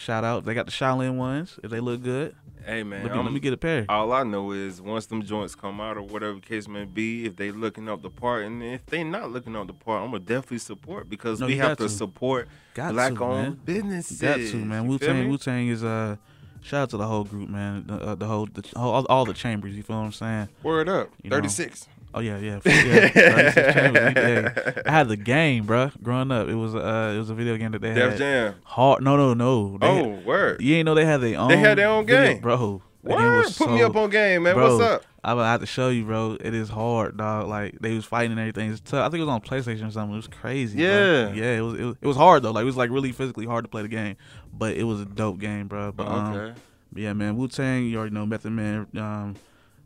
shout 0.00 0.24
out. 0.24 0.44
They 0.44 0.54
got 0.54 0.66
the 0.66 0.72
Shaolin 0.72 1.16
ones. 1.16 1.58
If 1.62 1.70
they 1.70 1.80
look 1.80 2.02
good, 2.02 2.34
Hey 2.64 2.82
man, 2.82 3.04
let 3.04 3.16
me, 3.16 3.22
let 3.22 3.32
me 3.32 3.40
get 3.40 3.52
a 3.52 3.56
pair. 3.56 3.86
All 3.88 4.12
I 4.12 4.22
know 4.22 4.52
is 4.52 4.82
once 4.82 5.06
them 5.06 5.22
joints 5.22 5.54
come 5.54 5.80
out 5.80 5.96
or 5.96 6.02
whatever 6.02 6.38
case 6.40 6.68
may 6.68 6.84
be, 6.84 7.24
if 7.24 7.36
they 7.36 7.50
looking 7.50 7.88
up 7.88 8.02
the 8.02 8.10
part, 8.10 8.44
and 8.44 8.62
if 8.62 8.84
they 8.86 9.02
not 9.02 9.30
looking 9.30 9.56
up 9.56 9.66
the 9.66 9.72
part, 9.72 10.02
I'm 10.02 10.10
gonna 10.10 10.20
definitely 10.20 10.58
support 10.58 11.08
because 11.08 11.40
No, 11.40 11.46
we 11.46 11.56
have 11.56 11.78
to, 11.78 11.88
support 11.88 12.48
Got 12.74 12.92
black 12.92 13.14
to, 13.14 13.24
owned 13.24 13.64
businesses. 13.64 14.20
Got 14.20 14.36
to, 14.36 14.56
man. 14.56 14.86
Wu 14.86 14.98
Tang. 14.98 15.28
Wu 15.28 15.38
Tang 15.38 15.68
is 15.68 15.82
uh, 15.82 16.16
shout 16.60 16.82
out 16.82 16.90
to 16.90 16.96
the 16.98 17.06
whole 17.06 17.24
group, 17.24 17.48
man. 17.48 17.86
The, 17.86 17.94
uh, 17.94 18.14
the 18.14 18.26
whole, 18.26 18.46
the, 18.46 18.62
all, 18.76 19.06
all 19.06 19.24
the 19.24 19.34
chambers. 19.34 19.74
You 19.74 19.82
feel 19.82 19.96
what 19.96 20.04
I'm 20.04 20.12
saying? 20.12 20.48
Word 20.62 20.88
up. 20.88 21.10
You 21.22 21.30
know? 21.30 21.36
36. 21.36 21.88
Oh 22.12 22.20
yeah, 22.20 22.38
yeah, 22.38 22.58
yeah. 22.64 23.08
36 23.10 23.54
chambers. 23.74 24.14
We- 24.14 24.20
hey, 24.20 24.82
I 24.86 24.90
had 24.90 25.08
the 25.08 25.16
game, 25.16 25.64
bro. 25.64 25.90
Growing 26.02 26.32
up, 26.32 26.48
it 26.48 26.54
was 26.54 26.74
uh, 26.74 27.12
it 27.14 27.18
was 27.18 27.30
a 27.30 27.34
video 27.34 27.56
game 27.56 27.72
that 27.72 27.80
they 27.82 27.94
Def 27.94 28.10
had. 28.10 28.18
Jam. 28.18 28.54
Hard. 28.64 29.02
No, 29.02 29.16
no, 29.16 29.34
no. 29.34 29.78
They 29.78 29.86
Oh, 29.86 30.14
had- 30.16 30.26
word. 30.26 30.60
You 30.60 30.74
ain't 30.76 30.86
know 30.86 30.94
they 30.94 31.04
had 31.04 31.20
their 31.20 31.38
own. 31.38 31.48
They 31.48 31.56
had 31.56 31.78
their 31.78 31.88
own 31.88 32.06
video- 32.06 32.32
game. 32.34 32.40
bro. 32.40 32.82
Word. 33.02 33.46
Put 33.56 33.70
me 33.70 33.82
up 33.82 33.96
on 33.96 34.10
game, 34.10 34.42
man. 34.42 34.54
Bro, 34.54 34.76
What's 34.78 34.84
up? 34.84 35.02
I'm 35.24 35.38
have 35.38 35.60
to 35.60 35.66
show 35.66 35.88
you, 35.90 36.04
bro. 36.04 36.36
It 36.40 36.54
is 36.54 36.68
hard, 36.68 37.16
dog. 37.16 37.46
Like 37.48 37.78
they 37.80 37.94
was 37.94 38.04
fighting 38.04 38.32
and 38.32 38.40
everything. 38.40 38.70
It's 38.70 38.80
tough. 38.80 39.06
I 39.06 39.08
think 39.10 39.20
it 39.22 39.24
was 39.24 39.28
on 39.32 39.40
PlayStation 39.40 39.86
or 39.88 39.90
something. 39.90 40.12
It 40.12 40.16
was 40.16 40.26
crazy. 40.28 40.76
bro. 40.78 40.84
Yeah. 40.86 41.32
yeah. 41.32 41.58
It 41.58 41.60
was, 41.62 41.74
it 41.78 41.84
was. 41.84 41.96
It 42.00 42.06
was 42.06 42.16
hard 42.16 42.42
though. 42.42 42.50
Like 42.50 42.62
it 42.62 42.66
was 42.66 42.76
like 42.76 42.90
really 42.90 43.12
physically 43.12 43.46
hard 43.46 43.64
to 43.64 43.68
play 43.68 43.82
the 43.82 43.88
game, 43.88 44.16
but 44.52 44.76
it 44.76 44.84
was 44.84 45.00
a 45.00 45.04
dope 45.06 45.38
game, 45.38 45.68
bro. 45.68 45.92
But 45.92 46.08
um, 46.08 46.34
Okay. 46.34 46.60
yeah, 46.94 47.12
man. 47.14 47.36
Wu 47.36 47.48
Tang, 47.48 47.84
you 47.86 47.96
already 47.98 48.14
know 48.14 48.26
Method 48.26 48.52
Man, 48.52 48.86
um, 48.96 49.36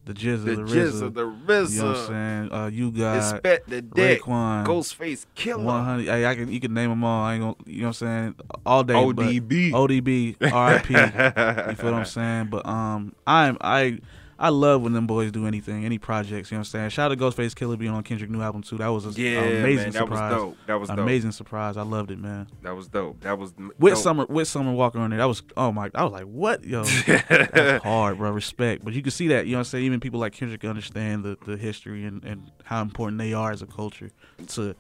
the 0.04 0.12
GZA, 0.12 0.44
The 0.44 0.56
the, 0.56 0.62
GZA, 0.62 1.10
RZA, 1.10 1.14
the 1.14 1.74
You 1.74 1.82
know 1.82 1.88
what 1.88 1.96
I'm 1.96 2.06
saying? 2.06 2.52
Uh, 2.52 2.66
you 2.66 2.90
got 2.90 3.16
Respect 3.16 3.70
the 3.70 3.82
dick. 3.82 4.22
Raekwon, 4.22 4.66
Ghostface 4.66 5.24
Killah. 5.34 5.64
100. 5.64 6.04
Hey, 6.06 6.26
I 6.26 6.34
can 6.34 6.52
you 6.52 6.60
can 6.60 6.74
name 6.74 6.90
them 6.90 7.04
all. 7.04 7.24
I 7.24 7.34
ain't 7.34 7.42
gonna. 7.42 7.54
You 7.66 7.82
know 7.82 7.88
what 7.88 8.02
I'm 8.02 8.34
saying? 8.34 8.34
All 8.66 8.84
day. 8.84 8.94
ODB. 8.94 9.70
ODB. 9.72 10.52
R.I.P. 10.52 10.94
you 11.70 11.76
feel 11.76 11.92
what 11.92 11.94
I'm 11.94 12.04
saying? 12.04 12.46
But 12.46 12.66
um, 12.66 13.14
I'm 13.26 13.56
I. 13.60 13.98
I 14.38 14.48
love 14.48 14.82
when 14.82 14.92
them 14.92 15.06
boys 15.06 15.30
do 15.32 15.46
anything, 15.46 15.84
any 15.84 15.98
projects. 15.98 16.50
You 16.50 16.56
know 16.56 16.60
what 16.60 16.66
I'm 16.66 16.70
saying? 16.70 16.88
Shout 16.90 17.12
out 17.12 17.18
to 17.18 17.24
Ghostface 17.24 17.52
Killah 17.54 17.78
being 17.78 17.92
on 17.92 18.02
Kendrick 18.02 18.30
new 18.30 18.42
album 18.42 18.62
too. 18.62 18.76
That 18.78 18.88
was 18.88 19.06
a, 19.06 19.20
Yeah, 19.20 19.40
an 19.42 19.56
amazing 19.60 19.76
man, 19.76 19.92
that 19.92 20.08
was 20.08 20.18
surprise. 20.18 20.32
dope. 20.32 20.56
That 20.66 20.74
was 20.80 20.90
An 20.90 20.96
dope. 20.96 21.02
amazing 21.04 21.32
surprise. 21.32 21.76
I 21.76 21.82
loved 21.82 22.10
it, 22.10 22.18
man. 22.18 22.48
That 22.62 22.74
was 22.74 22.88
dope. 22.88 23.20
That 23.20 23.38
was 23.38 23.52
m- 23.58 23.70
With. 23.78 23.96
Summer, 23.98 24.26
with 24.26 24.48
Summer 24.48 24.72
Walker 24.72 24.98
on 24.98 25.10
there, 25.10 25.18
that 25.20 25.24
was 25.26 25.42
oh 25.56 25.70
my! 25.72 25.90
I 25.94 26.04
was 26.04 26.12
like, 26.12 26.24
what, 26.24 26.64
yo, 26.64 26.82
that's 27.06 27.82
hard, 27.84 28.18
bro. 28.18 28.30
Respect, 28.32 28.84
but 28.84 28.92
you 28.94 29.02
can 29.02 29.10
see 29.12 29.28
that, 29.28 29.46
you 29.46 29.52
know 29.52 29.58
what 29.58 29.60
I'm 29.60 29.64
saying. 29.66 29.84
Even 29.84 30.00
people 30.00 30.20
like 30.20 30.32
Kendrick 30.32 30.64
understand 30.64 31.24
the, 31.24 31.38
the 31.46 31.56
history 31.56 32.04
and, 32.04 32.22
and 32.24 32.50
how 32.64 32.82
important 32.82 33.18
they 33.18 33.32
are 33.32 33.50
as 33.52 33.62
a 33.62 33.66
culture 33.66 34.10
to 34.48 34.74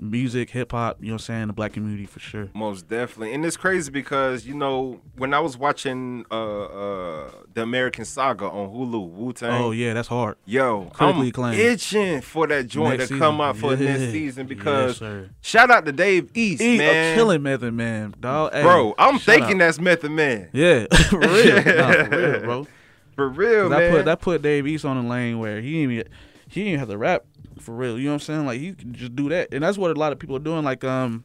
music, 0.00 0.50
hip 0.50 0.72
hop. 0.72 0.98
You 1.00 1.06
know 1.08 1.12
what 1.14 1.22
I'm 1.22 1.24
saying, 1.24 1.46
the 1.48 1.52
black 1.52 1.72
community 1.72 2.06
for 2.06 2.20
sure. 2.20 2.48
Most 2.54 2.88
definitely, 2.88 3.34
and 3.34 3.44
it's 3.44 3.56
crazy 3.56 3.90
because 3.90 4.46
you 4.46 4.54
know 4.54 5.00
when 5.16 5.32
I 5.34 5.40
was 5.40 5.56
watching 5.56 6.24
uh 6.30 6.34
uh 6.64 7.30
the 7.54 7.62
American 7.62 8.04
Saga 8.04 8.46
on 8.46 8.68
Hulu, 8.70 9.10
Wu 9.10 9.32
Tang. 9.32 9.62
Oh 9.62 9.70
yeah, 9.70 9.94
that's 9.94 10.08
hard. 10.08 10.36
Yo, 10.44 10.90
Critically 10.92 11.22
I'm 11.22 11.28
acclaimed. 11.28 11.58
itching 11.58 12.20
for 12.20 12.46
that 12.46 12.66
joint 12.66 12.98
Next 12.98 13.10
to 13.10 13.18
come 13.18 13.36
season. 13.36 13.40
out 13.48 13.56
for 13.56 13.76
next 13.76 14.12
season 14.12 14.46
because 14.46 14.98
sir. 14.98 15.30
shout 15.40 15.70
out 15.70 15.84
to 15.86 15.92
Dave 15.92 16.30
East, 16.34 16.60
E, 16.62 16.78
man. 16.78 17.12
a 17.12 17.16
killing 17.16 17.42
Method 17.42 17.74
Man, 17.74 18.14
dog. 18.20 18.52
Hey, 18.52 18.62
bro, 18.62 18.94
I'm 18.98 19.18
thinking 19.18 19.54
out. 19.54 19.58
that's 19.66 19.80
Method 19.80 20.10
Man. 20.10 20.48
Yeah, 20.52 20.86
for 21.10 21.18
real, 21.18 21.56
Nah, 21.56 21.92
for 22.04 22.08
real, 22.10 22.40
bro. 22.44 22.66
For 23.14 23.28
real, 23.30 23.68
man. 23.70 23.80
That 23.80 23.90
put 23.92 24.04
that 24.04 24.20
put 24.20 24.42
Dave 24.42 24.66
East 24.66 24.84
on 24.84 24.96
a 24.98 25.08
lane 25.08 25.38
where 25.38 25.60
he 25.62 25.72
didn't 25.72 25.90
even 25.92 26.08
he 26.48 26.60
didn't 26.60 26.68
even 26.68 26.80
have 26.80 26.88
to 26.90 26.98
rap 26.98 27.24
for 27.58 27.74
real. 27.74 27.98
You 27.98 28.04
know 28.04 28.10
what 28.10 28.14
I'm 28.14 28.20
saying? 28.20 28.46
Like 28.46 28.60
you 28.60 28.74
can 28.74 28.92
just 28.92 29.14
do 29.16 29.28
that, 29.30 29.52
and 29.52 29.62
that's 29.62 29.78
what 29.78 29.90
a 29.90 29.98
lot 29.98 30.12
of 30.12 30.18
people 30.18 30.36
are 30.36 30.40
doing. 30.40 30.64
Like 30.64 30.84
um, 30.84 31.24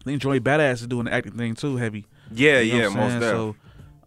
I 0.00 0.04
think 0.04 0.22
Joey 0.22 0.40
Badass 0.40 0.74
is 0.74 0.86
doing 0.86 1.04
the 1.06 1.12
acting 1.12 1.36
thing 1.36 1.54
too, 1.54 1.76
heavy. 1.76 2.06
Yeah, 2.30 2.60
You 2.60 2.72
know 2.72 2.78
yeah, 2.78 2.88
most 2.88 2.94
saying? 2.94 3.20
def. 3.20 3.30
So, 3.30 3.56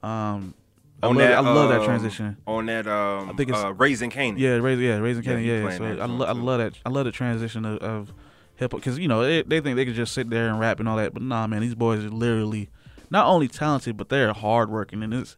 um, 0.04 0.54
I 1.02 1.08
love, 1.08 1.18
that, 1.18 1.34
I 1.38 1.40
love 1.40 1.70
that 1.70 1.80
um, 1.80 1.86
transition. 1.86 2.38
On 2.46 2.66
that, 2.66 2.86
um, 2.88 3.30
I 3.30 3.34
think 3.34 3.50
it's 3.50 3.58
uh, 3.60 3.74
Raising 3.74 4.12
Kanan. 4.12 4.38
Yeah, 4.38 4.56
raising 4.58 4.84
yeah, 4.86 4.98
raising 4.98 5.24
Yeah, 5.24 5.34
Kanan. 5.34 5.42
he 5.42 5.48
Yeah, 5.48 5.78
so 5.78 6.02
I, 6.02 6.06
lo- 6.06 6.26
I 6.26 6.32
love 6.34 6.60
that. 6.60 6.74
I 6.86 6.90
love 6.90 7.06
the 7.06 7.12
transition 7.12 7.64
of, 7.64 7.78
of 7.78 8.14
hip 8.56 8.72
hop 8.72 8.82
because 8.82 9.00
you 9.00 9.08
know 9.08 9.24
they, 9.24 9.42
they 9.44 9.62
think 9.62 9.78
they 9.78 9.86
can 9.86 9.94
just 9.94 10.14
sit 10.14 10.30
there 10.30 10.50
and 10.50 10.60
rap 10.60 10.80
and 10.80 10.90
all 10.90 10.98
that, 10.98 11.14
but 11.14 11.24
nah, 11.24 11.48
man, 11.48 11.62
these 11.62 11.76
boys 11.76 12.04
are 12.04 12.10
literally 12.10 12.70
not 13.10 13.26
only 13.28 13.48
talented, 13.48 13.96
but 13.98 14.10
they're 14.10 14.34
hardworking, 14.34 15.04
and 15.04 15.14
it's 15.14 15.38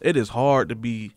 it 0.00 0.16
is 0.16 0.30
hard 0.30 0.68
to 0.70 0.74
be 0.74 1.12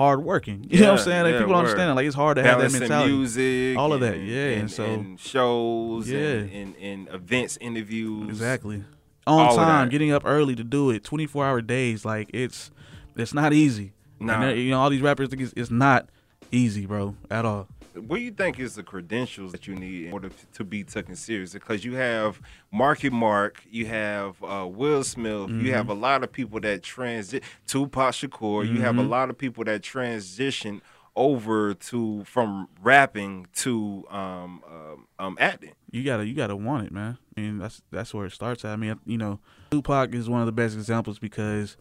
hardworking. 0.00 0.66
You 0.70 0.80
know 0.80 0.92
what 0.92 0.98
I'm 1.00 1.04
saying? 1.04 1.22
Like, 1.24 1.32
yeah, 1.32 1.38
people 1.38 1.52
don't 1.52 1.60
understand. 1.64 1.94
Like 1.94 2.06
it's 2.06 2.16
hard 2.16 2.36
to 2.36 2.42
have 2.42 2.60
that 2.60 2.72
mentality. 2.72 3.12
music, 3.12 3.78
all 3.78 3.92
of 3.92 4.00
that, 4.00 4.14
and- 4.14 4.26
yeah, 4.26 4.44
and, 4.46 4.60
and, 4.62 4.70
so 4.70 4.84
and 4.84 5.20
shows, 5.20 6.08
Yeah. 6.08 6.18
and, 6.18 6.74
and, 6.76 7.08
events, 7.08 7.58
interviews, 7.60 8.28
Exactly. 8.28 8.84
On 9.26 9.54
time, 9.54 9.88
getting 9.90 10.10
up 10.10 10.22
early 10.24 10.56
to 10.56 10.64
do 10.64 10.90
it, 10.90 11.04
24 11.04 11.44
hour 11.44 11.60
days. 11.60 12.04
Like 12.04 12.30
it's 12.32 12.70
it's 13.16 13.34
not 13.34 13.52
easy. 13.52 13.92
Nah. 14.18 14.42
And 14.42 14.58
you 14.58 14.70
know, 14.70 14.80
all 14.80 14.90
these 14.90 15.02
rappers 15.02 15.28
think 15.28 15.42
it's, 15.42 15.52
it's 15.56 15.70
not 15.70 16.08
easy, 16.50 16.86
bro, 16.86 17.14
at 17.30 17.44
all. 17.44 17.68
What 17.94 18.16
do 18.16 18.22
you 18.22 18.30
think 18.30 18.58
is 18.58 18.74
the 18.74 18.82
credentials 18.82 19.52
that 19.52 19.66
you 19.66 19.74
need 19.74 20.06
in 20.06 20.12
order 20.12 20.28
to, 20.28 20.46
to 20.54 20.64
be 20.64 20.84
taken 20.84 21.16
serious? 21.16 21.52
Because 21.52 21.84
you 21.84 21.94
have 21.94 22.40
Marky 22.72 23.10
Mark, 23.10 23.62
you 23.70 23.86
have 23.86 24.42
uh, 24.42 24.66
Will 24.66 25.02
Smith, 25.04 25.50
you 25.50 25.72
have 25.72 25.88
a 25.88 25.94
lot 25.94 26.22
of 26.22 26.30
people 26.32 26.60
that 26.60 26.82
transit 26.82 27.42
Tupac 27.66 28.12
Shakur, 28.14 28.68
you 28.72 28.80
have 28.80 28.98
a 28.98 29.02
Mhm. 29.02 29.08
lot 29.08 29.30
of 29.30 29.36
people 29.38 29.64
that 29.64 29.82
transition 29.82 30.82
over 31.16 31.74
to 31.74 32.22
from 32.24 32.68
rapping 32.80 33.46
to 33.54 34.04
um, 34.10 34.62
um, 34.70 35.06
um 35.18 35.36
acting. 35.40 35.72
you 35.90 36.04
gotta 36.04 36.24
you 36.24 36.34
gotta 36.34 36.54
want 36.54 36.86
it, 36.86 36.92
man. 36.92 37.18
I 37.36 37.40
mean, 37.40 37.58
that's 37.58 37.82
that's 37.90 38.14
where 38.14 38.26
it 38.26 38.32
starts 38.32 38.64
at. 38.64 38.70
I 38.70 38.76
mean, 38.76 38.98
you 39.04 39.18
know, 39.18 39.40
Tupac 39.72 40.14
is 40.14 40.28
one 40.28 40.40
of 40.40 40.46
the 40.46 40.52
best 40.52 40.74
examples 40.76 41.18
because 41.18 41.76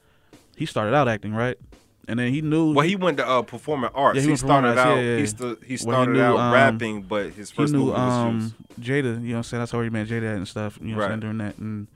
he 0.57 0.65
started 0.65 0.95
out 0.95 1.07
acting, 1.07 1.33
right? 1.33 1.57
And 2.07 2.19
then 2.19 2.33
he 2.33 2.41
knew. 2.41 2.73
Well, 2.73 2.87
he 2.87 2.95
went 2.95 3.17
to 3.17 3.27
uh, 3.27 3.41
performing 3.43 3.91
arts. 3.93 4.15
Yeah, 4.17 4.21
he, 4.23 4.29
performing 4.31 4.73
started 4.73 4.79
arts, 4.79 4.79
out. 4.79 4.95
yeah, 4.95 5.01
yeah, 5.11 5.17
He, 5.17 5.25
stu- 5.27 5.59
he 5.65 5.77
started 5.77 6.11
knew, 6.13 6.21
out 6.21 6.37
um, 6.39 6.53
rapping, 6.53 7.01
but 7.03 7.31
his 7.33 7.51
first 7.51 7.71
he 7.71 7.77
knew 7.77 7.85
movie 7.85 7.97
was 7.97 8.13
um. 8.13 8.55
Jada. 8.81 8.95
You 8.95 9.03
know, 9.03 9.31
what 9.31 9.37
I'm 9.37 9.43
saying 9.43 9.61
that's 9.61 9.71
how 9.71 9.81
he 9.81 9.89
met 9.89 10.07
Jada 10.07 10.35
and 10.35 10.47
stuff. 10.47 10.79
You 10.81 10.87
know, 10.89 10.97
what 10.97 11.03
I'm 11.03 11.09
saying 11.09 11.13
Right. 11.13 11.21
during 11.21 11.37
that, 11.39 11.57
and 11.59 11.87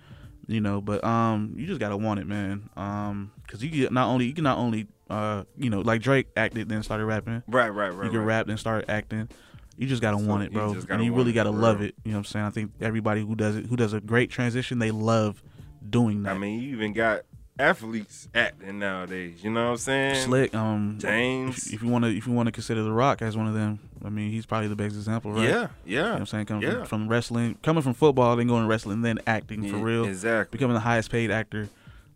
you 0.48 0.62
know, 0.62 0.82
but 0.82 1.04
um, 1.04 1.56
you 1.58 1.66
just 1.66 1.80
gotta 1.80 1.98
want 1.98 2.20
it, 2.20 2.28
man. 2.28 2.70
Um, 2.78 3.32
because 3.44 3.64
you 3.64 3.70
get 3.72 3.92
not 3.92 4.08
only 4.08 4.26
you 4.26 4.34
can 4.34 4.44
not 4.44 4.58
only 4.60 4.88
uh, 5.10 5.44
you 5.58 5.70
know, 5.70 5.82
like 5.82 6.02
Drake 6.02 6.28
acted 6.38 6.70
then 6.70 6.84
started 6.84 7.06
rapping. 7.06 7.42
Right, 7.48 7.70
right, 7.70 7.90
right, 7.94 8.06
You 8.06 8.12
can 8.12 8.20
right. 8.20 8.26
rap 8.26 8.48
then 8.48 8.58
start 8.58 8.86
acting. 8.90 9.30
You 9.78 9.88
just 9.88 10.02
gotta 10.04 10.20
So 10.20 10.26
want 10.26 10.44
it, 10.44 10.54
bro. 10.54 10.74
gotta 10.76 10.94
and 10.94 11.04
you 11.04 11.14
really 11.16 11.34
gotta 11.34 11.52
for 11.52 11.58
love 11.58 11.82
it. 11.82 11.96
You 12.04 12.12
know 12.12 12.18
what 12.18 12.20
I'm 12.20 12.26
saying? 12.26 12.46
I 12.46 12.50
think 12.52 12.72
everybody 12.82 13.22
who 13.22 13.36
does 13.36 13.56
it, 13.56 13.66
who 13.66 13.76
does 13.76 13.94
a 13.94 14.00
great 14.02 14.30
transition, 14.30 14.78
they 14.80 14.92
love 14.92 15.42
doing 15.90 16.24
that. 16.24 16.36
I 16.36 16.38
mean, 16.38 16.62
you 16.62 16.76
even 16.76 16.94
got 16.94 17.22
athletes 17.60 18.28
acting 18.34 18.80
nowadays. 18.80 19.44
You 19.44 19.52
know 19.52 19.66
what 19.66 19.72
I'm 19.72 19.78
saying? 19.78 20.16
Slick, 20.26 20.56
um, 20.56 20.96
James. 21.00 21.68
If, 21.68 21.74
if 21.76 21.84
you 21.84 21.90
want 21.90 22.06
to, 22.06 22.16
if 22.16 22.26
you 22.28 22.34
want 22.34 22.48
to 22.48 22.52
consider 22.52 22.84
The 22.84 22.92
Rock 22.92 23.22
as 23.22 23.38
one 23.38 23.48
of 23.48 23.54
them, 23.54 23.80
I 24.04 24.10
mean, 24.10 24.32
he's 24.32 24.46
probably 24.46 24.68
the 24.68 24.76
best 24.76 24.96
example, 24.96 25.32
right? 25.34 25.44
Yeah, 25.44 25.50
yeah, 25.50 25.68
You 25.86 25.96
know 25.98 26.10
what 26.12 26.20
I'm 26.22 26.26
saying 26.26 26.46
coming 26.48 26.64
yeah. 26.64 26.74
from, 26.80 26.86
from 26.86 27.08
wrestling, 27.10 27.58
coming 27.64 27.84
from 27.84 27.94
football, 27.94 28.36
then 28.36 28.48
going 28.48 28.64
to 28.64 28.68
wrestling, 28.70 29.02
then 29.02 29.20
acting 29.28 29.62
for 29.70 29.78
Yeah, 29.78 29.84
real. 29.84 30.06
exactly. 30.06 30.58
Becoming 30.58 30.74
the 30.76 30.80
highest 30.82 31.12
paid 31.12 31.32
actor. 31.32 31.70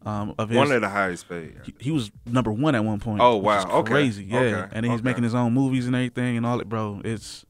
Um, 0.05 0.35
of 0.37 0.47
his, 0.49 0.57
One 0.57 0.71
of 0.71 0.79
the 0.79 0.87
highest 0.87 1.27
paid. 1.27 1.55
He, 1.65 1.73
he 1.79 1.91
was 1.91 2.11
number 2.25 2.51
one 2.51 2.75
at 2.75 2.83
one 2.83 2.99
point. 2.99 3.19
Oh, 3.21 3.35
wow. 3.37 3.67
Okay. 3.79 3.91
crazy. 3.91 4.23
Yeah, 4.23 4.39
Okay. 4.39 4.69
and 4.71 4.83
then 4.85 4.91
he's 4.91 4.99
Okay. 4.99 5.03
making 5.09 5.23
his 5.23 5.35
own 5.35 5.53
movies 5.53 5.85
and 5.85 5.95
everything 5.95 6.37
and 6.37 6.45
all 6.45 6.57
that, 6.59 6.69
bro. 6.69 7.01
It's 7.03 7.45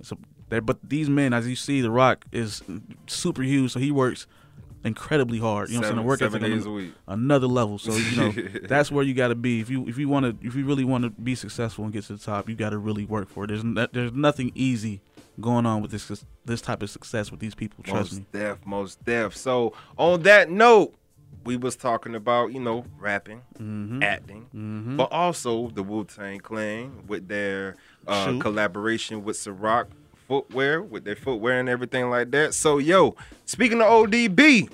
it's 0.00 0.12
a 0.12 0.16
there, 0.50 0.60
but 0.60 0.78
these 0.86 1.08
men, 1.08 1.32
as 1.32 1.48
you 1.48 1.56
see, 1.56 1.80
The 1.80 1.90
Rock 1.90 2.26
is 2.30 2.62
super 3.06 3.42
huge, 3.42 3.72
so 3.72 3.80
he 3.80 3.90
works 3.90 4.26
incredibly 4.84 5.38
hard. 5.38 5.68
You 5.70 5.74
know 5.76 5.80
what 5.80 5.86
I'm 5.86 5.90
saying? 5.94 5.96
The 5.96 6.08
work 6.08 6.18
seven 6.20 6.42
ethic 6.42 6.52
on 6.52 6.58
days 6.58 6.66
a 6.66 6.70
week. 6.70 6.92
another 7.08 7.46
level. 7.46 7.78
So 7.78 7.94
you 7.94 8.16
know 8.16 8.32
that's 8.68 8.92
where 8.92 9.04
you 9.04 9.14
got 9.14 9.28
to 9.28 9.34
be 9.34 9.60
if 9.60 9.70
you 9.70 9.86
if 9.88 9.98
you 9.98 10.08
want 10.08 10.40
to 10.40 10.46
if 10.46 10.54
you 10.54 10.64
really 10.64 10.84
want 10.84 11.04
to 11.04 11.10
be 11.10 11.34
successful 11.34 11.84
and 11.84 11.92
get 11.92 12.04
to 12.04 12.12
the 12.14 12.18
top. 12.24 12.48
You 12.48 12.54
got 12.54 12.70
to 12.70 12.78
really 12.78 13.04
work 13.04 13.28
for 13.28 13.44
it. 13.44 13.48
There's 13.48 13.64
no, 13.64 13.86
there's 13.92 14.12
nothing 14.12 14.52
easy 14.54 15.00
going 15.40 15.66
on 15.66 15.82
with 15.82 15.90
this 15.90 16.24
this 16.44 16.60
type 16.60 16.82
of 16.82 16.90
success 16.90 17.30
with 17.30 17.40
these 17.40 17.54
people. 17.54 17.82
Trust 17.82 18.12
most 18.12 18.18
me. 18.20 18.26
deaf, 18.32 18.58
most 18.64 19.04
deaf. 19.04 19.34
So 19.34 19.72
on 19.98 20.22
that 20.22 20.50
note, 20.50 20.94
we 21.44 21.56
was 21.56 21.74
talking 21.76 22.14
about 22.14 22.52
you 22.52 22.60
know 22.60 22.84
rapping, 22.98 23.42
Mm-hmm. 23.58 24.02
acting, 24.02 24.94
but 24.96 25.10
also 25.12 25.68
the 25.68 25.82
Wu 25.82 26.04
Tang 26.04 26.38
Clan 26.40 27.04
with 27.06 27.28
their 27.28 27.76
uh, 28.06 28.38
collaboration 28.38 29.24
with 29.24 29.36
Ciroc 29.36 29.86
footwear, 30.28 30.82
with 30.82 31.04
their 31.04 31.16
footwear 31.16 31.60
and 31.60 31.68
everything 31.68 32.10
like 32.10 32.30
that. 32.32 32.54
So 32.54 32.78
yo, 32.78 33.14
speaking 33.46 33.80
of 33.80 33.86
ODB, 33.86 34.68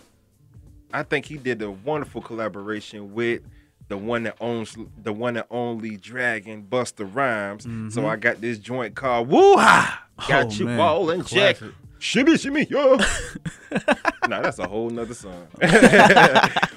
I 0.92 1.02
think 1.02 1.26
he 1.26 1.36
did 1.36 1.62
a 1.62 1.70
wonderful 1.70 2.20
collaboration 2.22 3.14
with. 3.14 3.42
The 3.88 3.96
one 3.96 4.22
that 4.22 4.36
owns 4.40 4.76
the 5.02 5.12
one 5.12 5.34
that 5.34 5.48
only 5.50 5.96
Dragon 5.96 6.64
Busta 6.70 7.10
Rhymes. 7.12 7.64
So 7.92 8.02
Mhm. 8.02 8.08
I 8.08 8.14
got 8.14 8.40
this 8.40 8.56
joint 8.58 8.94
called 8.94 9.26
Woo 9.28 9.56
Ha. 9.56 10.06
Got 10.28 10.46
Oh, 10.46 10.50
you 10.50 10.66
man. 10.66 10.78
all 10.78 11.10
in 11.10 11.24
check. 11.24 11.56
Classic. 12.00 12.02
Shimmy, 12.02 12.38
shimmy, 12.38 12.66
yo. 12.70 12.96
nah, 14.28 14.40
that's 14.40 14.58
a 14.58 14.66
whole 14.66 14.88
nother 14.88 15.12
song. 15.12 15.46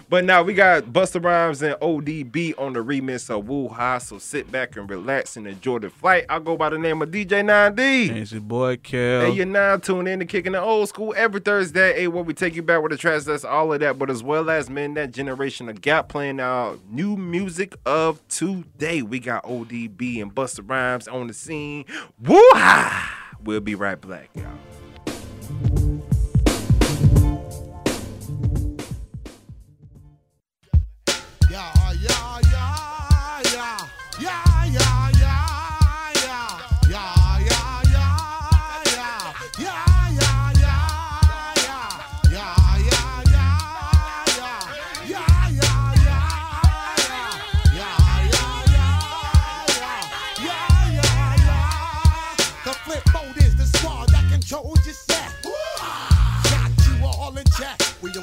but 0.09 0.25
now 0.25 0.43
we 0.43 0.53
got 0.53 0.83
Busta 0.83 1.23
Rhymes 1.23 1.61
and 1.61 1.75
ODB 1.75 2.53
on 2.59 2.73
the 2.73 2.83
remix 2.83 3.29
of 3.29 3.47
Woo 3.47 3.69
Ha. 3.69 3.99
So 3.99 4.17
sit 4.17 4.51
back 4.51 4.75
and 4.75 4.89
relax 4.89 5.37
and 5.37 5.47
enjoy 5.47 5.79
the 5.79 5.89
flight. 5.89 6.25
I 6.27 6.39
go 6.39 6.57
by 6.57 6.69
the 6.69 6.77
name 6.77 7.01
of 7.01 7.09
DJ 7.09 7.41
9D. 7.41 8.09
And 8.09 8.17
it's 8.17 8.33
your 8.33 8.41
boy 8.41 8.77
Kel. 8.77 9.21
Hey, 9.21 9.31
you're 9.31 9.45
now 9.45 9.77
tuned 9.77 10.09
in 10.09 10.19
to 10.19 10.25
Kicking 10.25 10.51
the 10.51 10.61
Old 10.61 10.89
School 10.89 11.13
every 11.15 11.39
Thursday. 11.39 11.93
Hey, 11.93 12.07
where 12.07 12.23
we 12.23 12.33
take 12.33 12.55
you 12.55 12.61
back 12.61 12.81
with 12.81 12.91
the 12.91 12.97
tracks, 12.97 13.23
that's 13.23 13.45
all 13.45 13.71
of 13.71 13.79
that, 13.79 13.97
but 13.97 14.09
as 14.09 14.21
well 14.21 14.49
as 14.49 14.69
men, 14.69 14.93
that 14.95 15.11
generation 15.11 15.69
of 15.69 15.79
gap 15.81 16.09
playing 16.09 16.41
our 16.41 16.77
new 16.89 17.15
music 17.15 17.75
of 17.85 18.25
today. 18.27 19.01
We 19.01 19.19
got 19.19 19.45
ODB 19.45 20.21
and 20.21 20.35
Busta 20.35 20.69
Rhymes 20.69 21.07
on 21.07 21.27
the 21.27 21.33
scene. 21.33 21.85
Woo 22.21 22.37
ha! 22.53 23.29
We'll 23.41 23.61
be 23.61 23.75
right 23.75 23.99
back, 23.99 24.29
y'all. 24.35 24.57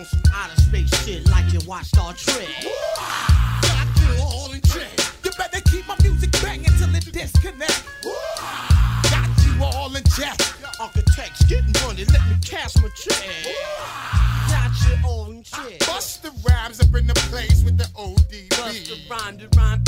On 0.01 0.07
some 0.07 0.22
outer 0.34 0.61
space 0.61 1.05
shit 1.05 1.28
like 1.30 1.53
you 1.53 1.61
watch 1.66 1.84
Star 1.84 2.14
Trek. 2.14 2.48
Got 3.62 3.86
you 4.01 4.22
all 4.22 4.51
in 4.53 4.61
check. 4.62 4.88
You 5.24 5.30
better 5.36 5.61
keep 5.70 5.86
my 5.86 5.96
music 6.03 6.32
banging 6.42 6.72
till 6.78 6.94
it 6.94 7.05
disconnect. 7.12 7.84
Got 9.11 9.28
you 9.44 9.62
all 9.62 9.94
in 9.94 10.03
check. 10.16 10.36
Architects 10.80 11.44
getting 11.44 11.72
money, 11.84 12.05
let 12.07 12.24
me 12.28 12.36
cash 12.44 12.76
my 12.76 12.88
check. 12.96 13.28
Got 14.48 14.72
you 14.88 14.96
all 15.07 15.30
in 15.30 15.42
check. 15.42 15.80
Bust 15.80 16.22
the 16.22 16.30
rhymes 16.48 16.80
up 16.80 16.94
in 16.94 17.07
the 17.07 17.14
place 17.28 17.62
with 17.62 17.76
the 17.76 17.84
ODB. 17.94 18.48
Bust 18.51 18.86
the 18.88 18.96
rhyme, 19.11 19.36
the 19.36 19.48
rhyme, 19.57 19.84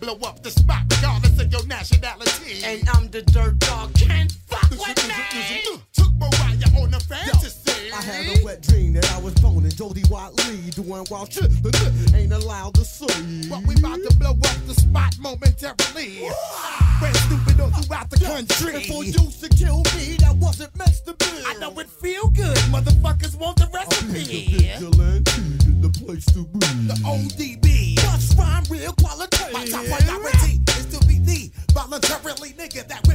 Blow 0.00 0.18
up 0.28 0.42
the 0.42 0.50
spot 0.50 0.82
regardless 0.90 1.40
of 1.40 1.50
your 1.52 1.66
nationality. 1.66 2.64
And 2.64 2.88
I'm 2.88 3.08
the 3.08 3.22
dirt 3.22 3.58
dog, 3.60 3.94
can't 3.94 4.32
fuck 4.46 4.70
with 4.70 4.80
me. 4.80 5.78
Took 5.92 6.12
Mariah 6.14 6.82
on 6.82 6.94
a 6.94 7.00
fantasy. 7.00 7.90
I 7.92 8.00
had 8.00 8.38
a 8.38 8.44
wet 8.44 8.62
dream 8.62 8.94
that 8.94 9.10
I 9.12 9.20
was 9.20 9.34
boning 9.34 9.70
Jody 9.70 10.02
Watley 10.08 10.70
doing 10.70 11.06
wild 11.10 11.32
shit 11.32 11.50
that 11.62 12.12
ain't 12.14 12.32
allowed 12.32 12.74
to 12.74 12.84
see. 12.84 13.48
But 13.48 13.66
we 13.66 13.74
about 13.76 13.98
to 14.08 14.16
blow 14.16 14.30
up 14.32 14.66
the 14.66 14.74
spot 14.74 15.14
momentarily. 15.20 16.28
Spread 16.96 17.16
stupid 17.16 17.60
all 17.60 17.70
throughout 17.70 18.10
the 18.10 18.18
country. 18.18 18.74
And 18.74 18.86
for 18.86 19.04
you 19.04 19.12
to 19.12 19.48
kill 19.50 19.82
me, 19.96 20.16
that 20.18 20.36
wasn't 20.36 20.74
meant 20.76 21.04
to 21.04 21.12
be. 21.14 21.44
I 21.46 21.54
know 21.60 21.78
it 21.78 21.88
feel 21.88 22.28
good. 22.28 22.56
Motherfuckers 22.72 23.38
want 23.38 23.58
the 23.58 23.68
recipe. 23.72 24.72
Place 26.12 26.26
to 26.26 26.44
be. 26.44 26.58
The 26.58 26.94
ODB. 27.08 27.96
Bust 27.96 28.36
rhyme 28.36 28.64
real 28.68 28.92
quality. 29.00 29.50
My 29.50 29.64
top 29.64 29.86
priority 29.86 30.60
is 30.76 30.84
to 30.92 31.06
be 31.06 31.18
the 31.20 31.50
voluntarily 31.72 32.50
nigga 32.50 32.86
that 32.86 33.08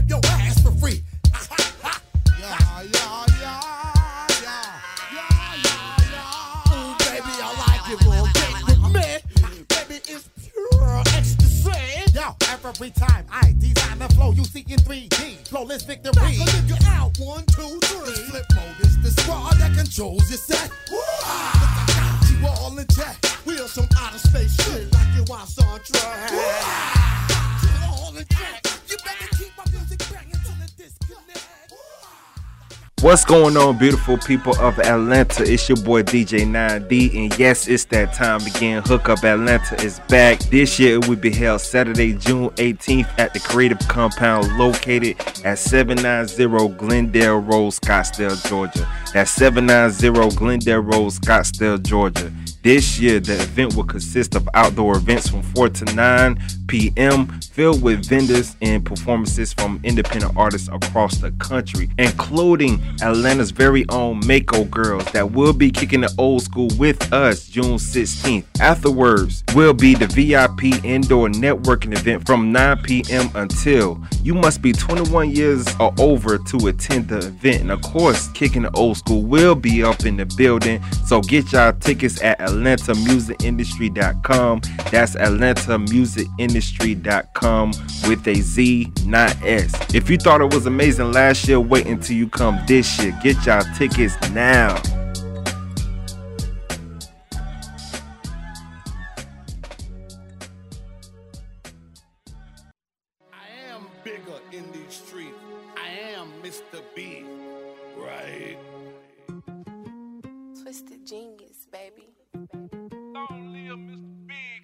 What's 33.08 33.24
going 33.24 33.56
on, 33.56 33.78
beautiful 33.78 34.18
people 34.18 34.54
of 34.60 34.80
Atlanta? 34.80 35.50
It's 35.50 35.70
your 35.70 35.78
boy 35.78 36.04
DJ 36.04 36.40
9D, 36.42 37.16
and 37.16 37.40
yes, 37.40 37.70
it's 37.70 37.86
that 37.86 38.14
time 38.14 38.42
again. 38.42 38.84
Hook 38.86 39.08
Up 39.08 39.24
Atlanta 39.24 39.82
is 39.82 40.02
back. 40.10 40.40
This 40.40 40.78
year 40.78 40.96
it 40.96 41.08
will 41.08 41.16
be 41.16 41.32
held 41.32 41.62
Saturday, 41.62 42.16
June 42.16 42.50
18th 42.58 43.08
at 43.18 43.34
the 43.34 43.40
Creative 43.40 43.80
Compound 43.88 44.58
located 44.58 45.16
at 45.46 45.58
790 45.58 46.76
Glendale 46.76 47.38
Road, 47.38 47.72
Scottdale, 47.72 48.46
Georgia. 48.50 48.86
That's 49.14 49.32
790 49.32 50.36
Glendale 50.36 50.80
Road, 50.82 51.14
Scottdale, 51.14 51.82
Georgia. 51.82 52.30
This 52.68 53.00
year, 53.00 53.22
the 53.22 53.36
event 53.36 53.78
will 53.78 53.86
consist 53.86 54.36
of 54.36 54.50
outdoor 54.54 54.98
events 54.98 55.30
from 55.30 55.42
4 55.42 55.70
to 55.70 55.86
9 55.96 56.38
p.m., 56.68 57.40
filled 57.40 57.82
with 57.82 58.06
vendors 58.06 58.58
and 58.62 58.86
performances 58.86 59.54
from 59.54 59.80
independent 59.84 60.36
artists 60.36 60.68
across 60.68 61.18
the 61.18 61.32
country, 61.40 61.90
including 61.98 62.82
Atlanta's 63.02 63.52
very 63.52 63.86
own 63.88 64.20
Mako 64.28 64.66
Girls 64.66 65.06
that 65.14 65.32
will 65.32 65.54
be 65.54 65.72
kicking 65.72 66.02
the 66.02 66.14
old 66.18 66.44
school 66.44 66.68
with 66.78 67.14
us 67.14 67.48
June 67.48 67.78
16th. 67.78 68.44
Afterwards, 68.60 69.46
will 69.56 69.74
be 69.74 69.96
the 69.96 70.08
VIP 70.08 70.84
indoor 70.84 71.30
networking 71.30 71.98
event 71.98 72.26
from 72.26 72.52
9 72.52 72.84
p.m. 72.84 73.30
until 73.36 73.98
you 74.24 74.34
must 74.34 74.62
be 74.62 74.74
21 74.74 75.32
years 75.32 75.66
or 75.80 75.94
over 76.00 76.38
to 76.38 76.68
attend 76.68 77.08
the 77.08 77.20
event. 77.20 77.62
And 77.62 77.72
of 77.72 77.82
course, 77.82 78.28
kicking 78.34 78.64
the 78.64 78.72
old 78.72 78.98
school 78.98 79.24
will 79.24 79.56
be 79.56 79.84
up 79.84 80.06
in 80.06 80.18
the 80.18 80.26
building. 80.26 80.84
So 81.06 81.22
get 81.22 81.54
y'all 81.54 81.72
tickets 81.72 82.22
at 82.22 82.57
AtlantaMusicIndustry.com. 82.58 84.62
That's 84.92 85.16
AtlantaMusicIndustry.com 85.16 87.72
with 88.08 88.28
a 88.28 88.36
Z, 88.36 88.92
not 89.06 89.36
S. 89.44 89.72
If 89.94 90.10
you 90.10 90.18
thought 90.18 90.42
it 90.42 90.52
was 90.54 90.66
amazing 90.66 91.12
last 91.12 91.48
year, 91.48 91.60
wait 91.60 91.86
until 91.86 92.18
you 92.18 92.28
come 92.28 92.60
this 92.68 93.00
year. 93.02 93.18
Get 93.24 93.46
y'all 93.46 93.64
tickets 93.76 94.16
now. 94.32 94.82
Twisted 111.48 111.72
baby. 111.72 112.08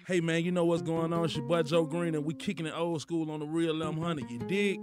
Hey 0.06 0.20
man, 0.20 0.44
you 0.44 0.52
know 0.52 0.66
what's 0.66 0.82
going 0.82 1.14
on? 1.14 1.24
It's 1.24 1.34
your 1.34 1.46
boy 1.46 1.62
Joe 1.62 1.86
Green, 1.86 2.14
and 2.14 2.24
we 2.26 2.34
kicking 2.34 2.66
it 2.66 2.74
old 2.76 3.00
school 3.00 3.30
on 3.30 3.40
the 3.40 3.46
real 3.46 3.74
M100. 3.74 4.30
You 4.30 4.38
dig? 4.40 4.78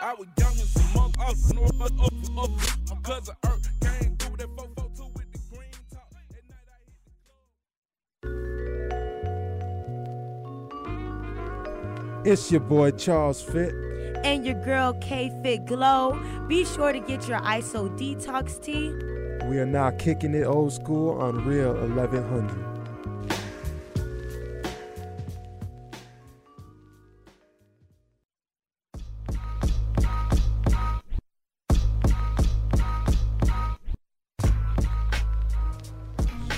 I 0.00 0.14
was 0.14 0.26
young 0.38 0.52
as 0.54 0.74
a 0.76 0.96
monk, 0.96 1.14
up, 1.20 1.36
north, 1.54 1.80
up, 1.80 1.92
up, 2.00 2.38
up. 2.38 2.50
My 2.88 2.96
cousin 3.02 3.34
Earth 3.46 3.68
came 3.80 4.16
through 4.16 4.36
that 4.38 4.48
442 4.56 5.04
with 5.14 5.32
the 5.32 5.38
green 5.50 5.70
top. 5.92 6.08
It's 12.24 12.50
your 12.50 12.60
boy 12.62 12.92
Charles 12.92 13.42
Fit. 13.42 13.74
and 14.24 14.46
your 14.46 14.62
girl 14.64 14.94
K 14.94 15.30
Fit 15.42 15.66
Glow. 15.66 16.18
Be 16.48 16.64
sure 16.64 16.92
to 16.92 17.00
get 17.00 17.28
your 17.28 17.40
ISO 17.40 17.90
detox 17.98 18.62
tea. 18.62 18.92
We 19.48 19.58
are 19.58 19.66
now 19.66 19.90
kicking 19.90 20.34
it 20.34 20.44
old 20.44 20.72
school 20.72 21.20
on 21.20 21.44
Real 21.44 21.74
1100. 21.74 22.72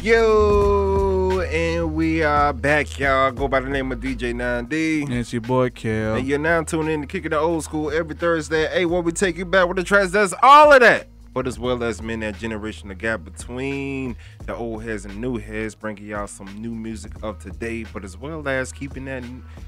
Yo, 0.02 1.40
and 1.40 1.94
we 1.94 2.22
are 2.22 2.52
back, 2.52 2.98
y'all. 2.98 3.32
Go 3.32 3.48
by 3.48 3.60
the 3.60 3.70
name 3.70 3.90
of 3.90 4.00
DJ 4.00 4.34
9D. 4.34 5.04
And 5.04 5.14
it's 5.14 5.32
your 5.32 5.40
boy 5.40 5.70
Kel. 5.70 6.16
And 6.16 6.26
you're 6.26 6.38
now 6.38 6.62
tuning 6.62 6.92
in 6.92 7.00
to 7.00 7.06
Kicking 7.06 7.30
the 7.30 7.38
Old 7.38 7.64
School 7.64 7.90
every 7.90 8.14
Thursday. 8.14 8.66
Hey, 8.66 8.84
where 8.84 9.00
we 9.00 9.12
take 9.12 9.38
you 9.38 9.46
back 9.46 9.66
with 9.66 9.78
the 9.78 9.84
tracks 9.84 10.10
that's 10.10 10.34
all 10.42 10.72
of 10.72 10.80
that. 10.80 11.08
But 11.34 11.48
as 11.48 11.58
well 11.58 11.82
as 11.82 12.00
men 12.00 12.20
that 12.20 12.38
generation 12.38 12.88
the 12.88 12.94
gap 12.94 13.24
between 13.24 14.16
the 14.46 14.54
old 14.54 14.84
heads 14.84 15.04
and 15.04 15.20
new 15.20 15.36
heads, 15.36 15.74
bringing 15.74 16.06
y'all 16.06 16.28
some 16.28 16.46
new 16.62 16.72
music 16.74 17.12
of 17.22 17.40
today, 17.40 17.84
but 17.92 18.04
as 18.04 18.16
well 18.16 18.46
as 18.48 18.72
keeping 18.72 19.04
that 19.06 19.24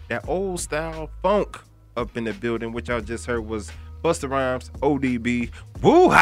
that 0.08 0.26
old 0.28 0.60
style 0.60 1.10
funk 1.22 1.58
up 1.96 2.16
in 2.16 2.24
the 2.24 2.32
building, 2.32 2.72
which 2.72 2.88
I 2.88 3.00
just 3.00 3.26
heard 3.26 3.44
was 3.46 3.72
Busta 4.02 4.30
Rhymes, 4.30 4.70
ODB, 4.80 5.50
woo 5.82 6.14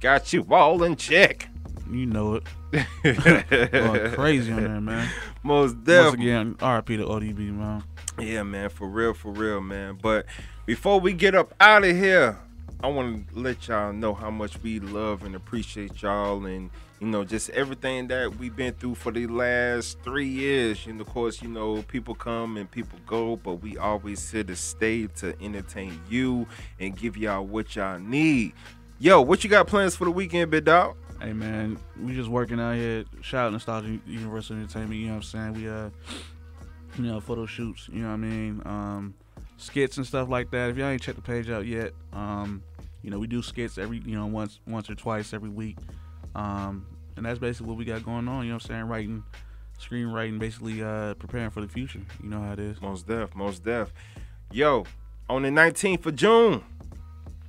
got 0.00 0.32
you 0.32 0.46
all 0.50 0.82
in 0.82 0.96
check. 0.96 1.48
You 1.90 2.06
know 2.06 2.34
it. 2.34 2.44
Going 3.72 4.12
crazy 4.12 4.52
on 4.52 4.62
there, 4.62 4.80
man. 4.80 5.08
Most 5.42 5.74
Once 5.74 5.86
definitely. 5.86 6.30
again, 6.30 6.54
RP 6.56 6.86
to 6.98 7.04
ODB, 7.04 7.52
man. 7.52 7.84
Yeah, 8.18 8.42
man, 8.42 8.68
for 8.68 8.88
real, 8.88 9.14
for 9.14 9.30
real, 9.30 9.60
man. 9.60 9.98
But 10.00 10.26
before 10.66 11.00
we 11.00 11.12
get 11.12 11.34
up 11.34 11.54
out 11.60 11.84
of 11.84 11.96
here, 11.96 12.38
I 12.82 12.88
want 12.88 13.28
to 13.28 13.38
let 13.38 13.68
y'all 13.68 13.92
know 13.92 14.12
how 14.12 14.30
much 14.30 14.60
we 14.60 14.80
love 14.80 15.22
and 15.22 15.36
appreciate 15.36 16.02
y'all 16.02 16.44
and, 16.46 16.68
you 16.98 17.06
know, 17.06 17.22
just 17.22 17.50
everything 17.50 18.08
that 18.08 18.34
we've 18.36 18.56
been 18.56 18.74
through 18.74 18.96
for 18.96 19.12
the 19.12 19.28
last 19.28 20.00
three 20.02 20.26
years. 20.26 20.84
And 20.86 21.00
of 21.00 21.06
course, 21.06 21.40
you 21.40 21.48
know, 21.48 21.82
people 21.82 22.16
come 22.16 22.56
and 22.56 22.68
people 22.68 22.98
go, 23.06 23.36
but 23.36 23.62
we 23.62 23.78
always 23.78 24.28
here 24.28 24.42
to 24.42 24.56
stay 24.56 25.06
to 25.06 25.40
entertain 25.40 26.00
you 26.10 26.44
and 26.80 26.96
give 26.96 27.16
y'all 27.16 27.46
what 27.46 27.76
y'all 27.76 28.00
need. 28.00 28.52
Yo, 28.98 29.20
what 29.20 29.44
you 29.44 29.50
got 29.50 29.68
plans 29.68 29.94
for 29.94 30.04
the 30.04 30.10
weekend, 30.10 30.50
big 30.50 30.64
dog? 30.64 30.96
Hey 31.20 31.32
man, 31.32 31.78
we 32.00 32.16
just 32.16 32.28
working 32.28 32.58
out 32.58 32.74
here. 32.74 33.04
Shout 33.20 33.46
out 33.46 33.52
Nostalgia 33.52 34.00
Universal 34.08 34.56
Entertainment. 34.56 34.94
You 34.94 35.06
know 35.06 35.12
what 35.12 35.16
I'm 35.18 35.22
saying? 35.22 35.52
We 35.52 35.68
uh, 35.68 35.90
you 36.98 37.04
know, 37.04 37.20
photo 37.20 37.46
shoots. 37.46 37.88
You 37.92 38.00
know 38.00 38.08
what 38.08 38.14
I 38.14 38.16
mean? 38.16 38.62
Um, 38.64 39.14
skits 39.56 39.98
and 39.98 40.06
stuff 40.06 40.28
like 40.28 40.50
that. 40.50 40.70
If 40.70 40.76
y'all 40.76 40.88
ain't 40.88 41.00
checked 41.00 41.16
the 41.16 41.22
page 41.22 41.48
out 41.48 41.66
yet, 41.66 41.92
um, 42.12 42.62
you 43.02 43.10
know, 43.10 43.18
we 43.18 43.26
do 43.26 43.42
skits 43.42 43.78
every, 43.78 43.98
you 44.04 44.16
know, 44.16 44.26
once, 44.26 44.60
once 44.66 44.88
or 44.88 44.94
twice 44.94 45.32
every 45.32 45.50
week. 45.50 45.78
Um, 46.34 46.86
and 47.16 47.26
that's 47.26 47.38
basically 47.38 47.68
what 47.68 47.76
we 47.76 47.84
got 47.84 48.04
going 48.04 48.28
on. 48.28 48.44
You 48.44 48.50
know 48.50 48.56
what 48.56 48.64
I'm 48.64 48.68
saying? 48.68 48.84
Writing, 48.84 49.24
screenwriting, 49.78 50.38
basically 50.38 50.82
uh, 50.82 51.14
preparing 51.14 51.50
for 51.50 51.60
the 51.60 51.68
future. 51.68 52.00
You 52.22 52.30
know 52.30 52.40
how 52.40 52.52
it 52.52 52.58
is. 52.58 52.80
Most 52.80 53.06
def, 53.06 53.34
most 53.34 53.64
def. 53.64 53.92
Yo, 54.50 54.84
on 55.28 55.42
the 55.42 55.48
19th 55.48 56.06
of 56.06 56.16
June, 56.16 56.62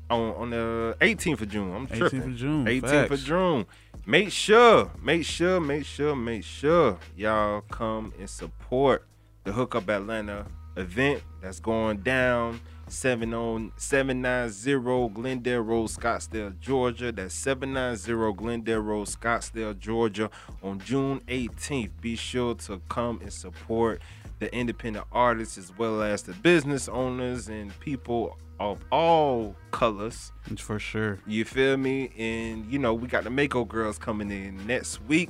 on, 0.10 0.36
on 0.36 0.50
the 0.50 0.98
18th 1.02 1.42
of 1.42 1.50
June, 1.50 1.74
I'm 1.74 1.88
tripping. 1.88 2.06
18th 2.06 2.10
tripping. 2.10 2.32
of 2.32 2.38
June, 2.38 2.66
18th 2.66 3.12
of. 3.12 3.24
June. 3.24 3.66
Make 4.06 4.32
sure, 4.32 4.92
make 5.02 5.26
sure, 5.26 5.60
make 5.62 5.86
sure, 5.86 6.16
make 6.16 6.44
sure 6.44 7.00
y'all 7.16 7.62
come 7.62 8.14
and 8.20 8.30
support 8.30 9.06
the 9.46 9.54
Hookup 9.54 9.90
Atlanta 9.90 10.46
event 10.76 11.24
that's 11.42 11.60
going 11.60 11.98
down. 12.00 12.60
Seven 12.88 13.34
on 13.34 13.72
seven 13.78 14.22
nine 14.22 14.50
zero 14.50 15.10
Glendale 15.10 15.62
Road, 15.62 15.90
Scottdale, 15.90 16.60
Georgia. 16.60 17.12
That's 17.12 17.34
seven 17.34 17.74
nine 17.74 17.96
zero 17.96 18.34
Glendale 18.34 18.80
Road, 18.80 19.08
Scottdale, 19.08 19.78
Georgia, 19.78 20.30
on 20.62 20.80
June 20.80 21.22
18th. 21.28 21.92
Be 22.02 22.16
sure 22.16 22.56
to 22.56 22.82
come 22.90 23.20
and 23.22 23.34
support 23.34 24.02
the 24.40 24.54
independent 24.54 25.06
artists 25.12 25.58
as 25.58 25.76
well 25.78 26.02
as 26.02 26.24
the 26.24 26.34
business 26.34 26.88
owners 26.88 27.48
and 27.48 27.78
people 27.80 28.38
of 28.60 28.84
all 28.92 29.56
colors. 29.72 30.32
For 30.58 30.80
sure. 30.80 31.20
You 31.26 31.46
feel 31.46 31.78
me? 31.78 32.12
And 32.18 32.72
you 32.72 32.80
know, 32.80 32.94
we 32.94 33.08
got 33.08 33.24
the 33.24 33.30
Mako 33.30 33.66
girls 33.66 33.98
coming 33.98 34.32
in 34.32 34.66
next 34.68 35.02
week 35.04 35.30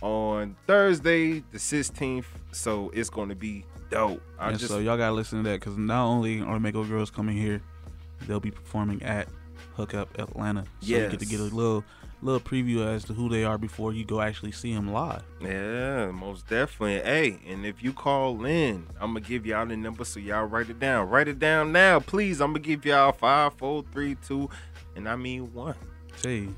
on 0.00 0.56
Thursday, 0.66 1.40
the 1.52 1.58
16th. 1.58 2.24
So 2.52 2.90
it's 2.94 3.10
gonna 3.10 3.34
be 3.34 3.64
dope. 3.90 4.22
I 4.38 4.50
and 4.50 4.58
just 4.58 4.70
so 4.70 4.78
y'all 4.78 4.96
gotta 4.96 5.14
listen 5.14 5.42
to 5.42 5.50
that 5.50 5.60
because 5.60 5.76
not 5.76 6.04
only 6.04 6.40
are 6.40 6.54
the 6.54 6.60
Mako 6.60 6.84
girls 6.84 7.10
coming 7.10 7.36
here, 7.36 7.60
they'll 8.26 8.40
be 8.40 8.50
performing 8.50 9.02
at 9.02 9.28
Hookup 9.74 10.18
Atlanta. 10.18 10.64
So 10.80 10.88
you 10.88 11.08
get 11.08 11.20
to 11.20 11.26
get 11.26 11.40
a 11.40 11.44
little 11.44 11.84
little 12.22 12.40
preview 12.40 12.86
as 12.86 13.04
to 13.04 13.14
who 13.14 13.28
they 13.28 13.44
are 13.44 13.56
before 13.56 13.92
you 13.92 14.04
go 14.04 14.20
actually 14.20 14.52
see 14.52 14.74
them 14.74 14.92
live. 14.92 15.22
Yeah, 15.40 16.10
most 16.10 16.48
definitely. 16.48 17.00
Hey, 17.00 17.38
and 17.46 17.64
if 17.64 17.82
you 17.82 17.92
call 17.92 18.44
in, 18.44 18.86
I'm 19.00 19.14
gonna 19.14 19.20
give 19.20 19.46
y'all 19.46 19.66
the 19.66 19.76
number 19.76 20.04
so 20.04 20.20
y'all 20.20 20.44
write 20.44 20.70
it 20.70 20.78
down. 20.78 21.08
Write 21.08 21.28
it 21.28 21.38
down 21.38 21.72
now, 21.72 22.00
please. 22.00 22.40
I'm 22.40 22.52
gonna 22.52 22.60
give 22.60 22.84
y'all 22.84 23.12
five, 23.12 23.54
four, 23.54 23.84
three, 23.92 24.16
two, 24.16 24.50
and 24.96 25.08
I 25.08 25.16
mean 25.16 25.52
one. 25.52 25.76
Hey. 26.22 26.48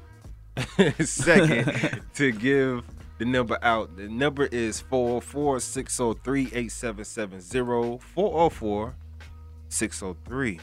Second 1.04 2.02
to 2.14 2.32
give 2.32 2.84
the 3.22 3.28
number 3.28 3.56
out. 3.62 3.96
The 3.96 4.08
number 4.08 4.46
is 4.46 4.80
404 4.80 5.60
603 5.60 6.46
8770. 6.52 7.98
404 7.98 8.96
603 9.68 10.60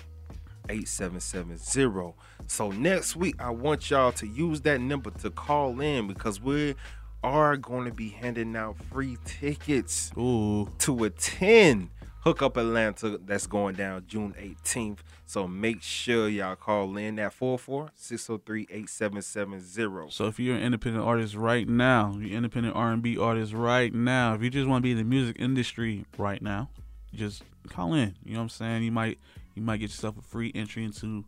8770. 0.67 2.13
So 2.47 2.71
next 2.71 3.15
week, 3.15 3.35
I 3.39 3.51
want 3.51 3.89
y'all 3.89 4.11
to 4.11 4.27
use 4.27 4.59
that 4.61 4.81
number 4.81 5.09
to 5.09 5.29
call 5.29 5.79
in 5.79 6.07
because 6.07 6.41
we 6.41 6.75
are 7.23 7.55
going 7.55 7.85
to 7.85 7.93
be 7.93 8.09
handing 8.09 8.57
out 8.57 8.75
free 8.91 9.17
tickets 9.23 10.11
Ooh. 10.17 10.69
to 10.79 11.05
attend 11.05 11.91
Hook 12.21 12.41
Up 12.41 12.57
Atlanta 12.57 13.17
that's 13.17 13.47
going 13.47 13.75
down 13.75 14.03
June 14.07 14.33
18th. 14.37 14.97
So 15.25 15.47
make 15.47 15.81
sure 15.81 16.27
y'all 16.27 16.55
call 16.55 16.97
in 16.97 17.17
at 17.19 17.37
44-603-8770. 17.39 20.11
So 20.11 20.25
if 20.25 20.39
you're 20.39 20.55
an 20.55 20.63
independent 20.63 21.05
artist 21.05 21.35
right 21.35 21.67
now, 21.67 22.15
you're 22.17 22.31
an 22.31 22.37
independent 22.37 22.75
R&B 22.75 23.17
artist 23.17 23.53
right 23.53 23.93
now, 23.93 24.33
if 24.33 24.41
you 24.41 24.49
just 24.49 24.67
want 24.67 24.81
to 24.81 24.83
be 24.83 24.91
in 24.91 24.97
the 24.97 25.03
music 25.03 25.35
industry 25.39 26.05
right 26.17 26.41
now, 26.41 26.69
just 27.13 27.43
call 27.69 27.93
in. 27.93 28.15
You 28.25 28.33
know 28.33 28.39
what 28.39 28.43
I'm 28.43 28.49
saying? 28.49 28.83
You 28.83 28.91
might 28.91 29.19
you 29.55 29.61
might 29.61 29.77
get 29.77 29.89
yourself 29.89 30.17
a 30.17 30.21
free 30.21 30.51
entry 30.55 30.83
into 30.83 31.25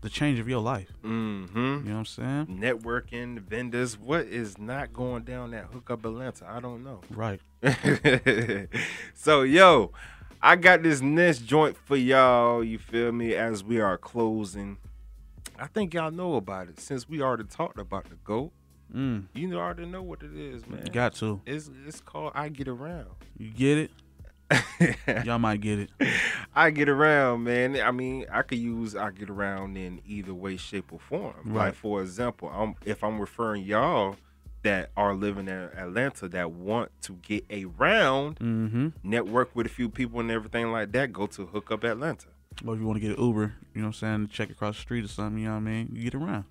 the 0.00 0.08
change 0.08 0.38
of 0.38 0.48
your 0.48 0.60
life. 0.60 0.92
Mm-hmm. 1.02 1.58
You 1.58 1.64
know 1.64 1.92
what 1.92 1.98
I'm 1.98 2.04
saying? 2.04 2.46
Networking, 2.46 3.40
vendors, 3.40 3.98
what 3.98 4.26
is 4.26 4.58
not 4.58 4.92
going 4.92 5.24
down 5.24 5.54
at 5.54 5.64
Hook 5.64 5.90
Up 5.90 6.04
Atlanta? 6.04 6.46
I 6.48 6.60
don't 6.60 6.84
know. 6.84 7.00
Right. 7.10 7.40
so 9.14 9.42
yo, 9.42 9.92
I 10.40 10.56
got 10.56 10.82
this 10.82 11.00
next 11.00 11.40
joint 11.40 11.76
for 11.76 11.96
y'all. 11.96 12.62
You 12.62 12.78
feel 12.78 13.12
me? 13.12 13.34
As 13.34 13.64
we 13.64 13.80
are 13.80 13.98
closing, 13.98 14.78
I 15.58 15.66
think 15.66 15.94
y'all 15.94 16.10
know 16.10 16.36
about 16.36 16.68
it 16.68 16.78
since 16.78 17.08
we 17.08 17.20
already 17.20 17.44
talked 17.44 17.78
about 17.78 18.08
the 18.08 18.16
goat. 18.16 18.52
Mm. 18.94 19.24
You 19.34 19.58
already 19.58 19.86
know 19.86 20.02
what 20.02 20.22
it 20.22 20.34
is, 20.34 20.66
man. 20.66 20.84
Got 20.92 21.14
to. 21.16 21.40
It's 21.44 21.70
it's 21.86 22.00
called 22.00 22.32
I 22.34 22.48
Get 22.48 22.68
Around. 22.68 23.10
You 23.36 23.50
get 23.50 23.78
it? 23.78 23.90
Y'all 25.24 25.38
might 25.38 25.60
get 25.60 25.78
it. 25.78 25.90
I 26.54 26.70
get 26.70 26.88
around, 26.88 27.44
man. 27.44 27.78
I 27.80 27.90
mean, 27.90 28.24
I 28.32 28.42
could 28.42 28.58
use 28.58 28.96
I 28.96 29.10
get 29.10 29.28
around 29.28 29.76
in 29.76 30.00
either 30.06 30.32
way, 30.32 30.56
shape, 30.56 30.92
or 30.92 30.98
form. 30.98 31.34
Right. 31.44 31.66
Like 31.66 31.74
for 31.74 32.00
example, 32.00 32.48
I'm, 32.48 32.74
if 32.84 33.04
I'm 33.04 33.20
referring 33.20 33.64
y'all 33.64 34.16
that 34.62 34.90
are 34.96 35.14
living 35.14 35.46
in 35.48 35.54
Atlanta 35.76 36.28
that 36.28 36.50
want 36.50 36.90
to 37.02 37.12
get 37.22 37.44
around, 37.50 38.38
Mm-hmm. 38.40 38.88
network 39.02 39.54
with 39.54 39.66
a 39.66 39.70
few 39.70 39.88
people 39.88 40.20
and 40.20 40.30
everything 40.30 40.72
like 40.72 40.92
that, 40.92 41.12
go 41.12 41.26
to 41.28 41.46
Hook 41.46 41.70
Up 41.70 41.84
Atlanta. 41.84 42.26
Or 42.66 42.74
if 42.74 42.80
you 42.80 42.86
want 42.86 43.00
to 43.00 43.06
get 43.08 43.16
an 43.16 43.24
Uber, 43.24 43.54
you 43.74 43.80
know 43.80 43.86
what 43.88 43.88
I'm 43.88 43.92
saying, 43.92 44.28
check 44.32 44.50
across 44.50 44.74
the 44.76 44.80
street 44.82 45.04
or 45.04 45.08
something, 45.08 45.38
you 45.40 45.46
know 45.48 45.52
what 45.54 45.58
I 45.58 45.60
mean? 45.60 45.90
You 45.92 46.02
get 46.02 46.14
around. 46.14 46.44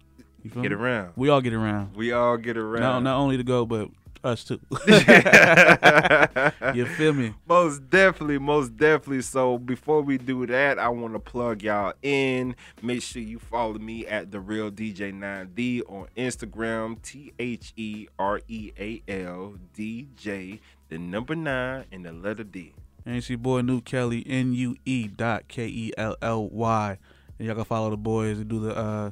You 0.43 0.49
feel 0.51 0.61
Get 0.63 0.71
me? 0.71 0.77
around. 0.77 1.13
We 1.17 1.29
all 1.29 1.41
get 1.41 1.53
around. 1.53 1.95
We 1.95 2.13
all 2.13 2.37
get 2.37 2.55
around. 2.57 2.81
Not, 2.81 3.03
not 3.03 3.17
only 3.17 3.35
to 3.37 3.43
go, 3.43 3.65
but 3.65 3.89
us 4.23 4.43
too. 4.43 4.59
you 6.73 6.85
feel 6.85 7.13
me? 7.13 7.33
Most 7.47 7.89
definitely, 7.89 8.39
most 8.39 8.77
definitely. 8.77 9.21
So 9.21 9.57
before 9.57 10.01
we 10.01 10.17
do 10.17 10.45
that, 10.47 10.79
I 10.79 10.89
want 10.89 11.13
to 11.13 11.19
plug 11.19 11.63
y'all 11.63 11.93
in. 12.01 12.55
Make 12.81 13.01
sure 13.01 13.21
you 13.21 13.39
follow 13.39 13.75
me 13.75 14.05
at 14.07 14.31
the 14.31 14.39
real 14.39 14.71
DJ 14.71 15.13
9D 15.13 15.81
on 15.89 16.07
Instagram. 16.15 17.01
T 17.01 17.33
H 17.39 17.73
E 17.75 18.07
R 18.17 18.41
E 18.47 18.71
A 18.79 19.01
L 19.07 19.55
D 19.73 20.07
J, 20.15 20.59
the 20.89 20.97
number 20.97 21.35
nine 21.35 21.85
and 21.91 22.05
the 22.05 22.11
letter 22.11 22.43
D. 22.43 22.73
And 23.05 23.15
it's 23.15 23.29
your 23.29 23.37
boy 23.37 23.61
New 23.61 23.81
Kelly, 23.81 24.23
N 24.27 24.53
U 24.53 24.75
E 24.85 25.07
dot 25.07 25.47
K 25.47 25.67
E 25.67 25.93
L 25.97 26.15
L 26.21 26.49
Y. 26.49 26.97
And 27.39 27.47
y'all 27.47 27.55
can 27.55 27.65
follow 27.65 27.89
the 27.89 27.97
boys. 27.97 28.39
and 28.39 28.47
do 28.47 28.59
the 28.59 28.75
uh 28.75 29.11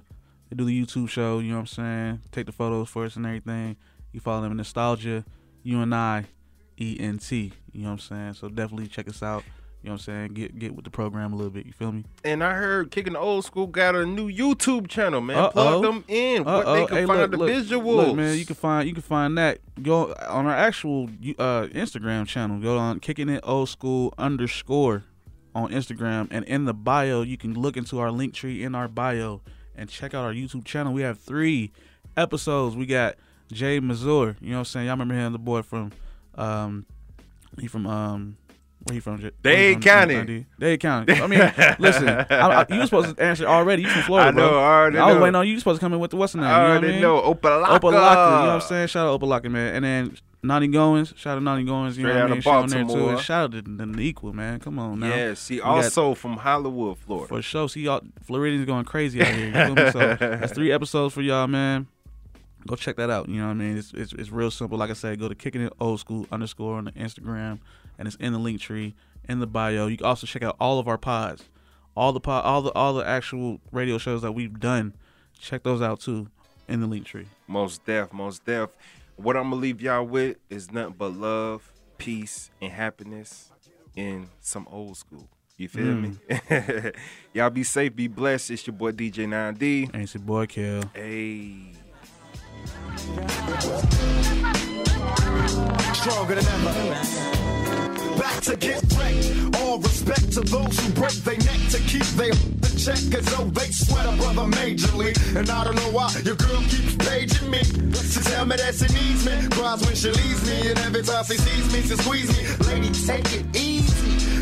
they 0.50 0.56
do 0.56 0.66
the 0.66 0.86
YouTube 0.86 1.10
show, 1.10 1.40
you 1.40 1.50
know 1.50 1.56
what 1.56 1.62
I'm 1.62 1.68
saying? 1.68 2.22
Take 2.32 2.46
the 2.46 2.52
photos 2.52 2.90
for 2.90 3.06
us 3.06 3.16
and 3.16 3.26
everything. 3.26 3.78
You 4.16 4.22
follow 4.22 4.42
them 4.44 4.52
in 4.52 4.58
Nostalgia, 4.58 5.26
U 5.64 5.82
N 5.82 5.92
I 5.92 6.24
E 6.80 6.96
N 7.02 7.18
T. 7.18 7.52
You 7.74 7.82
know 7.82 7.88
what 7.88 7.92
I'm 7.92 8.00
saying? 8.00 8.34
So 8.36 8.48
definitely 8.48 8.88
check 8.88 9.10
us 9.10 9.22
out. 9.22 9.44
You 9.84 9.90
know 9.90 9.96
what 9.96 10.00
I'm 10.00 10.06
saying? 10.06 10.34
Get 10.36 10.58
get 10.58 10.74
with 10.74 10.86
the 10.86 10.90
program 10.90 11.34
a 11.34 11.36
little 11.36 11.52
bit, 11.52 11.66
you 11.66 11.74
feel 11.74 11.92
me? 11.92 12.06
And 12.24 12.42
I 12.42 12.54
heard 12.54 12.92
Kicking 12.92 13.12
the 13.12 13.20
Old 13.20 13.44
School 13.44 13.68
got 13.68 13.94
a 13.94 14.06
new 14.06 14.32
YouTube 14.32 14.88
channel, 14.88 15.20
man. 15.20 15.36
Uh-oh. 15.36 15.52
Plug 15.52 15.82
them 15.84 16.06
in. 16.08 16.46
What 16.46 16.66
they 16.66 16.86
can 16.86 16.96
Hey, 16.96 17.06
find 17.06 17.20
look, 17.20 17.32
the 17.32 17.38
look, 17.38 17.50
visuals. 17.50 18.08
Look, 18.08 18.16
man, 18.16 18.38
you 18.38 18.46
can 18.46 18.56
find 18.56 18.88
you 18.88 18.94
can 18.94 19.04
find 19.04 19.38
that 19.38 19.60
go 19.84 20.14
on 20.30 20.46
our 20.46 20.56
actual 20.56 21.10
uh, 21.38 21.68
Instagram 21.74 22.26
channel. 22.26 22.58
Go 22.62 22.78
on 22.78 23.02
kicking 23.02 23.28
it 23.28 23.42
old 23.44 23.68
school 23.68 24.14
underscore 24.18 25.04
on 25.54 25.72
Instagram, 25.72 26.30
and 26.32 26.46
in 26.46 26.64
the 26.64 26.74
bio 26.74 27.22
you 27.22 27.36
can 27.36 27.54
look 27.54 27.76
into 27.76 28.00
our 28.00 28.12
link 28.12 28.34
tree 28.34 28.64
in 28.64 28.76
our 28.76 28.88
bio 28.88 29.42
and 29.76 29.90
check 29.90 30.14
out 30.14 30.24
our 30.24 30.34
YouTube 30.34 30.64
channel. 30.64 30.94
We 30.94 31.02
have 31.02 31.20
three 31.20 31.74
episodes. 32.16 32.78
We 32.78 32.86
got 32.86 33.16
Jay 33.52 33.80
Mazur. 33.80 34.36
You 34.42 34.50
know 34.52 34.56
what 34.56 34.60
I'm 34.60 34.66
saying? 34.66 34.86
Y'all 34.88 34.94
remember 34.94 35.14
him, 35.16 35.32
the 35.34 35.40
boy 35.40 35.62
from 35.62 35.92
um, 36.36 36.86
he 37.60 37.68
from 37.68 37.86
um. 37.88 38.38
Where 38.84 38.94
he 38.94 39.00
from? 39.00 39.18
Jay- 39.20 39.32
Dade 39.42 39.44
where 39.44 39.68
he 39.68 39.74
from? 39.74 39.82
County. 39.82 40.46
Dade 40.60 40.80
County. 40.80 41.14
I 41.14 41.26
mean, 41.26 41.40
listen, 41.80 42.08
I, 42.08 42.26
I, 42.30 42.66
you 42.70 42.78
were 42.82 42.86
supposed 42.86 43.18
to 43.18 43.24
answer 43.24 43.48
already. 43.48 43.82
You 43.82 43.90
from 43.90 44.02
Florida, 44.04 44.28
I 44.28 44.32
know, 44.32 44.50
bro. 44.50 44.60
I 44.60 44.64
already 44.80 44.98
I 45.00 45.06
was 45.08 45.16
know. 45.16 45.22
waiting 45.24 45.36
on 45.36 45.48
you. 45.48 45.54
You 45.54 45.60
supposed 45.60 45.80
to 45.80 45.86
come 45.86 45.94
in 45.94 46.00
with 46.00 46.12
the 46.12 46.18
what's 46.18 46.34
the 46.34 46.38
name? 46.42 46.48
I 46.48 46.52
you 46.52 46.58
know 46.60 46.70
already 46.70 46.86
what 46.86 46.90
I 46.90 46.94
mean? 46.94 47.02
know. 47.02 47.34
Opa-locka. 47.34 47.80
Opa-locka. 47.80 47.92
You 47.92 47.92
know 47.92 48.46
what 48.46 48.50
I'm 48.50 48.62
saying? 48.62 48.88
Shout 48.90 49.08
out 49.08 49.20
Opa-locka, 49.20 49.50
man. 49.50 49.74
And 49.76 49.86
then 49.86 50.18
Nani 50.44 50.68
Goins. 50.68 51.18
Shout 51.18 51.38
out 51.38 51.42
Nani 51.42 51.64
Goins. 51.66 51.96
You 51.98 52.04
Straight 52.04 52.14
know 52.14 52.14
what 52.14 52.22
I 52.22 52.28
mean? 52.28 52.38
of 52.38 52.44
She 52.44 52.50
on 52.52 52.68
there 52.70 52.80
too. 52.82 52.86
Baltimore. 52.90 53.12
And 53.14 53.22
shout 53.22 53.44
out 53.46 53.52
to 53.54 53.62
the, 53.64 53.86
the 53.88 54.02
equal, 54.02 54.34
man. 54.34 54.60
Come 54.60 54.78
on 54.78 55.00
now. 55.00 55.10
Yeah, 55.16 55.34
see, 55.34 55.56
We 55.56 55.62
got- 55.62 55.68
also 55.84 56.14
from 56.14 56.38
Hollywood, 56.38 57.00
Florida. 57.00 57.28
for 57.28 57.42
sure. 57.42 57.68
See 57.68 57.82
y'all 57.82 58.02
Floridians 58.22 58.68
going 58.68 58.86
crazy 58.86 59.20
out 59.24 59.30
here. 59.34 59.48
You 59.48 59.52
feel 59.54 59.76
me? 59.84 59.92
So 59.92 60.16
that's 60.20 60.54
three 60.54 60.72
episodes 60.72 61.16
for 61.16 61.24
y'all, 61.24 61.48
man. 61.48 61.88
Go 62.68 62.76
check 62.76 62.96
that 62.96 63.10
out. 63.10 63.30
You 63.30 63.40
know 63.40 63.46
what 63.46 63.52
I 63.52 63.56
mean? 63.56 63.78
It's 63.78 63.94
it's, 63.94 64.14
it's 64.14 64.32
real 64.32 64.52
simple. 64.52 64.78
Like 64.78 64.90
I 64.90 64.94
said, 64.94 65.20
go 65.20 65.28
to 65.28 65.36
kicking 65.36 65.62
it 65.62 65.74
old 65.80 66.00
school 66.00 66.28
underscore 66.32 66.78
on 66.78 66.86
the 66.86 66.92
Instagram, 66.94 67.60
and 67.98 68.08
it's 68.08 68.18
in 68.18 68.34
the 68.34 68.40
link 68.40 68.60
tree 68.60 68.96
in 69.30 69.40
the 69.40 69.48
bio. 69.48 69.88
You 69.88 69.98
can 69.98 70.06
also 70.06 70.26
check 70.26 70.44
out 70.44 70.56
all 70.60 70.80
of 70.80 70.88
our 70.88 70.98
pods, 70.98 71.44
all 71.96 72.12
the 72.12 72.20
pod, 72.20 72.44
all 72.44 72.62
the 72.62 72.72
all 72.74 72.94
the 72.94 73.08
actual 73.08 73.60
radio 73.72 73.98
shows 73.98 74.22
that 74.24 74.32
we've 74.32 74.60
done. 74.60 74.94
Check 75.40 75.64
those 75.64 75.82
out 75.82 76.00
too 76.00 76.28
in 76.68 76.82
the 76.82 76.88
link 76.88 77.06
tree. 77.06 77.28
Most 77.48 77.86
def, 77.86 78.12
most 78.12 78.46
def. 78.46 78.70
What 79.18 79.38
I'm 79.38 79.50
gonna 79.50 79.58
leave 79.58 79.82
y'all 79.82 80.04
with 80.04 80.38
is 80.50 80.72
nothing 80.72 80.96
but 80.98 81.14
love, 81.14 81.72
peace, 81.98 82.50
and 82.62 82.72
happiness 82.72 83.52
in 83.96 84.28
some 84.42 84.68
old 84.72 84.98
school. 84.98 85.30
You 85.58 85.70
feel 85.70 85.96
me? 85.96 86.18
Mm. 86.30 86.96
y'all 87.34 87.50
be 87.50 87.64
safe, 87.64 87.96
be 87.96 88.08
blessed. 88.08 88.52
It's 88.52 88.68
your 88.68 88.76
boy 88.76 88.92
DJ 88.92 89.26
9D. 89.26 89.94
And 89.94 90.04
it's 90.04 90.14
your 90.14 90.24
boy 90.24 90.48
Kel. 90.48 90.84
Hey. 90.94 91.85
Stronger 95.94 96.36
than 96.36 96.46
ever. 96.46 97.16
Back 98.20 98.42
to 98.44 98.56
get 98.56 98.82
wrecked. 98.98 99.56
All 99.62 99.80
respect 99.80 100.32
to 100.34 100.42
those 100.42 100.80
who 100.80 100.92
break 100.94 101.14
their 101.24 101.38
neck 101.38 101.60
to 101.72 101.80
keep 101.80 102.06
their 102.18 102.34
the 102.34 102.70
check 102.78 103.20
as 103.20 103.26
though 103.36 103.46
they 103.46 103.72
sweat 103.72 104.06
a 104.06 104.16
brother 104.18 104.50
majorly. 104.58 105.14
And 105.36 105.50
I 105.50 105.64
don't 105.64 105.76
know 105.76 105.92
why 105.92 106.10
your 106.24 106.36
girl 106.36 106.62
keeps 106.70 106.96
paging 106.96 107.50
me. 107.50 107.60
To 107.60 108.24
tell 108.24 108.46
me 108.46 108.56
that 108.56 108.76
she 108.76 108.88
needs 108.94 109.26
me. 109.26 109.48
Cries 109.50 109.86
when 109.86 109.96
she 109.96 110.10
leaves 110.12 110.46
me. 110.48 110.70
And 110.70 110.80
every 110.80 111.04
time 111.04 111.24
she 111.26 111.38
sees 111.38 111.74
me, 111.74 111.82
she 111.82 111.96
squeeze 111.96 112.30
me. 112.38 112.44
Lady, 112.68 112.90
take 113.06 113.26
it 113.34 113.56
easy. 113.56 114.25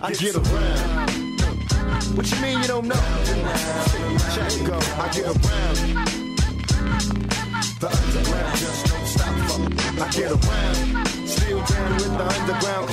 I 0.00 0.12
get 0.12 0.36
around. 0.36 1.40
What 2.16 2.30
you 2.30 2.40
mean 2.40 2.62
you 2.62 2.68
don't 2.68 2.86
know? 2.86 2.94
Check 4.32 4.52
go. 4.64 4.78
I 4.96 5.10
get 5.12 5.26
around. 5.26 5.78
The 7.80 7.88
underground 7.88 8.58
just 8.58 8.86
don't 8.86 9.06
stop. 9.06 9.34
I 10.00 10.10
get 10.10 10.30
around. 10.30 11.06
Still 11.26 11.62
down 11.64 11.94
with 11.94 12.16
the 12.16 12.26
underground 12.38 12.90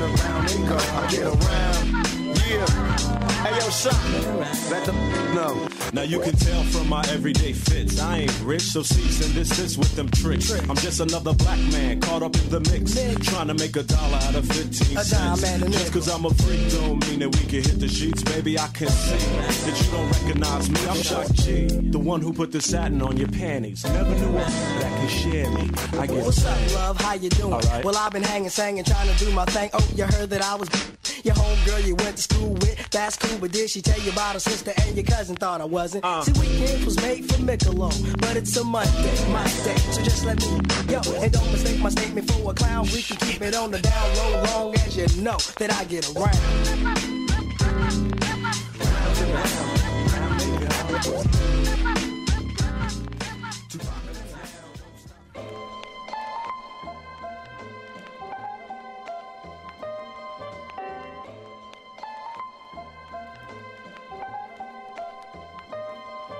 around 0.00 0.50
and 0.52 0.68
go. 0.68 0.76
I 0.76 1.10
get 1.10 1.26
around. 1.26 2.07
Yeah. 2.48 3.18
Hey 3.42 3.50
yo, 3.50 3.70
shot. 3.70 3.94
Let 4.70 4.84
them 4.84 4.96
know. 5.34 5.68
Now 5.92 6.02
you 6.02 6.18
can 6.20 6.34
tell 6.34 6.62
from 6.64 6.88
my 6.88 7.02
everyday 7.08 7.52
fits. 7.52 8.00
I 8.00 8.20
ain't 8.20 8.40
rich, 8.40 8.62
so 8.62 8.82
cease 8.82 9.24
and 9.24 9.34
desist 9.34 9.76
with 9.76 9.94
them 9.96 10.08
tricks. 10.10 10.50
I'm 10.68 10.76
just 10.76 11.00
another 11.00 11.34
black 11.34 11.58
man 11.72 12.00
caught 12.00 12.22
up 12.22 12.34
in 12.36 12.48
the 12.48 12.60
mix. 12.60 12.94
Trying 13.28 13.48
to 13.48 13.54
make 13.54 13.76
a 13.76 13.82
dollar 13.82 14.16
out 14.16 14.34
of 14.34 14.46
15 14.46 14.96
A 14.96 15.04
cents. 15.04 15.42
Just 15.42 15.92
cause 15.92 16.08
I'm 16.08 16.24
a 16.24 16.30
freak 16.30 16.70
don't 16.72 17.06
mean 17.08 17.20
that 17.20 17.28
we 17.28 17.40
can 17.42 17.62
hit 17.62 17.80
the 17.80 17.88
sheets. 17.88 18.22
Baby, 18.22 18.58
I 18.58 18.66
can 18.68 18.88
see 18.88 19.26
that 19.36 19.80
you 19.80 19.90
don't 19.92 20.10
recognize 20.10 20.70
me. 20.70 20.80
I'm 20.88 21.02
Shock 21.02 21.32
G, 21.34 21.66
the 21.66 21.98
one 21.98 22.20
who 22.22 22.32
put 22.32 22.50
the 22.50 22.60
satin 22.62 23.02
on 23.02 23.16
your 23.18 23.28
panties. 23.28 23.84
Never 23.84 24.14
knew 24.14 24.36
a 24.36 24.40
that 24.40 25.00
could 25.00 25.10
share 25.10 25.50
me. 25.50 25.70
I 25.98 26.06
get 26.06 26.24
What's 26.24 26.44
up, 26.44 26.74
love? 26.74 27.00
How 27.00 27.14
you 27.14 27.28
doing? 27.28 27.52
All 27.52 27.60
right. 27.60 27.84
Well, 27.84 27.96
I've 27.96 28.12
been 28.12 28.22
hanging, 28.22 28.50
singing, 28.50 28.84
trying 28.84 29.08
to 29.08 29.24
do 29.24 29.30
my 29.32 29.44
thing. 29.46 29.70
Oh, 29.74 29.88
you 29.94 30.04
heard 30.04 30.30
that 30.30 30.42
I 30.42 30.54
was 30.54 30.68
Your 31.24 31.34
homegirl 31.34 31.86
you 31.86 31.94
went 31.96 32.16
to 32.16 32.22
school 32.22 32.37
with, 32.44 32.90
that's 32.90 33.16
cool, 33.16 33.38
but 33.38 33.52
did 33.52 33.70
she 33.70 33.80
tell 33.82 33.98
you 34.00 34.10
about 34.12 34.34
her 34.34 34.40
sister 34.40 34.72
and 34.80 34.96
your 34.96 35.04
cousin 35.04 35.36
thought 35.36 35.60
I 35.60 35.64
wasn't? 35.64 36.04
Uh. 36.04 36.22
See, 36.22 36.32
weekend 36.40 36.84
was 36.84 36.96
made 36.96 37.24
for 37.30 37.38
Michelob, 37.42 38.20
but 38.20 38.36
it's 38.36 38.56
a 38.56 38.64
Monday, 38.64 39.32
my 39.32 39.44
day, 39.64 39.76
so 39.76 40.02
just 40.02 40.24
let 40.24 40.38
me, 40.40 40.60
yo, 40.92 41.00
and 41.22 41.32
don't 41.32 41.50
mistake 41.52 41.80
my 41.80 41.90
statement 41.90 42.30
for 42.30 42.50
a 42.50 42.54
clown. 42.54 42.86
We 42.86 43.02
can 43.02 43.16
keep 43.18 43.42
it 43.42 43.54
on 43.54 43.70
the 43.70 43.80
down 43.80 44.16
low, 44.16 44.42
long 44.44 44.74
as 44.74 44.96
you 44.96 45.22
know 45.22 45.38
that 45.58 45.72
I 45.72 45.84
get 45.84 46.08
around. 46.16 46.38